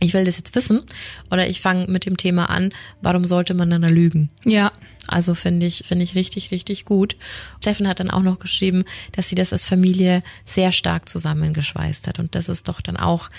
ich 0.00 0.14
will 0.14 0.24
das 0.24 0.36
jetzt 0.36 0.54
wissen 0.54 0.82
oder 1.30 1.48
ich 1.48 1.60
fange 1.60 1.86
mit 1.88 2.06
dem 2.06 2.16
Thema 2.16 2.50
an, 2.50 2.70
warum 3.02 3.24
sollte 3.24 3.54
man 3.54 3.70
dann 3.70 3.82
da 3.82 3.88
lügen? 3.88 4.30
Ja. 4.44 4.70
Also 5.08 5.34
finde 5.34 5.66
ich, 5.66 5.84
finde 5.86 6.04
ich 6.04 6.14
richtig, 6.14 6.50
richtig 6.50 6.84
gut. 6.84 7.16
Steffen 7.60 7.88
hat 7.88 8.00
dann 8.00 8.10
auch 8.10 8.22
noch 8.22 8.38
geschrieben, 8.38 8.84
dass 9.12 9.28
sie 9.28 9.34
das 9.34 9.52
als 9.52 9.64
Familie 9.64 10.22
sehr 10.44 10.72
stark 10.72 11.08
zusammengeschweißt 11.08 12.06
hat. 12.06 12.18
Und 12.18 12.34
das 12.34 12.48
ist 12.48 12.68
doch 12.68 12.80
dann 12.80 12.96
auch 12.96 13.30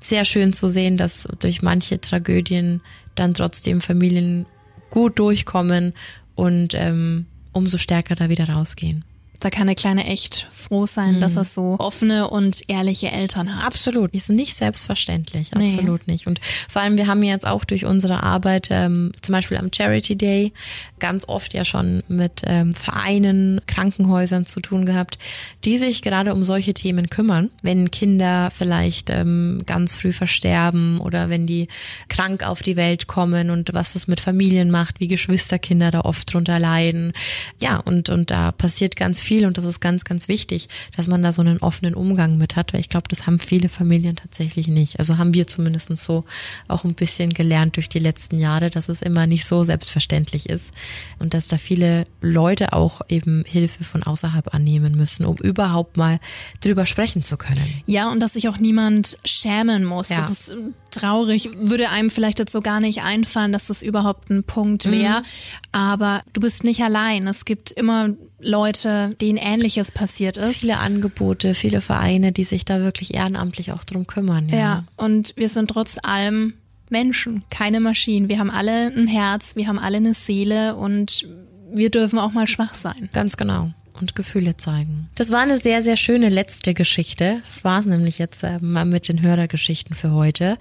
sehr 0.00 0.24
schön 0.24 0.52
zu 0.52 0.68
sehen, 0.68 0.96
dass 0.96 1.28
durch 1.40 1.62
manche 1.62 2.00
Tragödien 2.00 2.80
dann 3.14 3.34
trotzdem 3.34 3.80
Familien 3.80 4.46
gut 4.90 5.18
durchkommen 5.18 5.94
und 6.34 6.74
ähm, 6.74 7.26
umso 7.52 7.78
stärker 7.78 8.14
da 8.14 8.28
wieder 8.28 8.48
rausgehen. 8.48 9.04
Da 9.40 9.50
kann 9.50 9.66
der 9.66 9.76
Kleine 9.76 10.06
echt 10.06 10.46
froh 10.50 10.86
sein, 10.86 11.16
mhm. 11.16 11.20
dass 11.20 11.36
er 11.36 11.44
so 11.44 11.76
offene 11.78 12.28
und 12.28 12.68
ehrliche 12.68 13.10
Eltern 13.10 13.54
hat. 13.54 13.64
Absolut. 13.64 14.14
Ist 14.14 14.30
nicht 14.30 14.54
selbstverständlich. 14.54 15.52
Absolut 15.54 16.06
nee. 16.06 16.14
nicht. 16.14 16.26
Und 16.26 16.40
vor 16.68 16.82
allem, 16.82 16.96
wir 16.96 17.06
haben 17.06 17.22
jetzt 17.22 17.46
auch 17.46 17.64
durch 17.64 17.84
unsere 17.84 18.22
Arbeit, 18.22 18.68
ähm, 18.70 19.12
zum 19.22 19.32
Beispiel 19.32 19.58
am 19.58 19.70
Charity 19.74 20.16
Day, 20.16 20.52
ganz 20.98 21.28
oft 21.28 21.54
ja 21.54 21.64
schon 21.64 22.02
mit 22.08 22.42
ähm, 22.44 22.72
Vereinen, 22.72 23.60
Krankenhäusern 23.66 24.46
zu 24.46 24.60
tun 24.60 24.86
gehabt, 24.86 25.18
die 25.64 25.78
sich 25.78 26.02
gerade 26.02 26.34
um 26.34 26.42
solche 26.42 26.74
Themen 26.74 27.10
kümmern. 27.10 27.50
Wenn 27.62 27.90
Kinder 27.90 28.50
vielleicht 28.56 29.10
ähm, 29.10 29.58
ganz 29.66 29.94
früh 29.94 30.12
versterben 30.12 30.98
oder 30.98 31.28
wenn 31.28 31.46
die 31.46 31.68
krank 32.08 32.42
auf 32.42 32.62
die 32.62 32.76
Welt 32.76 33.06
kommen 33.06 33.50
und 33.50 33.74
was 33.74 33.92
das 33.92 34.06
mit 34.06 34.20
Familien 34.20 34.70
macht, 34.70 35.00
wie 35.00 35.08
Geschwisterkinder 35.08 35.90
da 35.90 36.00
oft 36.00 36.32
drunter 36.32 36.58
leiden. 36.58 37.12
Ja, 37.60 37.78
und, 37.78 38.08
und 38.08 38.30
da 38.30 38.52
passiert 38.52 38.96
ganz 38.96 39.22
viel 39.22 39.25
und 39.30 39.58
das 39.58 39.64
ist 39.64 39.80
ganz, 39.80 40.04
ganz 40.04 40.28
wichtig, 40.28 40.68
dass 40.96 41.06
man 41.08 41.22
da 41.22 41.32
so 41.32 41.42
einen 41.42 41.58
offenen 41.58 41.94
Umgang 41.94 42.38
mit 42.38 42.56
hat, 42.56 42.72
weil 42.72 42.80
ich 42.80 42.88
glaube, 42.88 43.08
das 43.08 43.26
haben 43.26 43.38
viele 43.38 43.68
Familien 43.68 44.16
tatsächlich 44.16 44.68
nicht. 44.68 44.98
Also 44.98 45.18
haben 45.18 45.34
wir 45.34 45.46
zumindest 45.46 45.96
so 45.98 46.24
auch 46.68 46.84
ein 46.84 46.94
bisschen 46.94 47.30
gelernt 47.30 47.76
durch 47.76 47.88
die 47.88 47.98
letzten 47.98 48.38
Jahre, 48.38 48.70
dass 48.70 48.88
es 48.88 49.02
immer 49.02 49.26
nicht 49.26 49.44
so 49.44 49.64
selbstverständlich 49.64 50.48
ist 50.48 50.72
und 51.18 51.34
dass 51.34 51.48
da 51.48 51.58
viele 51.58 52.06
Leute 52.20 52.72
auch 52.72 53.00
eben 53.08 53.44
Hilfe 53.46 53.84
von 53.84 54.02
außerhalb 54.02 54.54
annehmen 54.54 54.96
müssen, 54.96 55.24
um 55.24 55.36
überhaupt 55.36 55.96
mal 55.96 56.18
drüber 56.60 56.86
sprechen 56.86 57.22
zu 57.22 57.36
können. 57.36 57.66
Ja, 57.86 58.10
und 58.10 58.20
dass 58.20 58.34
sich 58.34 58.48
auch 58.48 58.58
niemand 58.58 59.18
schämen 59.24 59.84
muss. 59.84 60.08
Ja. 60.08 60.16
Das 60.16 60.30
ist 60.30 60.50
äh, 60.50 60.56
traurig, 60.90 61.50
würde 61.56 61.90
einem 61.90 62.10
vielleicht 62.10 62.40
dazu 62.40 62.60
gar 62.60 62.80
nicht 62.80 63.02
einfallen, 63.02 63.52
dass 63.52 63.66
das 63.66 63.82
überhaupt 63.82 64.30
ein 64.30 64.44
Punkt 64.44 64.90
wäre. 64.90 65.20
Mhm. 65.20 65.24
Aber 65.72 66.22
du 66.32 66.40
bist 66.40 66.64
nicht 66.64 66.82
allein. 66.82 67.26
Es 67.26 67.44
gibt 67.44 67.72
immer 67.72 68.10
Leute, 68.38 69.16
denen 69.20 69.38
Ähnliches 69.38 69.90
passiert 69.90 70.36
ist. 70.36 70.58
Viele 70.58 70.78
Angebote, 70.78 71.54
viele 71.54 71.80
Vereine, 71.80 72.32
die 72.32 72.44
sich 72.44 72.64
da 72.64 72.80
wirklich 72.80 73.14
ehrenamtlich 73.14 73.72
auch 73.72 73.84
drum 73.84 74.06
kümmern. 74.06 74.48
Ja, 74.48 74.56
ja 74.56 74.84
und 74.96 75.34
wir 75.36 75.48
sind 75.48 75.70
trotz 75.70 75.98
allem 76.02 76.54
Menschen, 76.90 77.44
keine 77.50 77.80
Maschinen. 77.80 78.28
Wir 78.28 78.38
haben 78.38 78.50
alle 78.50 78.92
ein 78.94 79.06
Herz, 79.06 79.56
wir 79.56 79.66
haben 79.66 79.78
alle 79.78 79.96
eine 79.96 80.14
Seele 80.14 80.76
und 80.76 81.26
wir 81.72 81.90
dürfen 81.90 82.18
auch 82.18 82.32
mal 82.32 82.46
schwach 82.46 82.74
sein. 82.74 83.08
Ganz 83.12 83.36
genau 83.36 83.72
und 84.00 84.14
Gefühle 84.14 84.56
zeigen. 84.56 85.08
Das 85.14 85.30
war 85.30 85.40
eine 85.40 85.58
sehr, 85.58 85.82
sehr 85.82 85.96
schöne 85.96 86.28
letzte 86.28 86.74
Geschichte. 86.74 87.40
Das 87.46 87.64
war 87.64 87.80
es 87.80 87.86
nämlich 87.86 88.18
jetzt 88.18 88.42
äh, 88.42 88.58
mal 88.60 88.84
mit 88.84 89.08
den 89.08 89.22
Hörergeschichten 89.22 89.96
für 89.96 90.12
heute. 90.12 90.58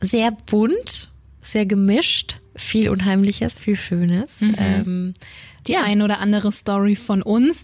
Sehr 0.00 0.32
bunt, 0.32 1.10
sehr 1.42 1.66
gemischt, 1.66 2.38
viel 2.58 2.90
Unheimliches, 2.90 3.58
viel 3.58 3.76
Schönes. 3.76 4.40
Mhm. 4.40 4.54
Ähm, 4.58 5.14
die 5.66 5.72
ja. 5.72 5.82
ein 5.82 6.02
oder 6.02 6.20
andere 6.20 6.50
Story 6.52 6.96
von 6.96 7.22
uns. 7.22 7.62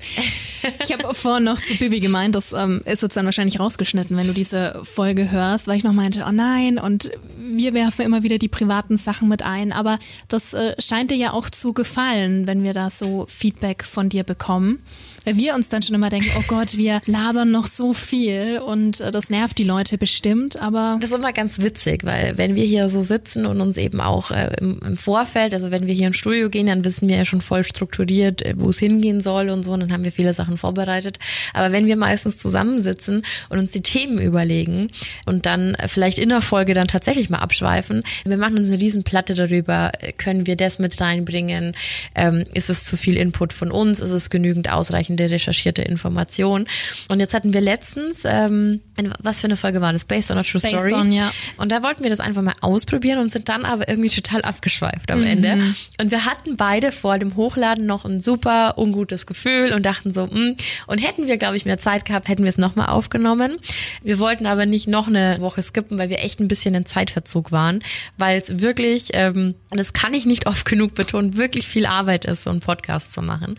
Ich 0.83 0.93
habe 0.93 1.15
vorhin 1.15 1.45
noch 1.45 1.61
zu 1.61 1.75
Bibi 1.77 2.01
gemeint, 2.01 2.35
das 2.35 2.53
ähm, 2.53 2.83
ist 2.85 3.03
jetzt 3.03 3.17
dann 3.17 3.25
wahrscheinlich 3.25 3.59
rausgeschnitten, 3.59 4.17
wenn 4.17 4.27
du 4.27 4.33
diese 4.33 4.81
Folge 4.85 5.31
hörst, 5.31 5.69
weil 5.69 5.77
ich 5.77 5.85
noch 5.85 5.93
meinte, 5.93 6.25
oh 6.29 6.33
nein, 6.33 6.79
und 6.79 7.11
wir 7.39 7.73
werfen 7.75 8.05
immer 8.05 8.23
wieder 8.23 8.39
die 8.39 8.49
privaten 8.49 8.97
Sachen 8.97 9.29
mit 9.29 9.43
ein. 9.43 9.73
Aber 9.73 9.99
das 10.29 10.55
äh, 10.55 10.75
scheint 10.79 11.11
dir 11.11 11.17
ja 11.17 11.33
auch 11.33 11.49
zu 11.49 11.73
gefallen, 11.73 12.47
wenn 12.47 12.63
wir 12.63 12.75
da 12.75 12.91
so 12.91 13.27
Feedback 13.29 13.85
von 13.85 14.09
dir 14.09 14.25
bekommen. 14.25 14.83
Weil 15.25 15.37
wir 15.37 15.55
uns 15.55 15.69
dann 15.71 15.83
schon 15.83 15.95
immer 15.95 16.11
denken, 16.11 16.31
oh 16.39 16.45
Gott, 16.47 16.77
wir 16.77 17.01
labern 17.07 17.51
noch 17.51 17.67
so 17.67 17.95
viel 17.95 18.59
und 18.59 19.01
äh, 19.01 19.11
das 19.11 19.31
nervt 19.31 19.59
die 19.59 19.65
Leute 19.65 19.97
bestimmt, 19.97 20.61
aber. 20.61 20.99
Das 21.01 21.11
ist 21.11 21.17
immer 21.17 21.33
ganz 21.33 21.59
witzig, 21.59 22.05
weil 22.05 22.37
wenn 22.37 22.55
wir 22.55 22.65
hier 22.65 22.89
so 22.89 23.03
sitzen 23.03 23.47
und 23.47 23.61
uns 23.61 23.77
eben 23.79 24.01
auch 24.01 24.31
äh, 24.31 24.51
im, 24.61 24.97
Vorfeld, 24.97 25.55
also 25.55 25.71
wenn 25.71 25.87
wir 25.87 25.95
hier 25.95 26.07
ins 26.07 26.17
Studio 26.17 26.51
gehen, 26.51 26.67
dann 26.67 26.85
wissen 26.85 27.09
wir 27.09 27.17
ja 27.17 27.25
schon 27.25 27.41
voll 27.41 27.65
strukturiert, 27.65 28.43
äh, 28.43 28.55
wo 28.57 28.69
es 28.69 28.79
hingehen 28.79 29.21
soll 29.21 29.49
und 29.49 29.63
so, 29.65 29.73
und 29.73 29.81
dann 29.81 29.93
haben 29.93 30.05
wir 30.05 30.13
viele 30.13 30.35
Sachen 30.35 30.57
vorbereitet. 30.57 31.19
Aber 31.53 31.73
wenn 31.73 31.87
wir 31.87 31.97
meistens 31.97 32.37
zusammensitzen 32.39 33.25
und 33.49 33.59
uns 33.59 33.71
die 33.71 33.83
Themen 33.83 34.19
überlegen 34.19 34.91
und 35.27 35.47
dann 35.47 35.77
vielleicht 35.87 36.19
in 36.19 36.29
der 36.29 36.43
Folge 36.43 36.75
dann 36.75 36.87
tatsächlich 36.87 37.31
mal 37.31 37.39
abschweifen, 37.39 38.03
wir 38.25 38.37
machen 38.37 38.59
uns 38.59 38.69
eine 38.69 38.81
Riesenplatte 38.81 39.35
darüber, 39.35 39.91
können 40.19 40.47
wir 40.47 40.57
das 40.57 40.79
mit 40.79 41.01
reinbringen, 41.01 41.75
ähm, 42.15 42.45
ist 42.53 42.71
es 42.71 42.85
zu 42.85 42.97
viel 42.97 43.17
Input 43.17 43.53
von 43.53 43.71
uns, 43.71 44.01
ist 44.01 44.11
es 44.11 44.31
genügend 44.31 44.71
ausreichend 44.71 45.14
entsprechende 45.15 45.31
recherchierte 45.31 45.83
Information. 45.83 46.67
Und 47.09 47.21
jetzt 47.21 47.35
hatten 47.35 47.53
wir 47.53 47.61
letztens, 47.61 48.23
ähm, 48.25 48.81
was 49.21 49.41
für 49.41 49.47
eine 49.47 49.57
Folge 49.57 49.81
war 49.81 49.93
das? 49.93 50.05
Based 50.05 50.31
on 50.31 50.39
a 50.39 50.43
True 50.43 50.61
Based 50.61 50.81
Story. 50.81 50.95
On, 50.95 51.13
ja. 51.13 51.31
Und 51.57 51.73
da 51.73 51.83
wollten 51.83 52.03
wir 52.03 52.11
das 52.11 52.21
einfach 52.21 52.43
mal 52.43 52.55
ausprobieren 52.61 53.19
und 53.19 53.33
sind 53.33 53.49
dann 53.49 53.65
aber 53.65 53.89
irgendwie 53.89 54.11
total 54.11 54.43
abgeschweift 54.43 55.11
am 55.11 55.21
mhm. 55.21 55.27
Ende. 55.27 55.53
Und 56.01 56.11
wir 56.11 56.25
hatten 56.25 56.57
beide 56.57 56.93
vor 56.93 57.19
dem 57.19 57.37
Hochladen 57.37 57.87
noch 57.87 58.05
ein 58.05 58.21
super 58.21 58.75
ungutes 58.77 59.27
Gefühl 59.27 59.73
und 59.73 59.85
dachten 59.85 60.13
so, 60.13 60.27
mh. 60.27 60.35
Hm. 60.35 60.57
und 60.89 60.99
hätten 60.99 61.27
wir, 61.27 61.37
glaube 61.37 61.57
ich, 61.57 61.65
mehr 61.65 61.79
Zeit 61.79 62.05
gehabt, 62.05 62.29
hätten 62.29 62.43
wir 62.43 62.51
es 62.51 62.59
nochmal 62.59 62.87
aufgenommen. 62.87 63.57
Wir 64.03 64.19
wollten 64.19 64.47
aber 64.47 64.67
nicht 64.67 64.89
noch 64.89 65.09
eine 65.09 65.37
Woche 65.41 65.63
skippen, 65.63 65.99
weil 65.99 66.09
wir 66.09 66.23
echt 66.23 66.41
ein 66.41 66.49
bisschen 66.49 66.75
in 66.75 66.87
Zeitverzug 66.87 67.53
waren, 67.53 67.83
weil 68.19 68.39
es 68.39 68.61
wirklich, 68.61 69.11
ähm, 69.13 69.55
und 69.71 69.79
das 69.79 69.93
kann 69.93 70.15
ich 70.15 70.27
nicht 70.27 70.47
oft 70.47 70.65
genug 70.67 70.95
betonen, 70.95 71.37
wirklich 71.37 71.67
viel 71.67 71.87
Arbeit 71.87 72.25
ist, 72.25 72.45
so 72.45 72.51
einen 72.51 72.61
Podcast 72.61 73.13
zu 73.13 73.23
machen. 73.23 73.57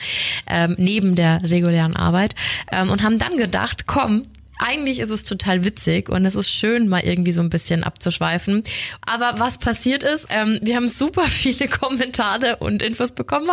Ähm, 0.47 0.75
neben 0.77 1.15
der 1.15 1.41
regulären 1.45 1.95
Arbeit 1.95 2.35
ähm, 2.71 2.89
und 2.89 3.03
haben 3.03 3.19
dann 3.19 3.37
gedacht, 3.37 3.87
komm, 3.87 4.23
eigentlich 4.57 4.99
ist 4.99 5.09
es 5.09 5.23
total 5.23 5.65
witzig 5.65 6.09
und 6.09 6.25
es 6.25 6.35
ist 6.35 6.49
schön, 6.49 6.87
mal 6.87 7.01
irgendwie 7.01 7.31
so 7.31 7.41
ein 7.41 7.49
bisschen 7.49 7.83
abzuschweifen. 7.83 8.63
Aber 9.05 9.39
was 9.39 9.57
passiert 9.57 10.03
ist, 10.03 10.27
ähm, 10.29 10.59
wir 10.61 10.75
haben 10.75 10.87
super 10.87 11.23
viele 11.27 11.67
Kommentare 11.67 12.57
und 12.57 12.81
Infos 12.81 13.11
bekommen. 13.11 13.49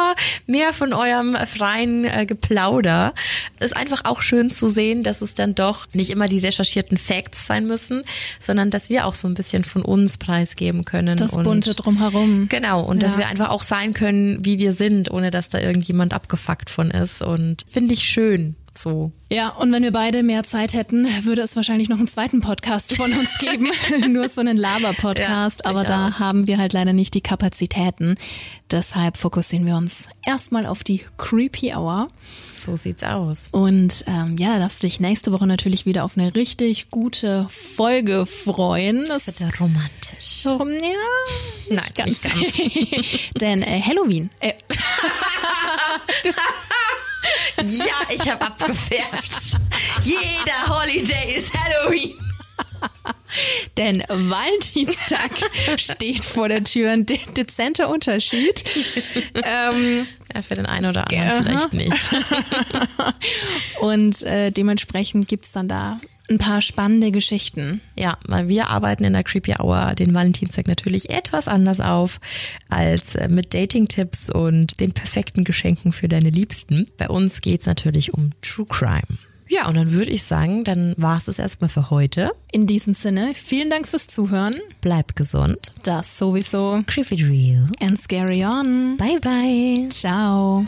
Mehr 0.47 0.73
von 0.73 0.93
eurem 0.93 1.37
freien 1.47 2.05
äh, 2.05 2.27
Geplauder. 2.27 3.15
Ist 3.61 3.77
einfach 3.77 4.05
auch 4.05 4.23
schön 4.23 4.51
zu 4.51 4.69
sehen, 4.69 5.03
dass 5.03 5.23
es 5.23 5.35
dann 5.35 5.55
doch 5.55 5.87
nicht 5.93 6.11
immer 6.11 6.29
die 6.29 6.39
recherchierten 6.39 6.99
Facts 6.99 7.47
sein 7.47 7.67
müssen, 7.67 8.03
sondern 8.41 8.71
dass 8.71 8.89
wir 8.91 9.07
auch 9.07 9.15
so 9.15 9.29
ein 9.29 9.35
bisschen 9.35 9.65
von 9.65 9.83
uns 9.83 10.19
preisgeben 10.19 10.85
können. 10.85 11.17
Das 11.17 11.35
und, 11.35 11.45
Bunte 11.45 11.75
drumherum. 11.75 12.49
Genau. 12.49 12.83
Und 12.83 13.03
ja. 13.03 13.09
dass 13.09 13.19
wir 13.19 13.27
einfach 13.27 13.51
auch 13.51 13.63
sein 13.63 13.95
können, 13.95 14.45
wie 14.45 14.59
wir 14.59 14.73
sind, 14.73 15.11
ohne 15.11 15.31
dass 15.31 15.49
da 15.49 15.59
irgendjemand 15.59 16.15
abgefuckt 16.15 16.71
von 16.71 16.91
ist. 16.91 17.23
Und 17.23 17.65
finde 17.69 17.95
ich 17.95 18.05
schön. 18.05 18.57
So. 18.75 19.13
Ja, 19.29 19.49
und 19.51 19.73
wenn 19.73 19.83
wir 19.83 19.93
beide 19.93 20.23
mehr 20.23 20.43
Zeit 20.43 20.75
hätten, 20.75 21.07
würde 21.25 21.43
es 21.43 21.57
wahrscheinlich 21.57 21.89
noch 21.89 21.99
einen 21.99 22.07
zweiten 22.07 22.41
Podcast 22.41 22.97
von 22.97 23.13
uns 23.13 23.39
geben. 23.39 23.71
Nur 24.13 24.29
so 24.29 24.41
einen 24.41 24.57
Laber-Podcast. 24.57 25.63
Ja, 25.65 25.71
aber 25.71 25.85
da 25.85 26.09
auch. 26.09 26.19
haben 26.19 26.47
wir 26.47 26.59
halt 26.59 26.73
leider 26.73 26.93
nicht 26.93 27.15
die 27.15 27.21
Kapazitäten. 27.21 28.17
Deshalb 28.71 29.17
fokussieren 29.17 29.67
wir 29.67 29.77
uns 29.77 30.09
erstmal 30.25 30.67
auf 30.67 30.85
die 30.85 31.03
Creepy 31.19 31.75
Hour. 31.75 32.09
So 32.55 32.77
sieht's 32.77 33.03
aus. 33.03 33.49
Und 33.53 34.05
ähm, 34.07 34.37
ja, 34.39 34.59
darfst 34.59 34.83
du 34.83 34.87
dich 34.87 35.01
nächste 35.01 35.33
Woche 35.33 35.47
natürlich 35.47 35.87
wieder 35.87 36.05
auf 36.05 36.17
eine 36.17 36.35
richtig 36.35 36.91
gute 36.91 37.47
Folge 37.49 38.27
freuen. 38.27 39.05
Das 39.07 39.27
wird 39.41 39.61
romantisch. 39.61 40.45
Ja, 40.45 40.59
Nein, 41.71 41.85
ganz. 41.95 42.25
Nicht 42.25 42.91
ganz. 42.91 43.21
Denn 43.41 43.63
äh, 43.63 43.81
Halloween. 43.81 44.31
Äh. 44.41 44.53
Ja, 47.79 48.15
ich 48.15 48.31
habe 48.31 48.43
abgefärbt. 48.43 49.59
Jeder 50.03 50.69
Holiday 50.69 51.37
ist 51.37 51.53
Halloween. 51.55 52.15
Denn 53.79 54.03
Valentinstag 54.09 55.31
steht 55.77 56.25
vor 56.25 56.49
der 56.49 56.65
Tür. 56.65 56.91
Ein 56.91 57.07
de 57.07 57.19
dezenter 57.35 57.89
Unterschied. 57.89 58.63
ähm, 59.45 60.07
ja, 60.35 60.43
für 60.43 60.55
den 60.55 60.67
einen 60.67 60.87
oder 60.87 61.09
anderen 61.09 61.57
uh 61.57 61.61
-huh. 61.61 61.69
vielleicht 61.71 61.73
nicht. 61.73 62.11
Und 63.81 64.23
äh, 64.25 64.51
dementsprechend 64.51 65.29
gibt's 65.29 65.53
dann 65.53 65.69
da 65.69 65.99
ein 66.33 66.39
paar 66.39 66.63
spannende 66.63 67.11
Geschichten. 67.11 67.81
Ja, 67.97 68.19
weil 68.27 68.49
wir 68.49 68.69
arbeiten 68.69 69.05
in 69.05 69.13
der 69.13 69.25
Creepy 69.25 69.55
Hour 69.59 69.95
den 69.95 70.15
Valentinstag 70.15 70.67
natürlich 70.67 71.11
etwas 71.11 71.49
anders 71.49 71.81
auf 71.81 72.21
als 72.69 73.15
äh, 73.15 73.29
mit 73.29 73.55
Dating-Tipps 73.55 74.31
und 74.31 74.81
den 74.81 74.93
perfekten 74.93 75.45
Geschenken 75.45 75.93
für 75.93 76.09
deine 76.09 76.31
Liebsten. 76.31 76.87
Bei 76.97 77.09
uns 77.09 77.41
geht's 77.41 77.67
natürlich 77.67 78.15
um 78.15 78.31
True 78.43 78.67
Crime. 78.67 79.19
Ja, 79.53 79.69
und 79.69 79.75
dann 79.75 79.91
würde 79.91 80.11
ich 80.11 80.23
sagen, 80.23 80.65
dann 80.65 80.95
war 80.97 81.19
es 81.19 81.27
das 81.27 81.39
erstmal 81.39 81.69
für 81.69 81.91
heute. 81.91 82.33
In 82.53 82.67
diesem 82.67 82.95
Sinne, 82.95 83.33
vielen 83.35 83.69
Dank 83.69 83.87
fürs 83.87 84.07
Zuhören. 84.07 84.55
Bleib 84.81 85.15
gesund. 85.15 85.73
Das 85.83 86.17
sowieso. 86.17 86.83
Creepy 86.87 87.23
Real. 87.23 87.67
And 87.79 88.01
scary 88.01 88.45
on. 88.47 88.97
Bye 88.97 89.19
bye. 89.21 89.89
Ciao. 89.91 90.65